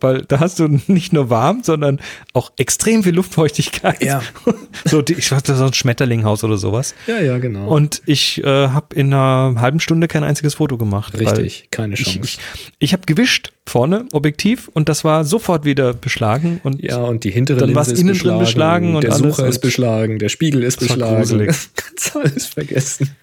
[0.00, 2.00] Weil da hast du nicht nur warm, sondern
[2.32, 4.02] auch extrem viel Luftfeuchtigkeit.
[4.02, 4.20] Ja.
[4.84, 6.96] so, die, ich weiß, das ist so ein Schmetterlinghaus oder sowas.
[7.06, 7.68] Ja, ja, genau.
[7.68, 11.18] Und ich äh, habe in einer halben Stunde kein einziges Foto gemacht.
[11.18, 12.20] Richtig, keine Ich, Chance.
[12.24, 12.38] ich,
[12.80, 16.60] ich habe gewischt vorne, Objektiv, und das war sofort wieder beschlagen.
[16.64, 19.60] Und ja, und die hintere Dann Linse ist innen drin beschlagen und der Sucher ist
[19.60, 21.16] beschlagen, der Spiegel ist Das war beschlagen.
[21.18, 21.56] gruselig.
[21.76, 23.16] Kannst alles vergessen.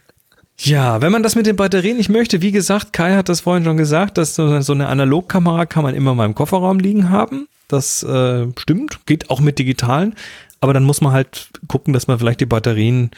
[0.61, 3.63] Ja, wenn man das mit den Batterien nicht möchte, wie gesagt, Kai hat das vorhin
[3.63, 7.47] schon gesagt, dass so, so eine Analogkamera kann man immer mal im Kofferraum liegen haben.
[7.67, 10.15] Das äh, stimmt, geht auch mit digitalen,
[10.59, 13.11] aber dann muss man halt gucken, dass man vielleicht die Batterien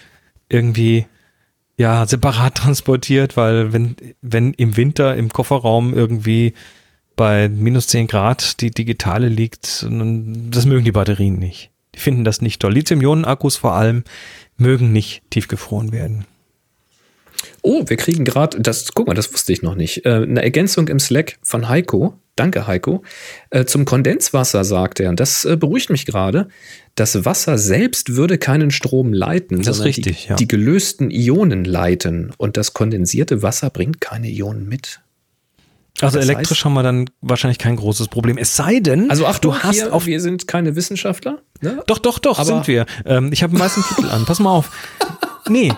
[0.50, 1.08] irgendwie
[1.78, 6.54] ja separat transportiert, weil wenn wenn im Winter im Kofferraum irgendwie
[7.16, 9.86] bei minus 10 Grad die digitale liegt.
[9.90, 11.72] Das mögen die Batterien nicht.
[11.94, 12.74] Die finden das nicht toll.
[12.74, 14.04] Lithium-Ionen-Akkus vor allem
[14.58, 16.26] mögen nicht tiefgefroren werden.
[17.64, 20.06] Oh, wir kriegen gerade, das, guck mal, das wusste ich noch nicht.
[20.06, 22.16] Äh, eine Ergänzung im Slack von Heiko.
[22.36, 23.04] Danke, Heiko.
[23.52, 26.48] Äh, zum Kondenswasser sagt er, und das äh, beruhigt mich gerade.
[26.96, 30.36] Das Wasser selbst würde keinen Strom leiten, Das ist richtig, die, ja.
[30.38, 32.32] die gelösten Ionen leiten.
[32.38, 35.02] Und das kondensierte Wasser bringt keine Ionen mit.
[36.00, 38.38] Also Das elektrisch heißt- haben wir dann wahrscheinlich kein großes Problem.
[38.40, 41.42] Es sei denn, Also ach, du hast hier, auf wir sind keine Wissenschaftler.
[41.60, 41.84] Ne?
[41.86, 42.86] Doch, doch, doch, Aber- sind wir.
[43.06, 44.26] Ähm, ich habe einen weißen Titel an.
[44.26, 44.72] Pass mal auf.
[45.50, 45.72] Nee.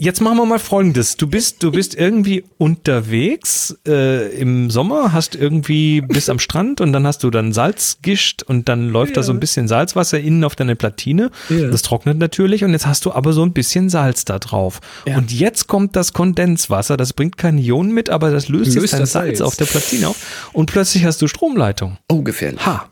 [0.00, 1.16] Jetzt machen wir mal Folgendes.
[1.16, 6.92] Du bist, du bist irgendwie unterwegs äh, im Sommer, hast irgendwie bis am Strand und
[6.92, 10.44] dann hast du dann Salz gischt und dann läuft da so ein bisschen Salzwasser innen
[10.44, 11.32] auf deine Platine.
[11.48, 11.66] Ja.
[11.66, 14.78] Das trocknet natürlich und jetzt hast du aber so ein bisschen Salz da drauf.
[15.04, 15.18] Ja.
[15.18, 18.92] Und jetzt kommt das Kondenswasser, das bringt keine Ionen mit, aber das löst, jetzt Löst
[18.92, 19.48] dein das Salz Salz.
[19.48, 21.98] auf der Platine auf und plötzlich hast du Stromleitung.
[22.08, 22.64] Oh, gefährlich.
[22.64, 22.88] Ha.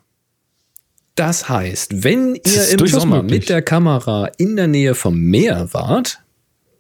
[1.15, 3.43] Das heißt, wenn ihr im Sommer möglich.
[3.43, 6.21] mit der Kamera in der Nähe vom Meer wart,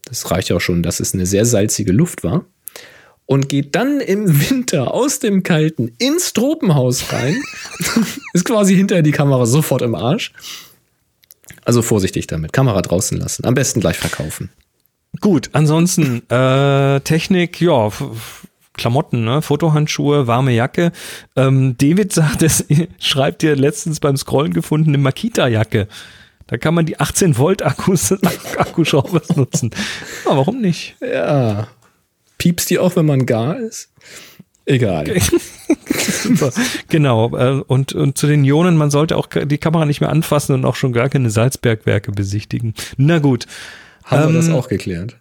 [0.06, 2.46] das reicht ja auch schon, dass es eine sehr salzige Luft war,
[3.26, 7.42] und geht dann im Winter aus dem Kalten ins Tropenhaus rein,
[8.32, 10.32] ist quasi hinterher die Kamera sofort im Arsch.
[11.64, 12.52] Also vorsichtig damit.
[12.52, 13.44] Kamera draußen lassen.
[13.44, 14.50] Am besten gleich verkaufen.
[15.20, 17.90] Gut, ansonsten äh, Technik, ja,
[18.74, 19.42] Klamotten, ne?
[19.42, 20.92] Fotohandschuhe, warme Jacke.
[21.34, 22.64] Ähm, David sagt, es
[23.00, 25.88] schreibt dir letztens beim Scrollen gefunden eine Makita-Jacke.
[26.46, 28.12] Da kann man die 18 Volt Akkus
[28.56, 29.70] Akkuschraubers nutzen.
[30.24, 30.96] Ja, warum nicht?
[31.00, 31.68] Ja.
[32.38, 33.90] Piepst die auch, wenn man gar ist?
[34.64, 35.06] Egal.
[36.22, 36.52] Super.
[36.88, 37.36] genau.
[37.36, 40.64] Äh, und, und zu den Ionen, man sollte auch die Kamera nicht mehr anfassen und
[40.64, 42.74] auch schon gar keine Salzbergwerke besichtigen.
[42.96, 43.46] Na gut.
[44.04, 45.16] Haben wir das Ähm, auch geklärt.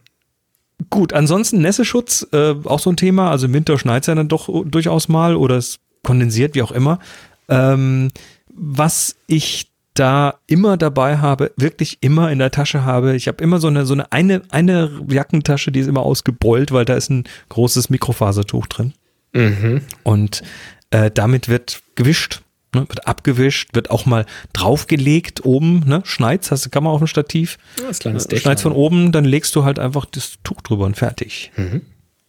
[0.89, 3.31] Gut, ansonsten Nässeschutz, äh, auch so ein Thema.
[3.31, 6.71] Also im Winter schneit es ja dann doch durchaus mal oder es kondensiert, wie auch
[6.71, 6.99] immer.
[7.47, 8.09] Ähm,
[8.53, 13.59] was ich da immer dabei habe, wirklich immer in der Tasche habe, ich habe immer
[13.59, 17.23] so eine, so eine, eine, eine Jackentasche, die ist immer ausgebeult, weil da ist ein
[17.49, 18.93] großes Mikrofasertuch drin.
[19.33, 19.81] Mhm.
[20.03, 20.43] Und
[20.91, 22.41] äh, damit wird gewischt,
[22.73, 27.07] ne, wird abgewischt, wird auch mal draufgelegt oben, ne, schneit's, hast du Kamera auf dem
[27.07, 27.57] Stativ,
[27.87, 30.97] Das kleines äh, schneid's von oben, dann legst du halt einfach das Tuch drüber und
[30.97, 31.51] fertig.
[31.55, 31.81] Mhm.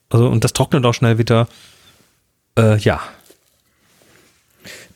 [0.08, 1.48] Also, und das trocknet auch schnell wieder.
[2.56, 3.02] Äh, ja,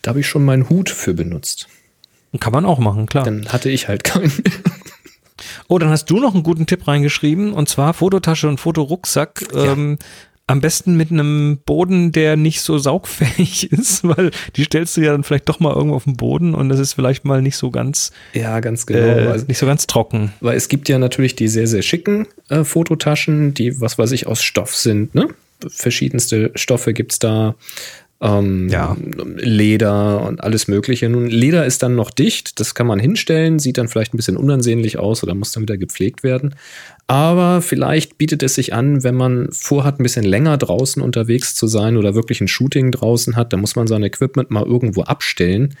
[0.01, 1.67] Da habe ich schon meinen Hut für benutzt.
[2.39, 3.25] Kann man auch machen, klar.
[3.25, 4.31] Dann hatte ich halt keinen.
[5.67, 9.45] Oh, dann hast du noch einen guten Tipp reingeschrieben und zwar Fototasche und Fotorucksack.
[9.55, 9.97] Ähm,
[10.45, 15.13] am besten mit einem Boden, der nicht so saugfähig ist, weil die stellst du ja
[15.13, 17.71] dann vielleicht doch mal irgendwo auf den Boden und das ist vielleicht mal nicht so
[17.71, 18.99] ganz, Ja, ganz genau.
[18.99, 20.33] äh, weil, nicht so ganz trocken.
[20.41, 24.27] weil es gibt ja natürlich die sehr, sehr schicken äh, Fototaschen, die, was weiß ich,
[24.27, 25.15] aus Stoff sind.
[25.15, 25.29] Ne?
[25.69, 27.55] Verschiedenste Stoffe gibt's da.
[28.21, 28.95] Ähm, Ja.
[29.37, 31.09] Leder und alles Mögliche.
[31.09, 34.37] Nun, Leder ist dann noch dicht, das kann man hinstellen, sieht dann vielleicht ein bisschen
[34.37, 36.55] unansehnlich aus oder muss dann wieder gepflegt werden.
[37.07, 41.67] Aber vielleicht bietet es sich an, wenn man vorhat, ein bisschen länger draußen unterwegs zu
[41.67, 45.75] sein oder wirklich ein Shooting draußen hat, dann muss man sein Equipment mal irgendwo abstellen.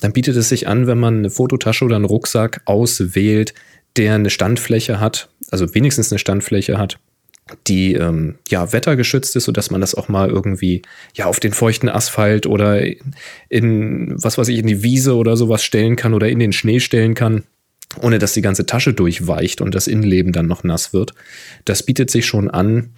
[0.00, 3.54] Dann bietet es sich an, wenn man eine Fototasche oder einen Rucksack auswählt,
[3.96, 6.98] der eine Standfläche hat, also wenigstens eine Standfläche hat,
[7.66, 10.82] die ähm, ja wettergeschützt ist, sodass man das auch mal irgendwie
[11.14, 12.82] ja auf den feuchten Asphalt oder
[13.48, 16.80] in was weiß ich in die Wiese oder sowas stellen kann oder in den Schnee
[16.80, 17.44] stellen kann,
[18.00, 21.14] ohne dass die ganze Tasche durchweicht und das Innenleben dann noch nass wird.
[21.64, 22.90] Das bietet sich schon an.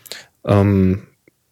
[0.47, 1.03] Ähm,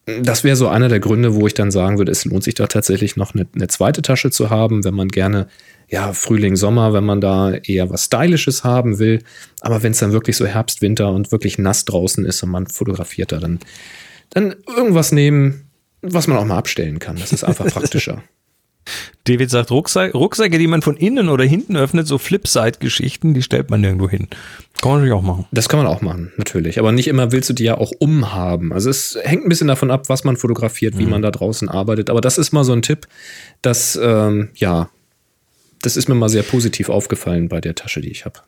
[0.06, 2.68] das wäre so einer der Gründe, wo ich dann sagen würde, es lohnt sich da
[2.68, 5.48] tatsächlich noch eine, eine zweite Tasche zu haben, wenn man gerne,
[5.89, 9.23] ja, Frühling, Sommer, wenn man da eher was Stylisches haben will.
[9.61, 12.67] Aber wenn es dann wirklich so Herbst, Winter und wirklich nass draußen ist und man
[12.67, 13.61] fotografiert da, dann,
[14.31, 15.71] dann irgendwas nehmen,
[16.03, 17.17] was man auch mal abstellen kann.
[17.17, 18.23] Das ist einfach praktischer.
[19.25, 23.71] David sagt, Rucksack, Rucksäcke, die man von innen oder hinten öffnet, so Flipside-Geschichten, die stellt
[23.71, 24.29] man nirgendwo hin.
[24.81, 25.47] Kann man natürlich auch machen.
[25.51, 26.79] Das kann man auch machen, natürlich.
[26.79, 28.73] Aber nicht immer willst du die ja auch umhaben.
[28.73, 32.11] Also es hängt ein bisschen davon ab, was man fotografiert, wie man da draußen arbeitet.
[32.11, 33.09] Aber das ist mal so ein Tipp,
[33.63, 34.91] dass, ähm, ja,
[35.82, 38.40] das ist mir mal sehr positiv aufgefallen bei der Tasche, die ich habe.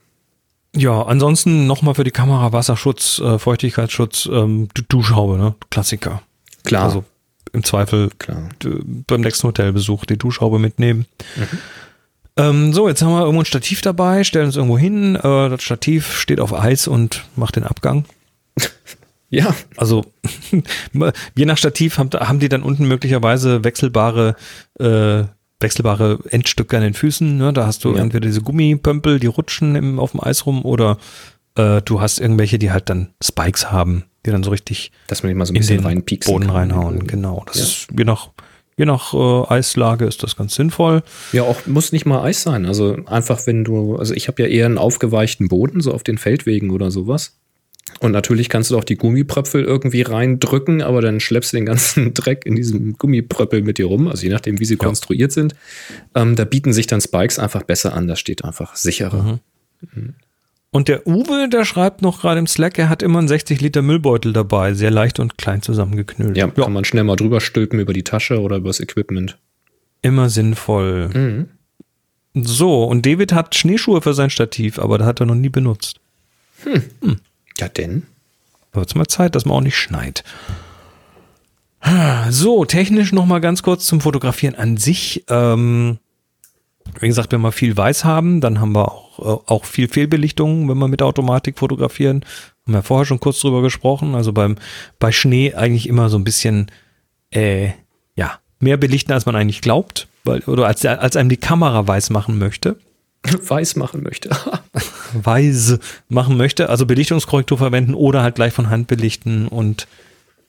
[0.77, 5.55] Ja, ansonsten nochmal für die Kamera Wasserschutz, äh, Feuchtigkeitsschutz, ähm, Du- Duschhaube, ne?
[5.71, 6.23] Klassiker.
[6.65, 7.05] Klar, Also
[7.53, 8.51] im Zweifel klar.
[9.07, 11.07] beim nächsten Hotelbesuch die Duschhaube mitnehmen.
[12.37, 15.17] Ähm, so, jetzt haben wir irgendwo ein Stativ dabei, stellen uns irgendwo hin.
[15.17, 18.05] Äh, das Stativ steht auf Eis und macht den Abgang.
[19.31, 20.07] Ja, Also
[21.37, 24.37] je nach Stativ haben, haben die dann unten möglicherweise wechselbare
[24.81, 25.25] äh,
[25.61, 27.37] wechselbare Endstücke an den Füßen.
[27.37, 27.53] Ne?
[27.53, 28.03] Da hast du Ja.
[28.03, 30.99] entweder diese Gummipömpel, die rutschen im, auf dem Eis rum, oder
[31.57, 35.37] äh, du hast irgendwelche, die halt dann Spikes haben, die dann so richtig dass man
[35.37, 36.57] mal so ein in bisschen den reinpieksen Boden kann.
[36.57, 37.07] reinhauen.
[37.07, 37.43] Genau.
[37.47, 37.63] Das Ja.
[37.65, 38.31] ist je nach,
[38.81, 41.03] Je nach äh, Eislage ist das ganz sinnvoll.
[41.33, 42.65] Ja, auch muss nicht mal Eis sein.
[42.65, 46.17] Also einfach, wenn du, also ich habe ja eher einen aufgeweichten Boden, so auf den
[46.17, 47.38] Feldwegen oder sowas.
[48.01, 52.15] Und natürlich kannst du auch die Gummipröpfel irgendwie reindrücken, aber dann schleppst du den ganzen
[52.15, 55.55] Dreck in diesem Gummipröppel mit dir rum, also je nachdem, wie sie konstruiert sind.
[56.15, 59.41] Ähm, da bieten sich dann Spikes einfach besser an, das steht einfach sicherer.
[60.71, 63.83] Und der Uwe, der schreibt noch gerade im Slack, er hat immer einen 60 Liter
[63.83, 66.37] Müllbeutel dabei, sehr leicht und klein zusammengeknüllt.
[66.37, 69.39] Ja, kann man schnell mal drüber stülpen über die Tasche oder übers Equipment.
[70.03, 71.09] Immer sinnvoll.
[71.09, 71.49] Mhm.
[72.35, 76.01] So, und David hat Schneeschuhe für sein Stativ, aber das hat er noch nie benutzt.
[77.59, 78.05] Ja, denn?
[78.73, 80.25] Wird's mal Zeit, dass man auch nicht schneit.
[82.31, 85.25] So, technisch noch mal ganz kurz zum Fotografieren an sich.
[85.29, 85.99] Ähm,
[87.01, 90.69] wie gesagt, wenn wir viel Weiß haben, dann haben wir auch, äh, auch viel Fehlbelichtung,
[90.69, 92.25] wenn wir mit Automatik fotografieren.
[92.67, 94.15] Haben wir vorher schon kurz drüber gesprochen.
[94.15, 94.57] Also beim,
[94.99, 96.71] bei Schnee eigentlich immer so ein bisschen,
[97.31, 97.71] äh,
[98.17, 100.09] ja, mehr belichten, als man eigentlich glaubt.
[100.25, 102.77] Weil, oder als, als einem die Kamera weiß machen möchte.
[103.49, 104.31] Weiß machen möchte.
[105.13, 105.79] weise
[106.09, 109.87] machen möchte, also Belichtungskorrektur verwenden oder halt gleich von Hand belichten und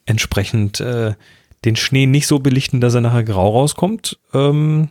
[0.06, 1.14] entsprechend äh,
[1.64, 4.18] den Schnee nicht so belichten, dass er nachher grau rauskommt.
[4.32, 4.88] Ähm,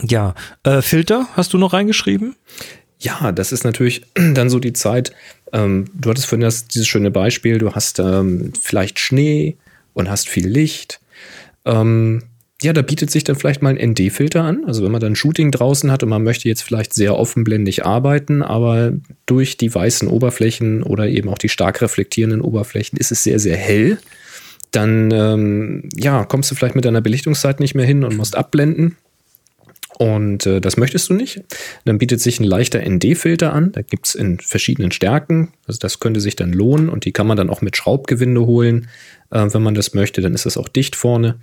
[0.00, 0.34] ja,
[0.64, 2.36] äh, Filter hast du noch reingeschrieben?
[2.98, 5.12] Ja, das ist natürlich dann so die Zeit.
[5.52, 9.56] Ähm, du hattest vorhin das, dieses schöne Beispiel, du hast ähm, vielleicht Schnee
[9.92, 11.00] und hast viel Licht.
[11.64, 12.22] Ähm,
[12.64, 14.64] ja, da bietet sich dann vielleicht mal ein ND-Filter an.
[14.66, 18.42] Also wenn man dann Shooting draußen hat und man möchte jetzt vielleicht sehr offenblendig arbeiten,
[18.42, 18.92] aber
[19.26, 23.56] durch die weißen Oberflächen oder eben auch die stark reflektierenden Oberflächen ist es sehr, sehr
[23.56, 23.98] hell.
[24.70, 28.96] Dann ähm, ja, kommst du vielleicht mit deiner Belichtungszeit nicht mehr hin und musst abblenden.
[29.98, 31.42] Und äh, das möchtest du nicht.
[31.84, 33.72] Dann bietet sich ein leichter ND-Filter an.
[33.72, 35.52] Da gibt es in verschiedenen Stärken.
[35.66, 38.88] Also das könnte sich dann lohnen und die kann man dann auch mit Schraubgewinde holen,
[39.30, 40.22] äh, wenn man das möchte.
[40.22, 41.36] Dann ist das auch dicht vorne.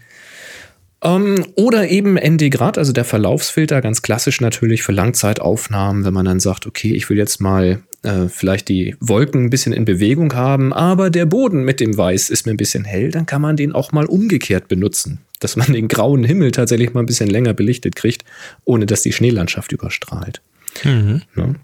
[1.04, 6.40] Ähm, oder eben ND-Grad, also der Verlaufsfilter, ganz klassisch natürlich für Langzeitaufnahmen, wenn man dann
[6.40, 10.74] sagt, okay, ich will jetzt mal äh, vielleicht die Wolken ein bisschen in Bewegung haben,
[10.74, 13.74] aber der Boden mit dem Weiß ist mir ein bisschen hell, dann kann man den
[13.74, 17.96] auch mal umgekehrt benutzen, dass man den grauen Himmel tatsächlich mal ein bisschen länger belichtet
[17.96, 18.24] kriegt,
[18.64, 20.42] ohne dass die Schneelandschaft überstrahlt.
[21.36, 21.56] Ne?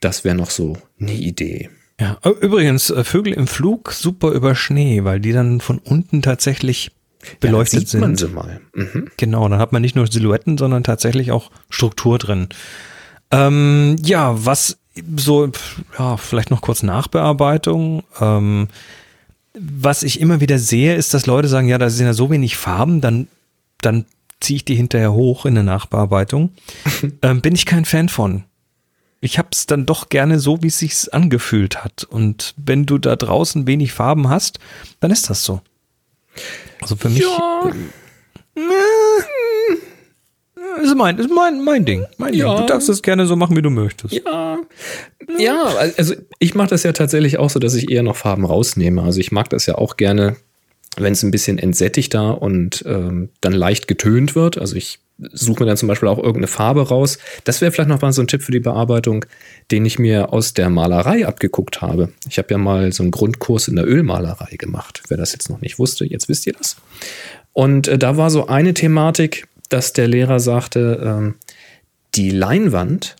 [0.00, 1.70] Das wäre noch so eine Idee.
[2.00, 6.92] Ja, übrigens, äh, Vögel im Flug super über Schnee, weil die dann von unten tatsächlich
[7.40, 8.28] beleuchtet ja, sieht man sind.
[8.28, 8.60] sie mal.
[8.74, 9.10] Mhm.
[9.16, 12.48] Genau, dann hat man nicht nur Silhouetten, sondern tatsächlich auch Struktur drin.
[13.30, 14.78] Ähm, ja, was
[15.16, 15.50] so,
[15.98, 18.02] ja, vielleicht noch kurz Nachbearbeitung.
[18.20, 18.68] Ähm,
[19.54, 22.56] was ich immer wieder sehe, ist, dass Leute sagen, ja, da sind ja so wenig
[22.56, 23.28] Farben, dann,
[23.80, 24.04] dann
[24.40, 26.50] ziehe ich die hinterher hoch in der Nachbearbeitung.
[27.22, 28.44] ähm, bin ich kein Fan von.
[29.20, 32.04] Ich hab's dann doch gerne so, wie es sich angefühlt hat.
[32.04, 34.60] Und wenn du da draußen wenig Farben hast,
[35.00, 35.60] dann ist das so.
[36.80, 37.20] Also für mich.
[37.20, 37.70] Ja.
[38.56, 38.60] äh,
[40.82, 42.06] ist mein, ist mein, mein Ding.
[42.18, 42.54] Mein Ja.
[42.56, 42.66] Ding.
[42.66, 44.14] Du darfst es gerne so machen, wie du möchtest.
[44.24, 44.58] Ja,
[45.38, 45.64] ja,
[45.96, 49.02] also ich mache das ja tatsächlich auch so, dass ich eher noch Farben rausnehme.
[49.02, 50.36] Also ich mag das ja auch gerne,
[50.96, 54.58] wenn es ein bisschen entsättigter und ähm, dann leicht getönt wird.
[54.58, 55.00] Also ich
[55.32, 57.18] suche mir dann zum Beispiel auch irgendeine Farbe raus.
[57.44, 59.24] Das wäre vielleicht noch mal so ein Tipp für die Bearbeitung,
[59.70, 62.10] den ich mir aus der Malerei abgeguckt habe.
[62.28, 65.02] Ich habe ja mal so einen Grundkurs in der Ölmalerei gemacht.
[65.08, 66.76] Wer das jetzt noch nicht wusste, jetzt wisst ihr das.
[67.52, 71.34] Und äh, da war so eine Thematik, dass der Lehrer sagte, ähm,
[72.14, 73.16] die Leinwand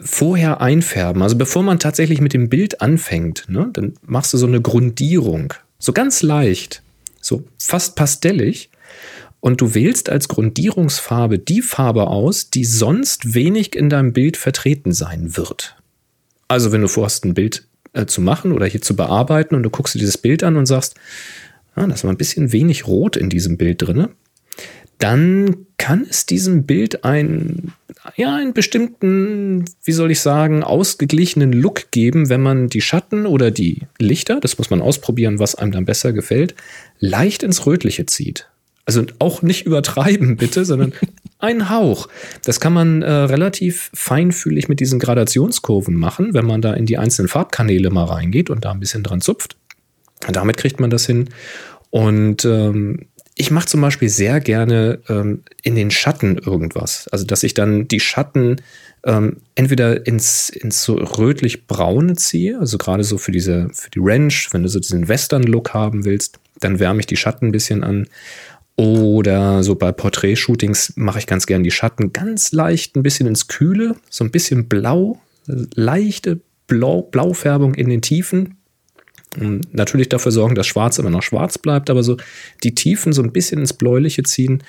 [0.00, 1.22] vorher einfärben.
[1.22, 5.54] Also bevor man tatsächlich mit dem Bild anfängt, ne, dann machst du so eine Grundierung.
[5.78, 6.82] So ganz leicht,
[7.20, 8.70] so fast pastellig.
[9.40, 14.92] Und du wählst als Grundierungsfarbe die Farbe aus, die sonst wenig in deinem Bild vertreten
[14.92, 15.76] sein wird.
[16.46, 19.70] Also wenn du vorhast, ein Bild äh, zu machen oder hier zu bearbeiten und du
[19.70, 20.94] guckst dir dieses Bild an und sagst,
[21.74, 24.10] ah, da ist mal ein bisschen wenig Rot in diesem Bild drinne,
[24.98, 27.72] dann kann es diesem Bild einen,
[28.16, 33.50] ja, einen bestimmten, wie soll ich sagen, ausgeglichenen Look geben, wenn man die Schatten oder
[33.50, 36.54] die Lichter, das muss man ausprobieren, was einem dann besser gefällt,
[36.98, 38.48] leicht ins Rötliche zieht.
[38.90, 40.92] Also auch nicht übertreiben, bitte, sondern
[41.38, 42.08] ein Hauch.
[42.44, 46.98] Das kann man äh, relativ feinfühlig mit diesen Gradationskurven machen, wenn man da in die
[46.98, 49.56] einzelnen Farbkanäle mal reingeht und da ein bisschen dran zupft.
[50.28, 51.28] Damit kriegt man das hin.
[51.90, 53.06] Und ähm,
[53.36, 57.06] ich mache zum Beispiel sehr gerne ähm, in den Schatten irgendwas.
[57.12, 58.56] Also, dass ich dann die Schatten
[59.04, 64.48] ähm, entweder ins, ins so rötlich-braune ziehe, also gerade so für diese, für die Ranch,
[64.50, 68.08] wenn du so diesen Western-Look haben willst, dann wärme ich die Schatten ein bisschen an.
[68.76, 73.46] Oder so bei Porträtshootings mache ich ganz gern die Schatten ganz leicht ein bisschen ins
[73.46, 78.59] Kühle, so ein bisschen blau, leichte Blau, Blaufärbung in den Tiefen.
[79.38, 82.16] Um natürlich dafür sorgen, dass Schwarz immer noch schwarz bleibt, aber so
[82.64, 84.64] die Tiefen so ein bisschen ins Bläuliche ziehen.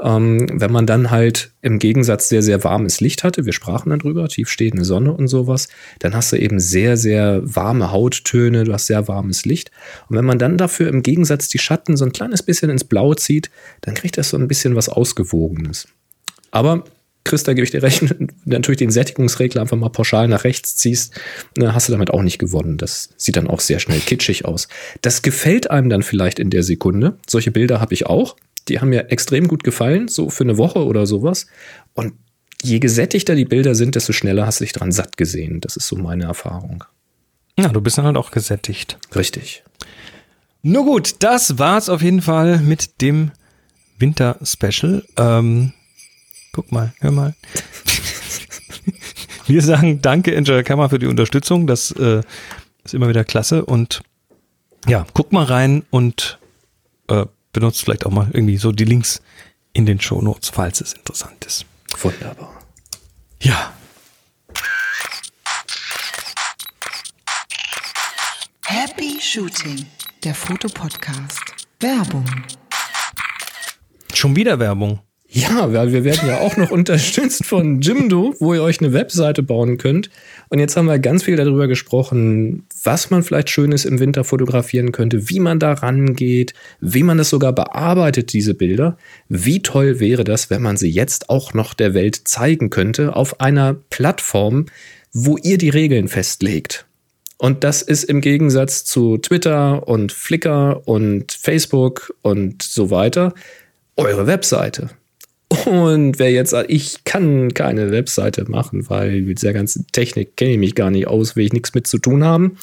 [0.00, 3.98] Ähm, wenn man dann halt im Gegensatz sehr, sehr warmes Licht hatte, wir sprachen dann
[3.98, 5.68] drüber, tiefstehende Sonne und sowas,
[5.98, 9.70] dann hast du eben sehr, sehr warme Hauttöne, du hast sehr warmes Licht.
[10.08, 13.12] Und wenn man dann dafür im Gegensatz die Schatten so ein kleines bisschen ins Blau
[13.12, 13.50] zieht,
[13.82, 15.88] dann kriegt das so ein bisschen was Ausgewogenes.
[16.50, 16.84] Aber
[17.26, 18.02] Chris, da gebe ich dir recht,
[18.44, 21.12] natürlich den Sättigungsregler einfach mal pauschal nach rechts ziehst,
[21.58, 22.78] ne, hast du damit auch nicht gewonnen.
[22.78, 24.68] Das sieht dann auch sehr schnell kitschig aus.
[25.02, 27.18] Das gefällt einem dann vielleicht in der Sekunde.
[27.28, 28.36] Solche Bilder habe ich auch.
[28.68, 31.46] Die haben mir extrem gut gefallen, so für eine Woche oder sowas.
[31.94, 32.14] Und
[32.62, 35.60] je gesättigter die Bilder sind, desto schneller hast du dich dran satt gesehen.
[35.60, 36.84] Das ist so meine Erfahrung.
[37.58, 38.98] Ja, du bist dann halt auch gesättigt.
[39.16, 39.64] Richtig.
[40.62, 43.32] Nur gut, das war's auf jeden Fall mit dem
[43.98, 45.04] Winter-Special.
[45.16, 45.72] Ähm,
[46.56, 47.34] guck mal, hör mal.
[49.46, 51.66] Wir sagen danke, Angela Kammer, für die Unterstützung.
[51.66, 52.22] Das äh,
[52.82, 53.64] ist immer wieder klasse.
[53.64, 54.02] Und
[54.88, 56.38] ja, guck mal rein und
[57.08, 59.20] äh, benutzt vielleicht auch mal irgendwie so die Links
[59.74, 61.66] in den Show Notes, falls es interessant ist.
[62.00, 62.62] Wunderbar.
[63.42, 63.74] Ja,
[68.64, 69.86] Happy Shooting,
[70.24, 71.66] der Fotopodcast.
[71.80, 72.24] Werbung.
[74.14, 75.05] schon wieder Werbung.
[75.36, 79.42] Ja, weil wir werden ja auch noch unterstützt von Jimdo, wo ihr euch eine Webseite
[79.42, 80.08] bauen könnt.
[80.48, 84.92] Und jetzt haben wir ganz viel darüber gesprochen, was man vielleicht Schönes im Winter fotografieren
[84.92, 88.96] könnte, wie man da rangeht, wie man das sogar bearbeitet, diese Bilder.
[89.28, 93.38] Wie toll wäre das, wenn man sie jetzt auch noch der Welt zeigen könnte auf
[93.38, 94.64] einer Plattform,
[95.12, 96.86] wo ihr die Regeln festlegt.
[97.36, 103.34] Und das ist im Gegensatz zu Twitter und Flickr und Facebook und so weiter
[103.96, 104.88] eure Webseite.
[105.48, 110.52] Und wer jetzt sagt, ich kann keine Webseite machen, weil mit dieser ganzen Technik kenne
[110.52, 112.58] ich mich gar nicht aus, will ich nichts mit zu tun haben,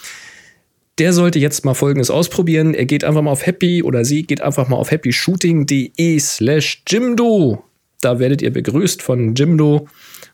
[1.00, 2.74] der sollte jetzt mal Folgendes ausprobieren.
[2.74, 7.64] Er geht einfach mal auf happy oder sie geht einfach mal auf happyshooting.de slash Jimdo.
[8.02, 9.88] Da werdet ihr begrüßt von Jimdo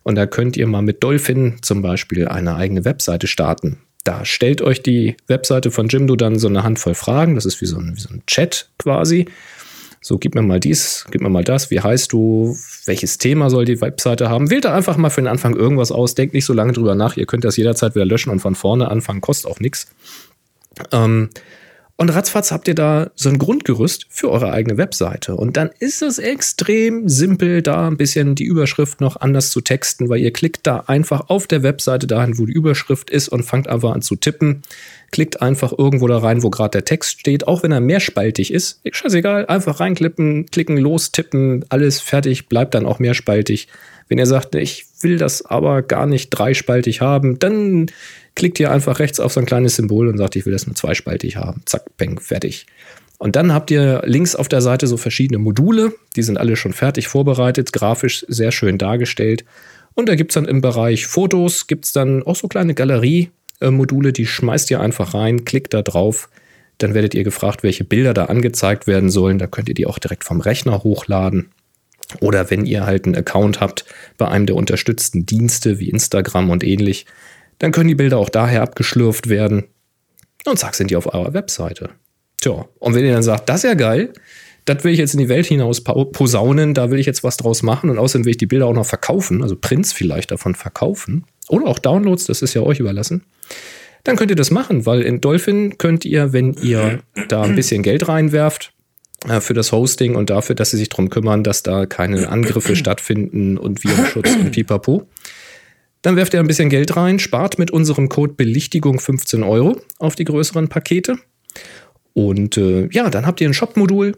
[0.03, 3.77] und da könnt ihr mal mit Dolphin zum Beispiel eine eigene Webseite starten.
[4.03, 7.35] Da stellt euch die Webseite von Jimdo dann so eine Handvoll Fragen.
[7.35, 9.27] Das ist wie so ein, wie so ein Chat quasi.
[10.01, 11.71] So, gib mir mal dies, gib mir mal das.
[11.71, 12.57] Wie heißt du?
[12.85, 14.49] Welches Thema soll die Webseite haben?
[14.49, 16.15] Wählt da einfach mal für den Anfang irgendwas aus.
[16.15, 17.17] Denkt nicht so lange drüber nach.
[17.17, 19.19] Ihr könnt das jederzeit wieder löschen und von vorne anfangen.
[19.19, 19.87] Kostet auch nichts.
[20.91, 21.29] Ähm,
[21.99, 25.35] und ratzfatz habt ihr da so ein Grundgerüst für eure eigene Webseite.
[25.35, 30.07] Und dann ist es extrem simpel, da ein bisschen die Überschrift noch anders zu texten,
[30.07, 33.67] weil ihr klickt da einfach auf der Webseite dahin, wo die Überschrift ist und fangt
[33.67, 34.61] einfach an zu tippen.
[35.11, 38.81] Klickt einfach irgendwo da rein, wo gerade der Text steht, auch wenn er mehrspaltig ist.
[38.89, 43.67] Scheißegal, einfach reinklippen, klicken, los, tippen, alles fertig, bleibt dann auch mehrspaltig.
[44.07, 47.87] Wenn ihr sagt, ich will das aber gar nicht dreispaltig haben, dann
[48.35, 50.75] klickt ihr einfach rechts auf so ein kleines Symbol und sagt, ich will das nur
[50.75, 51.61] zweispaltig haben.
[51.65, 52.65] Zack, peng, fertig.
[53.19, 56.73] Und dann habt ihr links auf der Seite so verschiedene Module, die sind alle schon
[56.73, 59.43] fertig vorbereitet, grafisch sehr schön dargestellt.
[59.93, 62.73] Und da gibt es dann im Bereich Fotos, gibt es dann auch so kleine
[63.59, 66.29] Galerie-Module, die schmeißt ihr einfach rein, klickt da drauf,
[66.77, 69.37] dann werdet ihr gefragt, welche Bilder da angezeigt werden sollen.
[69.37, 71.51] Da könnt ihr die auch direkt vom Rechner hochladen.
[72.21, 73.85] Oder wenn ihr halt einen Account habt
[74.17, 77.05] bei einem der unterstützten Dienste wie Instagram und ähnlich,
[77.59, 79.65] dann können die Bilder auch daher abgeschlürft werden.
[80.45, 81.89] Und zack, sind die auf eurer Webseite.
[82.41, 84.13] Tja, und wenn ihr dann sagt, das ist ja geil,
[84.63, 87.61] das will ich jetzt in die Welt hinaus posaunen, da will ich jetzt was draus
[87.61, 91.25] machen und außerdem will ich die Bilder auch noch verkaufen, also Prints vielleicht davon verkaufen
[91.49, 93.23] oder auch Downloads, das ist ja euch überlassen,
[94.03, 97.83] dann könnt ihr das machen, weil in Dolphin könnt ihr, wenn ihr da ein bisschen
[97.83, 98.71] Geld reinwerft,
[99.27, 102.75] äh, für das Hosting und dafür, dass sie sich darum kümmern, dass da keine Angriffe
[102.75, 105.07] stattfinden und Virenschutz und pipapo,
[106.01, 110.15] dann werft ihr ein bisschen Geld rein, spart mit unserem Code Belichtigung 15 Euro auf
[110.15, 111.17] die größeren Pakete.
[112.13, 114.15] Und äh, ja, dann habt ihr ein Shop-Modul,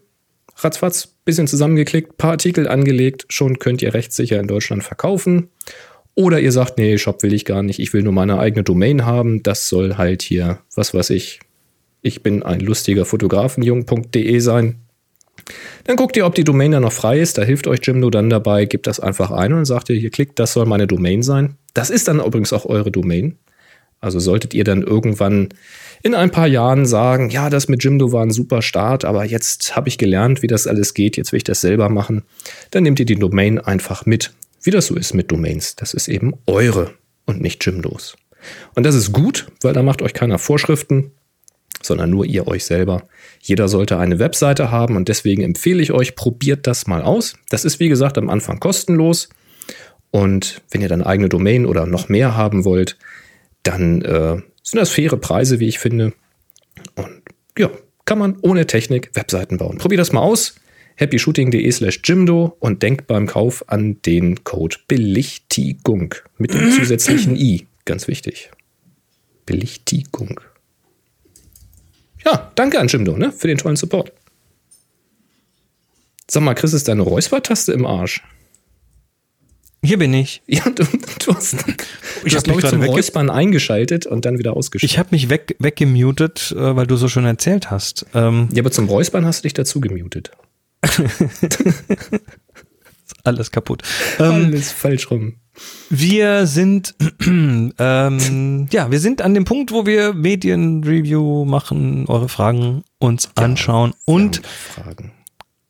[0.58, 5.50] ratzfatz, bisschen zusammengeklickt, paar Artikel angelegt, schon könnt ihr rechtssicher in Deutschland verkaufen.
[6.16, 9.06] Oder ihr sagt, nee, Shop will ich gar nicht, ich will nur meine eigene Domain
[9.06, 9.44] haben.
[9.44, 11.40] Das soll halt hier, was weiß ich,
[12.02, 14.76] ich bin ein lustiger Fotografenjung.de sein.
[15.86, 17.38] Dann guckt ihr, ob die Domain da noch frei ist.
[17.38, 20.40] Da hilft euch Jimdo dann dabei, gebt das einfach ein und sagt ihr, hier klickt,
[20.40, 21.56] das soll meine Domain sein.
[21.74, 23.38] Das ist dann übrigens auch eure Domain.
[24.00, 25.50] Also solltet ihr dann irgendwann
[26.02, 29.76] in ein paar Jahren sagen, ja, das mit Jimdo war ein super Start, aber jetzt
[29.76, 32.24] habe ich gelernt, wie das alles geht, jetzt will ich das selber machen,
[32.72, 34.34] dann nehmt ihr die Domain einfach mit.
[34.64, 35.76] Wie das so ist mit Domains.
[35.76, 36.94] Das ist eben eure
[37.26, 38.16] und nicht Jimdos.
[38.76, 41.12] Und das ist gut, weil da macht euch keiner Vorschriften,
[41.82, 43.04] sondern nur ihr euch selber.
[43.40, 47.36] Jeder sollte eine Webseite haben und deswegen empfehle ich euch, probiert das mal aus.
[47.50, 49.30] Das ist wie gesagt am Anfang kostenlos.
[50.12, 52.98] Und wenn ihr dann eigene Domain oder noch mehr haben wollt,
[53.64, 56.14] dann äh, sind das faire Preise, wie ich finde.
[56.96, 57.22] Und
[57.58, 57.70] ja,
[58.06, 59.78] kann man ohne Technik Webseiten bauen.
[59.78, 60.56] Probier das mal aus.
[60.98, 67.68] happyshooting.de slash Jimdo und denkt beim Kauf an den Code Belichtigung mit dem zusätzlichen i.
[67.86, 68.52] Ganz wichtig.
[69.46, 70.40] Belichtigung.
[72.26, 74.12] Ja, danke an Jimdo ne, für den tollen Support.
[76.30, 78.22] Sag mal, Chris, ist deine Räuspertaste im Arsch?
[79.84, 80.42] Hier bin ich.
[80.48, 81.54] Ja, du, du hast,
[82.24, 84.92] Ich hast mich glaube ich, gerade zum Räuspern eingeschaltet und dann wieder ausgeschaltet.
[84.92, 88.06] Ich habe mich weg, weggemutet, äh, weil du so schön erzählt hast.
[88.14, 90.32] Ähm, ja, aber zum Räuspern hast du dich dazu gemutet.
[93.24, 93.84] alles kaputt.
[94.20, 95.36] Ähm, Alles falsch rum.
[95.90, 96.96] wir sind,
[97.26, 103.94] ähm, ja, wir sind an dem Punkt, wo wir Medienreview machen, eure Fragen uns anschauen
[104.06, 105.12] und Fragen.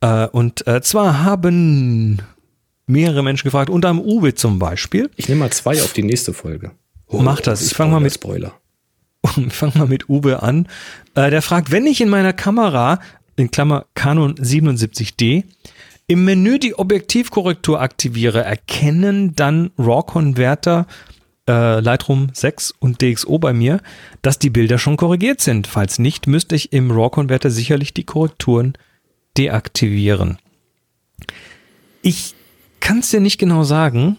[0.02, 2.20] Äh, und äh, zwar haben
[2.88, 5.10] mehrere Menschen gefragt, unter anderem Uwe zum Beispiel.
[5.16, 6.72] Ich nehme mal zwei auf die nächste Folge.
[7.12, 7.62] Mach das.
[7.66, 8.54] Ich fang mal mit- Spoiler.
[9.38, 10.68] Ich fange mal mit Uwe an.
[11.14, 13.00] Äh, der fragt, wenn ich in meiner Kamera,
[13.42, 15.44] in Klammer Canon 77D,
[16.08, 20.86] im Menü die Objektivkorrektur aktiviere, erkennen dann RAW-Konverter,
[21.48, 23.82] äh, Lightroom 6 und DxO bei mir,
[24.22, 25.68] dass die Bilder schon korrigiert sind.
[25.68, 28.74] Falls nicht, müsste ich im RAW-Konverter sicherlich die Korrekturen
[29.38, 30.38] deaktivieren.
[32.02, 32.36] Ich
[32.80, 34.18] kann es dir nicht genau sagen,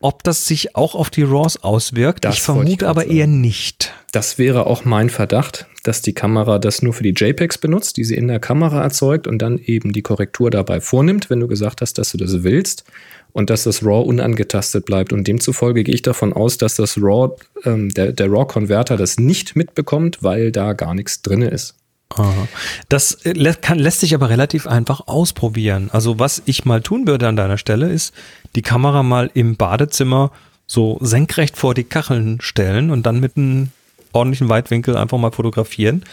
[0.00, 2.24] ob das sich auch auf die RAWs auswirkt.
[2.24, 3.16] Das ich ich vermute grad aber sagen.
[3.16, 3.92] eher nicht.
[4.12, 8.04] Das wäre auch mein Verdacht, dass die Kamera das nur für die JPEGs benutzt, die
[8.04, 11.82] sie in der Kamera erzeugt und dann eben die Korrektur dabei vornimmt, wenn du gesagt
[11.82, 12.84] hast, dass du das willst
[13.32, 15.12] und dass das RAW unangetastet bleibt.
[15.12, 19.54] Und demzufolge gehe ich davon aus, dass das RAW, ähm, der, der RAW-Konverter das nicht
[19.54, 21.76] mitbekommt, weil da gar nichts drin ist.
[22.16, 22.48] Aha.
[22.88, 25.90] Das äh, kann, lässt sich aber relativ einfach ausprobieren.
[25.92, 28.12] Also was ich mal tun würde an deiner Stelle ist,
[28.56, 30.32] die Kamera mal im Badezimmer
[30.66, 33.68] so senkrecht vor die Kacheln stellen und dann mit einem
[34.12, 36.04] ordentlichen Weitwinkel einfach mal fotografieren.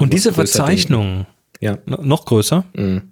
[0.00, 1.26] Und diese Verzeichnung,
[1.60, 1.78] Ja.
[1.86, 3.02] no- noch größer, Mhm.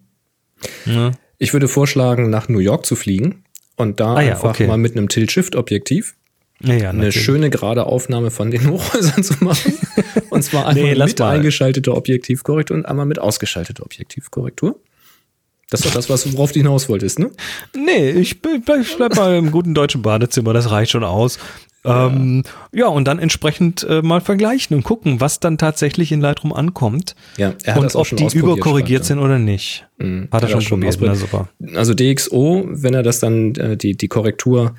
[0.86, 1.12] ja.
[1.38, 3.44] Ich würde vorschlagen, nach New York zu fliegen
[3.76, 4.66] und da Ah ja, einfach okay.
[4.66, 6.14] mal mit einem Tilt-Shift-Objektiv
[6.64, 7.22] Ja, ja, eine natürlich.
[7.22, 9.74] schöne gerade Aufnahme von den Hochhäusern zu machen.
[10.30, 14.76] Und zwar einmal Nee, mit eingeschalteter Objektivkorrektur und einmal mit ausgeschalteter Objektivkorrektur.
[15.70, 17.30] Das ist doch das, was, worauf du hinaus wolltest, ne?
[17.74, 21.38] Nee, ich, ich bleib mal im guten deutschen Badezimmer, das reicht schon aus.
[21.84, 22.42] Ja, ähm,
[22.72, 27.14] ja und dann entsprechend äh, mal vergleichen und gucken, was dann tatsächlich in Lightroom ankommt
[27.36, 29.86] Ja, er hat und das ob die überkorrigiert sind oder nicht.
[29.98, 31.48] Mhm, Hat er schon probiert, na super.
[31.74, 34.74] Also DxO, wenn er das dann, äh, die, die Korrektur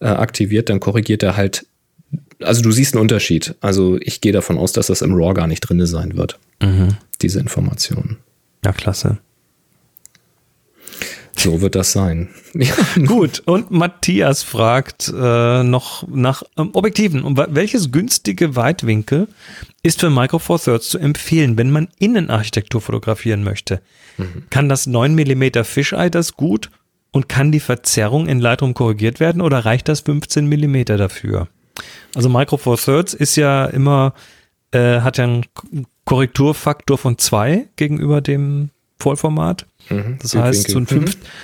[0.00, 1.66] äh, aktiviert, dann korrigiert er halt,
[2.40, 3.54] also du siehst einen Unterschied.
[3.60, 6.96] Also ich gehe davon aus, dass das im RAW gar nicht drin sein wird, Mhm.
[7.22, 8.18] diese Informationen.
[8.64, 9.18] Ja, klasse.
[11.36, 12.28] So wird das sein.
[12.54, 12.74] Ja,
[13.06, 17.36] Gut, und Matthias fragt äh, noch nach ähm, Objektiven.
[17.36, 19.28] Welches günstige Weitwinkel
[19.82, 23.80] ist für Micro Four Thirds zu empfehlen, wenn man Innenarchitektur fotografieren möchte?
[24.50, 26.70] Kann das 9 mm Fisheye das gut
[27.10, 31.48] und kann die Verzerrung in Lightroom korrigiert werden oder reicht das 15 mm dafür?
[32.14, 34.14] Also Micro Four Thirds ist ja immer,
[34.72, 35.44] äh, hat ja einen
[36.04, 39.66] Korrekturfaktor von 2 gegenüber dem Vollformat.
[39.90, 40.86] Mhm, Das heißt, so ein,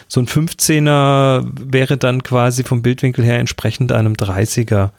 [0.09, 4.91] so ein 15er wäre dann quasi vom Bildwinkel her entsprechend einem 30er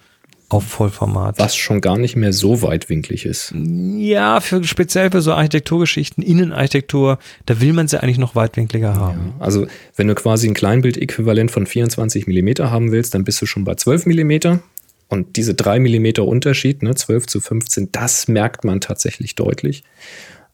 [0.49, 1.39] auf Vollformat.
[1.39, 3.53] was schon gar nicht mehr so weitwinklig ist.
[3.55, 9.33] Ja, für, speziell für so Architekturgeschichten, Innenarchitektur, da will man sie eigentlich noch weitwinkliger haben.
[9.39, 13.63] Also wenn du quasi ein Kleinbild-Äquivalent von 24 mm haben willst, dann bist du schon
[13.63, 14.59] bei 12 mm.
[15.07, 19.83] Und diese 3 mm Unterschied, ne, 12 zu 15, das merkt man tatsächlich deutlich.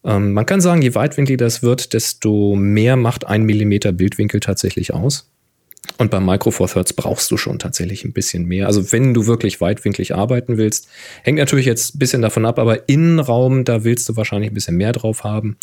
[0.04, 4.94] Ähm, man kann sagen, je weitwinkliger das wird, desto mehr macht ein Millimeter Bildwinkel tatsächlich
[4.94, 5.31] aus.
[5.98, 8.68] Und beim Micro Four Thirds brauchst du schon tatsächlich ein bisschen mehr.
[8.68, 10.88] Also wenn du wirklich weitwinklig arbeiten willst,
[11.24, 14.78] hängt natürlich jetzt ein bisschen davon ab, aber Innenraum, da willst du wahrscheinlich ein bisschen
[14.78, 15.58] mehr drauf haben.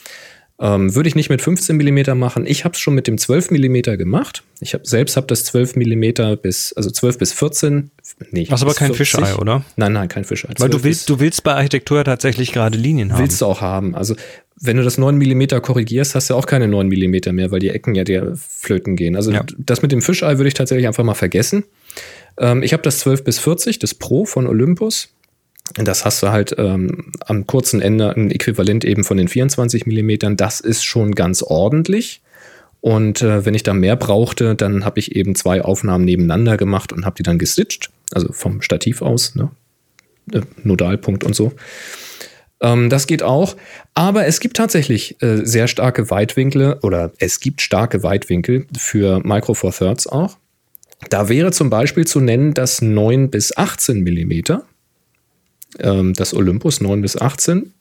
[0.60, 2.44] Ähm, würde ich nicht mit 15 mm machen.
[2.44, 4.42] Ich habe es schon mit dem 12 mm gemacht.
[4.58, 7.92] Ich hab, selbst habe das 12 mm bis, also 12 bis 14.
[8.32, 9.20] Nee, Hast aber kein 40.
[9.20, 9.64] Fisheye, oder?
[9.76, 10.50] Nein, nein, kein Fisheye.
[10.58, 13.20] Weil du 12 willst, du willst bei Architektur tatsächlich gerade Linien haben.
[13.20, 13.94] Willst du auch haben.
[13.94, 14.16] Also,
[14.60, 17.70] wenn du das 9 mm korrigierst, hast du auch keine 9 mm mehr, weil die
[17.70, 19.16] Ecken ja dir flöten gehen.
[19.16, 19.44] Also, Ja.
[19.58, 21.64] das mit dem Fischei würde ich tatsächlich einfach mal vergessen.
[22.38, 25.08] Ähm, ich habe das 12 bis 40, das Pro von Olympus.
[25.74, 30.36] Das hast du halt ähm, am kurzen Ende ein Äquivalent eben von den 24 mm.
[30.36, 32.22] Das ist schon ganz ordentlich.
[32.80, 36.92] Und äh, wenn ich da mehr brauchte, dann habe ich eben zwei Aufnahmen nebeneinander gemacht
[36.92, 37.90] und habe die dann gestitcht.
[38.12, 39.50] Also vom Stativ aus, ne?
[40.32, 41.52] Äh, Nodalpunkt und so.
[42.60, 43.56] Ähm, das geht auch.
[43.94, 49.54] Aber es gibt tatsächlich äh, sehr starke Weitwinkle oder es gibt starke Weitwinkel für Micro
[49.54, 50.36] Four Thirds auch.
[51.10, 54.64] Da wäre zum Beispiel zu nennen das 9 bis 18 Millimeter.
[55.78, 57.72] Ähm, das Olympus 9 bis 18.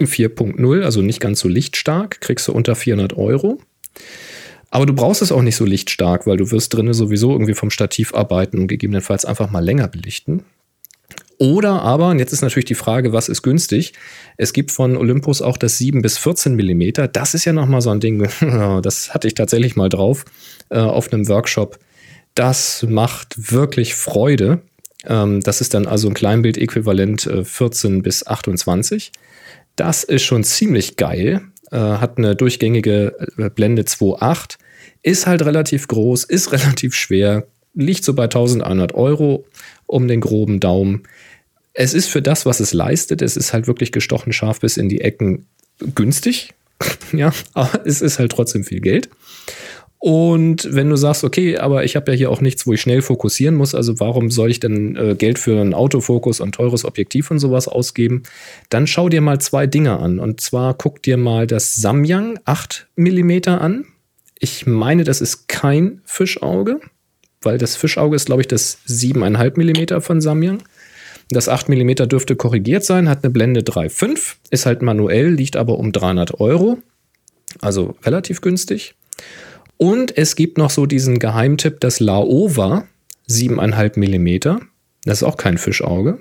[0.00, 3.60] 4.0, also nicht ganz so lichtstark, kriegst du unter 400 Euro.
[4.70, 7.70] Aber du brauchst es auch nicht so lichtstark, weil du wirst drinnen sowieso irgendwie vom
[7.70, 10.44] Stativ arbeiten und gegebenenfalls einfach mal länger belichten.
[11.42, 13.94] Oder aber, und jetzt ist natürlich die Frage, was ist günstig?
[14.36, 17.08] Es gibt von Olympus auch das 7 bis 14 Millimeter.
[17.08, 18.28] Das ist ja nochmal so ein Ding,
[18.82, 20.24] das hatte ich tatsächlich mal drauf
[20.68, 21.80] äh, auf einem Workshop.
[22.36, 24.62] Das macht wirklich Freude.
[25.04, 29.10] Ähm, das ist dann also ein Kleinbild-Äquivalent äh, 14 bis 28.
[29.74, 31.40] Das ist schon ziemlich geil.
[31.72, 34.58] Äh, hat eine durchgängige äh, Blende 2.8
[35.02, 39.44] ist halt relativ groß, ist relativ schwer, liegt so bei 1100 Euro
[39.86, 41.02] um den groben Daumen.
[41.74, 44.88] Es ist für das, was es leistet, es ist halt wirklich gestochen scharf bis in
[44.88, 45.46] die Ecken
[45.94, 46.54] günstig.
[47.12, 49.08] ja, aber es ist halt trotzdem viel Geld.
[50.04, 53.02] Und wenn du sagst, okay, aber ich habe ja hier auch nichts, wo ich schnell
[53.02, 57.30] fokussieren muss, also warum soll ich denn äh, Geld für einen Autofokus und teures Objektiv
[57.30, 58.24] und sowas ausgeben,
[58.68, 60.18] dann schau dir mal zwei Dinge an.
[60.18, 63.84] Und zwar guck dir mal das Samyang 8 mm an.
[64.40, 66.80] Ich meine, das ist kein Fischauge,
[67.40, 70.64] weil das Fischauge ist, glaube ich, das 7,5 mm von Samyang.
[71.32, 75.78] Das 8 mm dürfte korrigiert sein, hat eine Blende 3,5, ist halt manuell, liegt aber
[75.78, 76.78] um 300 Euro.
[77.60, 78.94] Also relativ günstig.
[79.76, 82.86] Und es gibt noch so diesen Geheimtipp, das Laowa
[83.28, 84.60] 7,5 mm.
[85.04, 86.18] Das ist auch kein Fischauge.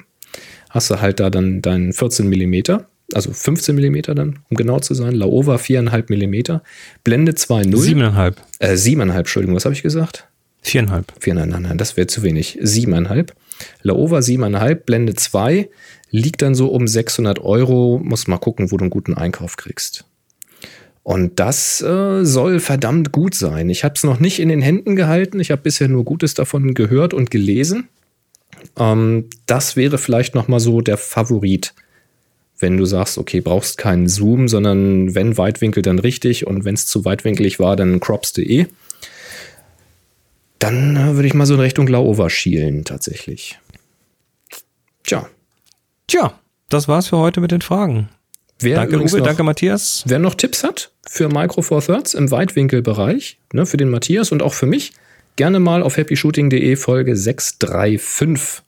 [0.69, 2.83] Hast du halt da dann deinen 14 mm
[3.13, 5.13] also 15 mm dann, um genau zu sein.
[5.13, 6.61] Laowa 4,5 mm.
[7.03, 7.75] Blende 2,0.
[7.75, 8.35] 7,5.
[8.59, 10.27] Äh, 7,5, Entschuldigung, was habe ich gesagt?
[10.65, 11.03] 4,5.
[11.21, 12.59] 4,5, nein, nein, das wäre zu wenig.
[12.61, 13.29] 7,5.
[13.81, 15.69] Laowa 7,5, Blende 2,
[16.09, 17.99] liegt dann so um 600 Euro.
[18.03, 20.05] Muss mal gucken, wo du einen guten Einkauf kriegst.
[21.03, 23.69] Und das äh, soll verdammt gut sein.
[23.69, 25.39] Ich habe es noch nicht in den Händen gehalten.
[25.39, 27.87] Ich habe bisher nur Gutes davon gehört und gelesen.
[28.77, 31.73] Ähm, das wäre vielleicht noch mal so der Favorit
[32.61, 36.85] wenn du sagst, okay, brauchst keinen Zoom, sondern wenn Weitwinkel, dann richtig und wenn es
[36.85, 38.67] zu weitwinkelig war, dann crops.de.
[40.61, 43.59] Dann äh, würde ich mal so in Richtung Laover schielen, tatsächlich.
[45.03, 45.27] Tja.
[46.07, 46.39] Tja,
[46.69, 48.09] das war's für heute mit den Fragen.
[48.59, 50.03] Wer danke, Uwe, noch, danke, Matthias.
[50.05, 54.43] Wer noch Tipps hat für Micro Four Thirds im Weitwinkelbereich, ne, für den Matthias und
[54.43, 54.93] auch für mich,
[55.35, 58.63] gerne mal auf happyshooting.de Folge 635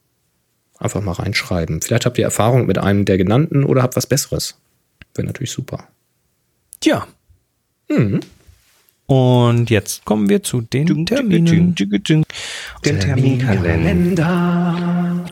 [0.79, 1.81] Einfach mal reinschreiben.
[1.81, 4.57] Vielleicht habt ihr Erfahrung mit einem der genannten oder habt was Besseres.
[5.15, 5.87] Wäre natürlich super.
[6.81, 7.07] Tja.
[7.87, 8.19] Mhm.
[9.05, 11.75] Und jetzt kommen wir zu den Terminen.
[12.85, 15.25] Den Terminkalender.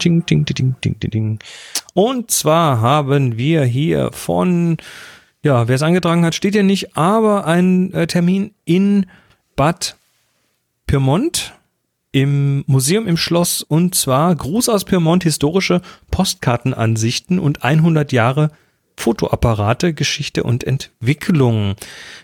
[1.94, 4.78] Und zwar haben wir hier von,
[5.44, 9.06] ja, wer es angetragen hat, steht ja nicht, aber ein äh, Termin in
[9.56, 9.96] Bad
[10.88, 11.54] Pyrmont
[12.12, 18.52] im Museum im Schloss und zwar Gruß aus Pyrmont, historische Postkartenansichten und 100 Jahre
[19.02, 21.76] Fotoapparate, Geschichte und Entwicklung.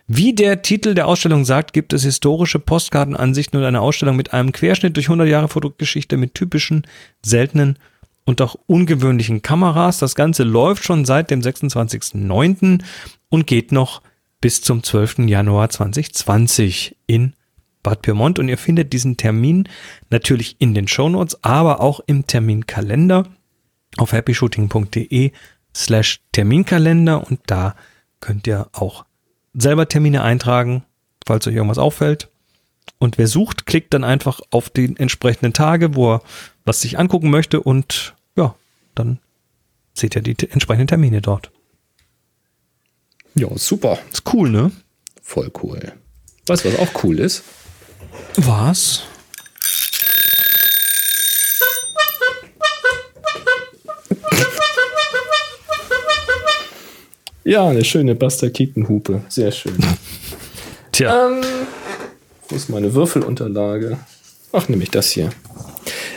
[0.05, 4.51] Wie der Titel der Ausstellung sagt, gibt es historische Postkartenansichten und eine Ausstellung mit einem
[4.51, 6.85] Querschnitt durch 100 Jahre Fotogeschichte mit typischen,
[7.25, 7.79] seltenen
[8.25, 9.97] und auch ungewöhnlichen Kameras.
[9.97, 12.83] Das Ganze läuft schon seit dem 26.09.
[13.29, 14.03] und geht noch
[14.39, 15.19] bis zum 12.
[15.27, 17.33] Januar 2020 in
[17.81, 19.67] Bad Pyrmont und ihr findet diesen Termin
[20.11, 23.25] natürlich in den Shownotes, aber auch im Terminkalender
[23.97, 25.31] auf happyshooting.de
[25.77, 27.75] slash Terminkalender und da
[28.19, 29.05] könnt ihr auch
[29.53, 30.83] selber Termine eintragen,
[31.25, 32.29] falls euch irgendwas auffällt.
[32.99, 36.21] Und wer sucht, klickt dann einfach auf den entsprechenden Tage, wo er
[36.65, 38.55] was sich angucken möchte und ja,
[38.95, 39.19] dann
[39.93, 41.51] seht ihr die entsprechenden Termine dort.
[43.35, 43.99] Ja, super.
[44.11, 44.71] Ist cool, ne?
[45.21, 45.93] Voll cool.
[46.47, 47.43] Weißt du, was auch cool ist?
[48.35, 49.03] Was?
[57.47, 59.21] Ja, eine schöne Buster Keaton-Hupe.
[59.29, 59.77] Sehr schön.
[60.91, 61.27] Tja.
[61.27, 61.41] Ähm,
[62.49, 63.97] wo ist meine Würfelunterlage?
[64.51, 65.29] Ach, nehme ich das hier.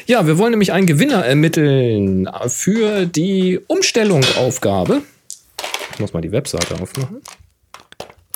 [0.07, 5.03] Ja, wir wollen nämlich einen Gewinner ermitteln für die Umstellungsaufgabe.
[5.93, 7.23] Ich muss mal die Webseite aufmachen.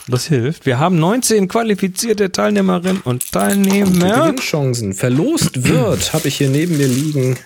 [0.07, 0.65] Das hilft.
[0.65, 4.29] Wir haben 19 qualifizierte Teilnehmerinnen und Teilnehmer.
[4.29, 4.95] Gewinnchancen.
[4.95, 7.39] Verlost wird, habe ich hier neben mir liegen,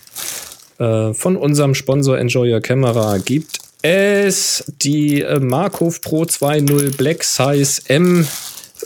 [0.79, 7.25] äh, von unserem Sponsor Enjoy Your Camera gibt es die äh, Markov Pro 2.0 Black
[7.25, 8.27] Size M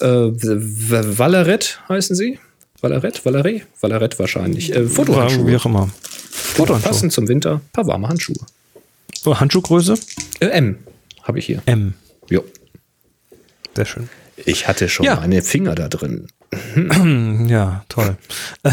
[0.00, 2.38] äh, Valeret heißen sie?
[2.80, 3.24] Valeret?
[3.24, 3.62] Valerie?
[3.80, 4.74] Valeret wahrscheinlich.
[4.74, 5.46] Äh, Fotohandschuhe.
[5.46, 5.90] Wie auch immer.
[6.30, 6.90] Fotohandschuhe.
[6.92, 7.60] Passend zum Winter.
[7.72, 8.36] Paar warme Handschuhe.
[9.24, 9.94] Oh, Handschuhgröße?
[10.40, 10.78] Äh, M
[11.22, 11.62] habe ich hier.
[11.66, 11.94] M.
[12.28, 12.44] Jo.
[13.76, 14.08] Sehr schön.
[14.36, 15.16] Ich hatte schon Ja.
[15.16, 16.26] meine Finger da drin.
[17.48, 18.16] Ja, toll.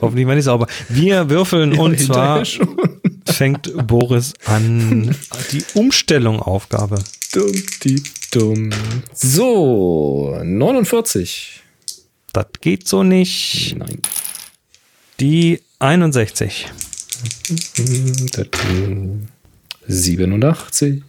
[0.00, 0.66] Hoffentlich meine ich sauber.
[0.88, 2.44] Wir würfeln und zwar.
[2.44, 2.76] schon.
[3.28, 5.14] Fängt Boris an.
[5.52, 7.02] Die Umstellung Aufgabe.
[7.32, 8.70] Dumm, die dumm.
[9.14, 11.62] So, 49.
[12.32, 13.74] Das geht so nicht.
[13.78, 14.00] Nein.
[15.20, 16.66] Die 61.
[19.86, 21.02] 87.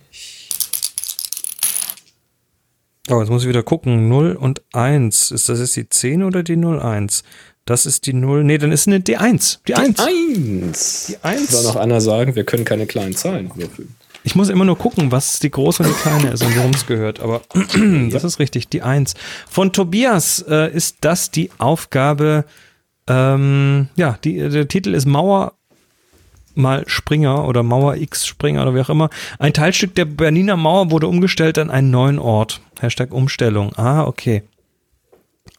[3.10, 4.08] Oh, jetzt muss ich wieder gucken.
[4.08, 5.32] 0 und 1.
[5.32, 7.24] Ist das jetzt die 10 oder die 01?
[7.70, 8.44] Das ist die 0.
[8.44, 9.60] Nee, dann ist eine D1.
[9.68, 10.00] Die 1.
[10.00, 11.06] 1.
[11.08, 11.52] Die Eins.
[11.52, 13.96] Soll noch einer sagen, wir können keine kleinen Zahlen würfeln.
[14.24, 16.88] Ich muss immer nur gucken, was die große und die kleine ist und worum es
[16.88, 17.20] gehört.
[17.20, 17.42] Aber
[18.12, 19.14] das ist richtig, die 1.
[19.48, 22.46] Von Tobias äh, ist das die Aufgabe,
[23.08, 25.54] ähm, ja, die, der Titel ist Mauer
[26.56, 29.12] mal Springer oder Mauer X Springer oder wie auch immer.
[29.38, 32.62] Ein Teilstück der Berliner Mauer wurde umgestellt an einen neuen Ort.
[32.80, 33.74] Hashtag Umstellung.
[33.76, 34.42] Ah, okay.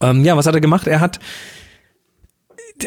[0.00, 0.88] Ähm, ja, was hat er gemacht?
[0.88, 1.20] Er hat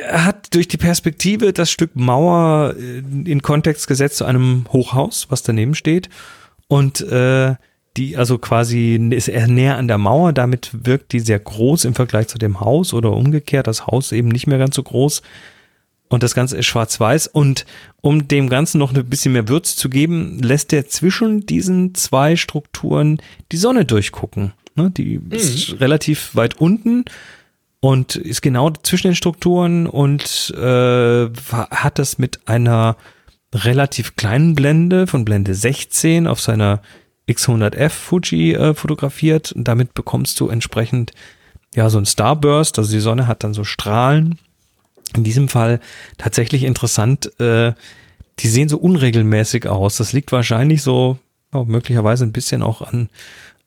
[0.01, 5.43] hat durch die Perspektive das Stück Mauer äh, in Kontext gesetzt zu einem Hochhaus, was
[5.43, 6.09] daneben steht.
[6.67, 7.55] Und äh,
[7.97, 11.93] die, also quasi ist er näher an der Mauer, damit wirkt die sehr groß im
[11.93, 15.21] Vergleich zu dem Haus oder umgekehrt, das Haus eben nicht mehr ganz so groß.
[16.09, 17.27] Und das Ganze ist schwarz-weiß.
[17.27, 17.65] Und
[18.01, 22.35] um dem Ganzen noch ein bisschen mehr Würze zu geben, lässt er zwischen diesen zwei
[22.35, 23.19] Strukturen
[23.51, 24.53] die Sonne durchgucken.
[24.75, 27.05] Ne, die ist relativ weit unten
[27.83, 32.95] und ist genau zwischen den Strukturen und äh, hat das mit einer
[33.53, 36.81] relativ kleinen Blende von Blende 16 auf seiner
[37.27, 41.11] X100F Fuji äh, fotografiert und damit bekommst du entsprechend
[41.75, 44.39] ja so ein Starburst, also die Sonne hat dann so Strahlen.
[45.13, 45.81] In diesem Fall
[46.17, 47.73] tatsächlich interessant, äh,
[48.39, 49.97] die sehen so unregelmäßig aus.
[49.97, 51.19] Das liegt wahrscheinlich so
[51.53, 53.09] ja, möglicherweise ein bisschen auch an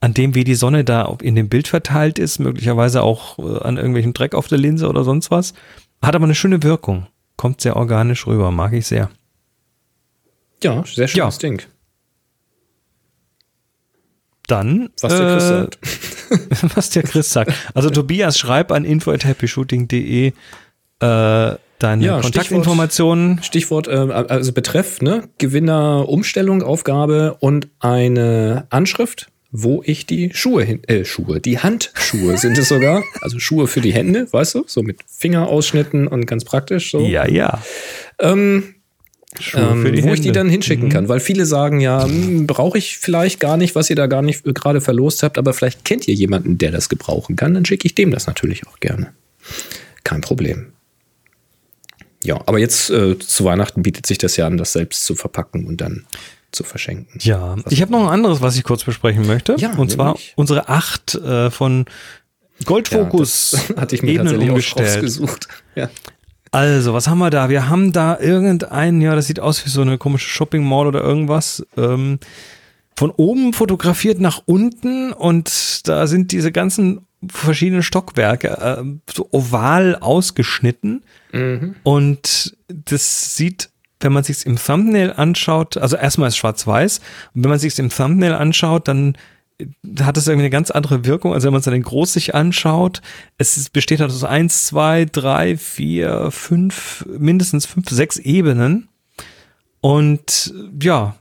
[0.01, 3.77] an dem, wie die Sonne da in dem Bild verteilt ist, möglicherweise auch äh, an
[3.77, 5.55] irgendwelchen Dreck auf der Linse oder sonst was.
[6.03, 7.07] Hat aber eine schöne Wirkung.
[7.37, 9.11] Kommt sehr organisch rüber, mag ich sehr.
[10.63, 11.31] Ja, sehr schönes Ja.
[11.31, 11.63] Ding.
[14.47, 15.79] Dann, Was der Chris äh, sagt.
[16.77, 17.53] was der Chris sagt.
[17.75, 20.33] Also Tobias, schreib an info@happyshooting.de äh,
[21.01, 23.43] deine Ja, Kontaktinformationen.
[23.43, 25.29] Stichwort, äh, also Betreff, ne?
[25.39, 32.37] Gewinner, Umstellung, Aufgabe und eine Anschrift, wo ich die Schuhe hin, äh, Schuhe, die Handschuhe
[32.39, 33.03] sind es sogar.
[33.21, 34.65] Also Schuhe für die Hände, weißt du?
[34.67, 37.01] So mit Fingerausschnitten und ganz praktisch so.
[37.01, 37.63] Ja, ja.
[38.19, 38.75] Ähm,
[39.55, 40.33] ähm, wo ich die Hände.
[40.33, 43.97] dann hinschicken kann, weil viele sagen ja, hm, brauche ich vielleicht gar nicht, was ihr
[43.97, 47.37] da gar nicht äh, gerade verlost habt, aber vielleicht kennt ihr jemanden, der das gebrauchen
[47.37, 49.13] kann, dann schicke ich dem das natürlich auch gerne.
[50.05, 50.73] Kein Problem.
[52.25, 55.67] Ja, aber jetzt äh, zu Weihnachten bietet sich das ja an, das selbst zu verpacken
[55.67, 56.07] und dann
[56.53, 57.19] zu verschenken.
[57.21, 59.57] Ja, ich habe noch ein anderes, was ich kurz besprechen möchte.
[59.59, 60.33] Ja, und zwar nämlich?
[60.37, 61.85] unsere acht äh, von
[62.65, 64.95] Goldfokus Ja, hatte ich mir Ebenen tatsächlich umgestellt.
[64.97, 65.49] rausgesucht.
[65.75, 65.91] Ja.
[66.53, 67.49] Also, was haben wir da?
[67.51, 71.03] Wir haben da irgendeinen, ja, das sieht aus wie so eine komische Shopping Mall oder
[71.03, 71.67] irgendwas.
[71.77, 72.19] Ähm,
[72.97, 79.97] von oben fotografiert nach unten und da sind diese ganzen verschiedenen Stockwerke äh, so oval
[79.97, 81.03] ausgeschnitten.
[81.83, 83.69] Und das sieht,
[84.01, 87.01] wenn man sich im Thumbnail anschaut, also erstmal ist schwarz-weiß,
[87.35, 89.17] und wenn man sich im Thumbnail anschaut, dann
[90.01, 93.01] hat es irgendwie eine ganz andere Wirkung, als wenn man es dann groß sich anschaut.
[93.39, 98.89] Es besteht halt aus eins, zwei, drei, vier, fünf, mindestens fünf, sechs Ebenen.
[99.81, 100.53] Und
[100.83, 101.17] ja,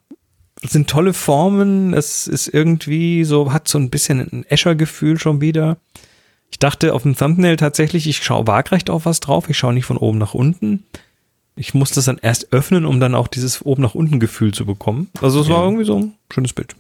[0.62, 1.94] es sind tolle Formen.
[1.94, 5.78] Es ist irgendwie so, hat so ein bisschen ein Escher-Gefühl schon wieder.
[6.52, 9.50] Ich dachte auf dem Thumbnail tatsächlich, ich schaue waagrecht auf was drauf.
[9.50, 10.84] Ich schaue nicht von oben nach unten.
[11.56, 14.66] Ich muss das dann erst öffnen, um dann auch dieses oben nach unten Gefühl zu
[14.66, 15.10] bekommen.
[15.22, 16.76] Also es war irgendwie so ein schönes Bild.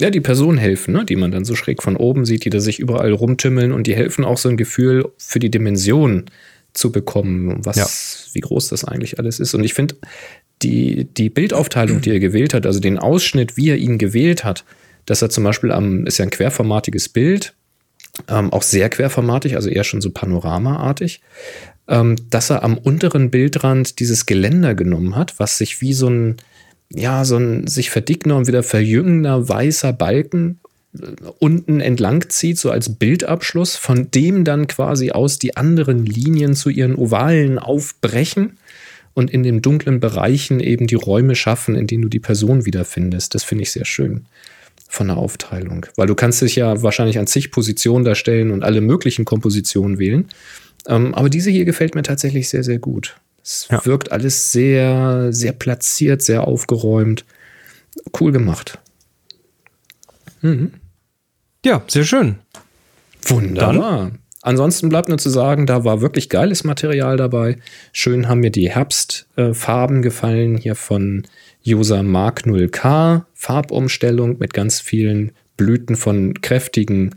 [0.00, 1.04] Ja, die Personen helfen, ne?
[1.04, 3.94] die man dann so schräg von oben sieht, die da sich überall rumtümmeln und die
[3.94, 6.24] helfen auch so ein Gefühl für die Dimension
[6.72, 7.86] zu bekommen, was, Ja.
[8.34, 9.54] wie groß das eigentlich alles ist.
[9.54, 9.96] Und ich finde,
[10.62, 14.64] die, die Bildaufteilung, die er gewählt hat, also den Ausschnitt, wie er ihn gewählt hat,
[15.04, 17.52] dass er zum Beispiel am, ist ja ein querformatiges Bild,
[18.28, 21.20] ähm, auch sehr querformatig, also eher schon so panoramaartig,
[21.86, 26.36] dass er am unteren Bildrand dieses Geländer genommen hat, was sich wie so ein,
[26.90, 30.60] ja, so ein sich verdickender und wieder verjüngender weißer Balken
[30.96, 31.06] äh,
[31.38, 36.70] unten entlang zieht, so als Bildabschluss, von dem dann quasi aus die anderen Linien zu
[36.70, 38.58] ihren Ovalen aufbrechen
[39.14, 43.34] und in den dunklen Bereichen eben die Räume schaffen, in denen du die Person wiederfindest.
[43.34, 44.26] Das finde ich sehr schön
[44.88, 45.86] von der Aufteilung.
[45.96, 50.28] Weil du kannst dich ja wahrscheinlich an zig Positionen darstellen und alle möglichen Kompositionen wählen.
[50.86, 53.16] Ähm, aber diese hier gefällt mir tatsächlich sehr, sehr gut.
[53.42, 53.84] Es Ja.
[53.84, 57.24] wirkt alles sehr, sehr platziert, sehr aufgeräumt.
[58.18, 58.78] Cool gemacht.
[61.64, 62.36] Ja, sehr schön.
[63.24, 64.12] Wunderbar.
[64.44, 67.58] Ansonsten bleibt nur zu sagen, da war wirklich geiles Material dabei.
[67.92, 71.22] Schön haben mir die Herbstfarben gefallen hier von
[71.64, 73.24] User Mark 0K.
[73.34, 77.14] Farbumstellung mit ganz vielen Blüten von kräftigen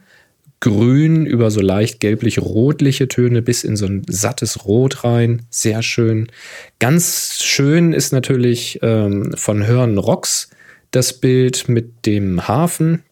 [0.59, 5.43] Grün über so leicht gelblich-rotliche Töne bis in so ein sattes Rot rein.
[5.49, 6.27] Sehr schön.
[6.79, 10.49] Ganz schön ist natürlich ähm, von Hörn Rocks
[10.91, 13.03] das Bild mit dem Hafen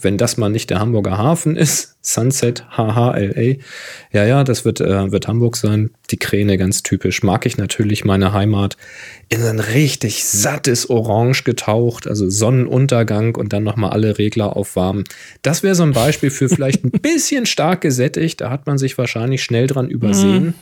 [0.00, 3.56] wenn das mal nicht der Hamburger Hafen ist, Sunset HHLA,
[4.12, 5.90] ja, ja, das wird, äh, wird Hamburg sein.
[6.10, 7.22] Die Kräne ganz typisch.
[7.22, 8.76] Mag ich natürlich meine Heimat.
[9.28, 15.04] In ein richtig sattes Orange getaucht, also Sonnenuntergang und dann nochmal alle Regler aufwarmen.
[15.42, 18.40] Das wäre so ein Beispiel für vielleicht ein bisschen stark gesättigt.
[18.40, 20.44] Da hat man sich wahrscheinlich schnell dran übersehen.
[20.46, 20.54] Mhm.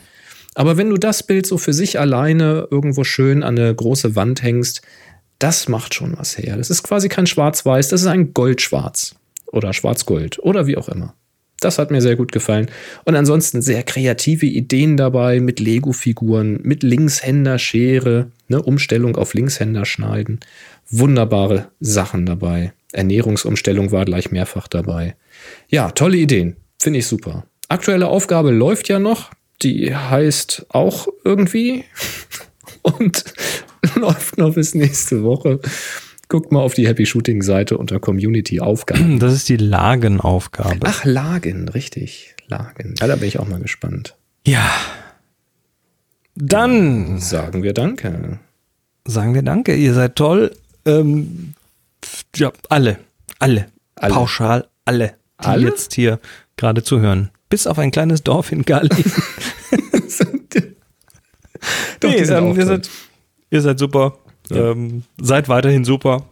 [0.55, 4.41] Aber wenn du das Bild so für sich alleine irgendwo schön an eine große Wand
[4.41, 4.81] hängst,
[5.39, 6.57] das macht schon was her.
[6.57, 9.15] Das ist quasi kein Schwarz-Weiß, das ist ein Goldschwarz
[9.51, 11.13] oder Schwarz-Gold oder wie auch immer.
[11.61, 12.69] Das hat mir sehr gut gefallen.
[13.05, 20.41] Und ansonsten sehr kreative Ideen dabei mit Lego-Figuren, mit Linkshänder-Schere, ne, Umstellung auf Linkshänder schneiden.
[20.89, 22.73] Wunderbare Sachen dabei.
[22.91, 25.15] Ernährungsumstellung war gleich mehrfach dabei.
[25.69, 26.57] Ja, tolle Ideen.
[26.79, 27.45] Finde ich super.
[27.67, 29.31] Aktuelle Aufgabe läuft ja noch.
[29.61, 31.85] Die heißt auch irgendwie.
[32.81, 33.23] Und
[33.95, 35.59] läuft noch bis nächste Woche.
[36.27, 39.19] Guckt mal auf die Happy Shooting Seite unter Community Aufgaben.
[39.19, 40.79] Das ist die Lagenaufgabe.
[40.83, 42.35] Ach, Lagen, richtig.
[42.47, 42.95] Lagen.
[42.99, 44.15] Ja, da bin ich auch mal gespannt.
[44.45, 44.69] Ja.
[46.35, 48.39] Dann sagen wir Danke.
[49.05, 49.75] Sagen wir Danke.
[49.75, 50.51] Ihr seid toll.
[50.85, 51.53] Ähm,
[52.35, 52.99] ja, alle.
[53.39, 53.67] Alle.
[53.95, 54.13] alle.
[54.13, 55.67] Pauschal alle, die alle?
[55.67, 56.19] jetzt hier
[56.57, 57.31] gerade zuhören.
[57.49, 58.89] Bis auf ein kleines Dorf in Galli.
[61.99, 62.89] Doch, nee, ähm, ihr, seid,
[63.55, 64.17] ihr seid super.
[64.49, 64.71] Ja.
[64.71, 66.23] Ähm, seid weiterhin super.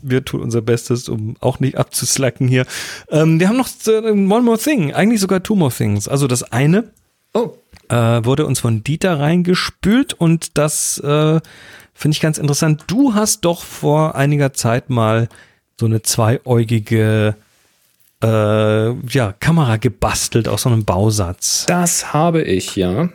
[0.00, 2.64] Wir tun unser Bestes, um auch nicht abzuslacken hier.
[3.10, 6.08] Ähm, wir haben noch äh, One More Thing, eigentlich sogar Two More Things.
[6.08, 6.84] Also das eine
[7.34, 7.50] oh.
[7.88, 11.40] äh, wurde uns von Dieter reingespült und das äh,
[11.92, 12.84] finde ich ganz interessant.
[12.86, 15.28] Du hast doch vor einiger Zeit mal
[15.78, 17.36] so eine zweiäugige
[18.22, 21.66] äh, ja, Kamera gebastelt aus so einem Bausatz.
[21.66, 23.10] Das habe ich, ja.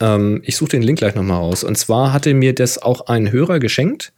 [0.00, 1.64] Ähm, ich suche den Link gleich nochmal aus.
[1.64, 4.12] Und zwar hatte mir das auch ein Hörer geschenkt.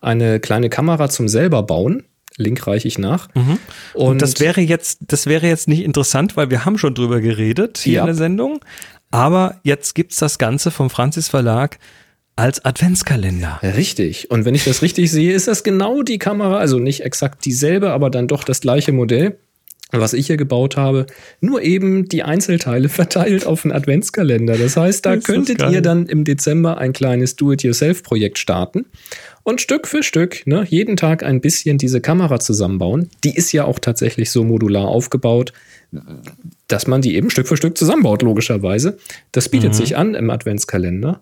[0.00, 2.04] Eine kleine Kamera zum selber bauen.
[2.36, 3.28] Link reiche ich nach.
[3.34, 3.58] Mhm.
[3.94, 7.20] Und, Und, das wäre jetzt, das wäre jetzt nicht interessant, weil wir haben schon drüber
[7.20, 8.00] geredet hier ja.
[8.02, 8.60] in der Sendung.
[9.10, 11.78] Aber jetzt gibt es das Ganze vom Franzis Verlag
[12.36, 13.58] als Adventskalender.
[13.62, 14.30] Richtig.
[14.30, 17.90] Und wenn ich das richtig sehe, ist das genau die Kamera, also nicht exakt dieselbe,
[17.90, 19.38] aber dann doch das gleiche Modell
[19.90, 21.06] was ich hier gebaut habe,
[21.40, 24.56] nur eben die Einzelteile verteilt auf einen Adventskalender.
[24.56, 28.86] Das heißt, da könntet ihr dann im Dezember ein kleines Do-it-yourself-Projekt starten
[29.42, 33.08] und Stück für Stück ne, jeden Tag ein bisschen diese Kamera zusammenbauen.
[33.24, 35.52] Die ist ja auch tatsächlich so modular aufgebaut,
[36.66, 38.98] dass man die eben Stück für Stück zusammenbaut, logischerweise.
[39.32, 39.76] Das bietet mhm.
[39.76, 41.20] sich an im Adventskalender.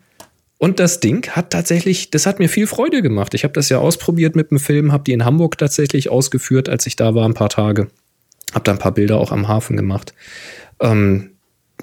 [0.58, 3.34] Und das Ding hat tatsächlich, das hat mir viel Freude gemacht.
[3.34, 6.86] Ich habe das ja ausprobiert mit dem Film, habe die in Hamburg tatsächlich ausgeführt, als
[6.86, 7.88] ich da war, ein paar Tage.
[8.52, 10.14] Hab da ein paar Bilder auch am Hafen gemacht.
[10.80, 11.32] Ähm,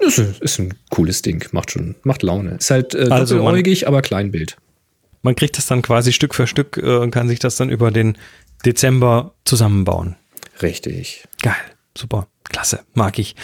[0.00, 2.56] ist, ist ein cooles Ding, macht schon, macht Laune.
[2.56, 4.56] Ist halt äh, also doppeläugig, aber Kleinbild.
[5.22, 7.90] Man kriegt das dann quasi Stück für Stück äh, und kann sich das dann über
[7.90, 8.18] den
[8.64, 10.16] Dezember zusammenbauen.
[10.62, 11.24] Richtig.
[11.42, 11.54] Geil,
[11.96, 12.28] super.
[12.44, 13.34] Klasse, mag ich.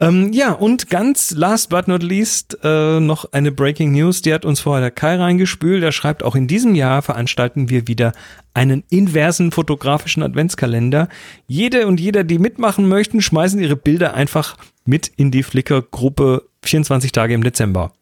[0.00, 4.22] Ähm, ja, und ganz last but not least äh, noch eine Breaking News.
[4.22, 5.82] Die hat uns vorher der Kai reingespült.
[5.82, 8.12] Er schreibt, auch in diesem Jahr veranstalten wir wieder
[8.52, 11.08] einen inversen fotografischen Adventskalender.
[11.46, 17.12] Jede und jeder, die mitmachen möchten, schmeißen ihre Bilder einfach mit in die Flickr-Gruppe 24
[17.12, 17.92] Tage im Dezember.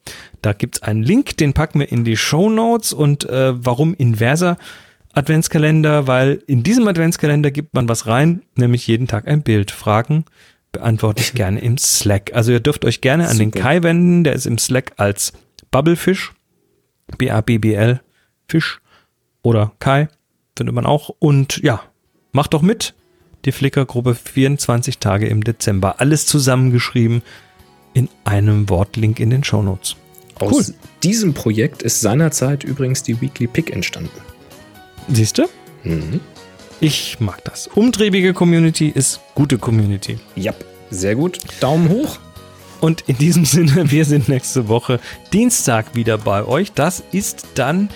[0.41, 2.93] Da gibt's einen Link, den packen wir in die Show Notes.
[2.93, 4.57] Und äh, warum inverser?
[5.19, 9.71] Adventskalender, weil in diesem Adventskalender gibt man was rein, nämlich jeden Tag ein Bild.
[9.71, 10.25] Fragen
[10.73, 12.33] beantworte ich gerne im Slack.
[12.35, 13.45] Also ihr dürft euch gerne an Super.
[13.45, 15.33] den Kai wenden, der ist im Slack als
[15.71, 16.33] Bubblefish,
[17.19, 18.01] B-A-B-B-L,
[18.49, 18.81] Fisch
[19.43, 20.09] oder Kai,
[20.57, 21.11] findet man auch.
[21.19, 21.83] Und ja,
[22.33, 22.95] macht doch mit.
[23.45, 26.01] Die Flickr-Gruppe 24 Tage im Dezember.
[26.01, 27.23] Alles zusammengeschrieben
[27.95, 29.97] in einem Wortlink in den Shownotes.
[30.37, 30.75] Aus cool.
[31.03, 34.11] diesem Projekt ist seinerzeit übrigens die Weekly Pick entstanden.
[35.09, 35.47] Siehst du?
[35.85, 36.21] Mhm.
[36.81, 37.67] Ich mag das.
[37.67, 40.19] Umtriebige Community ist gute Community.
[40.37, 40.55] Ja,
[40.91, 41.39] sehr gut.
[41.61, 42.19] Daumen hoch.
[42.81, 45.01] Und in diesem Sinne, wir sind nächste Woche
[45.33, 46.73] Dienstag wieder bei euch.
[46.73, 47.91] Das ist dann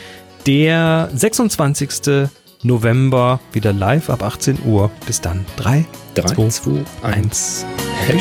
[0.47, 2.29] der 26.
[2.65, 4.91] November wieder live ab 18 Uhr.
[5.07, 5.45] Bis dann.
[5.57, 5.85] 3,
[6.15, 6.71] 3 2, 2
[7.03, 7.67] 1.
[8.07, 8.21] Hey,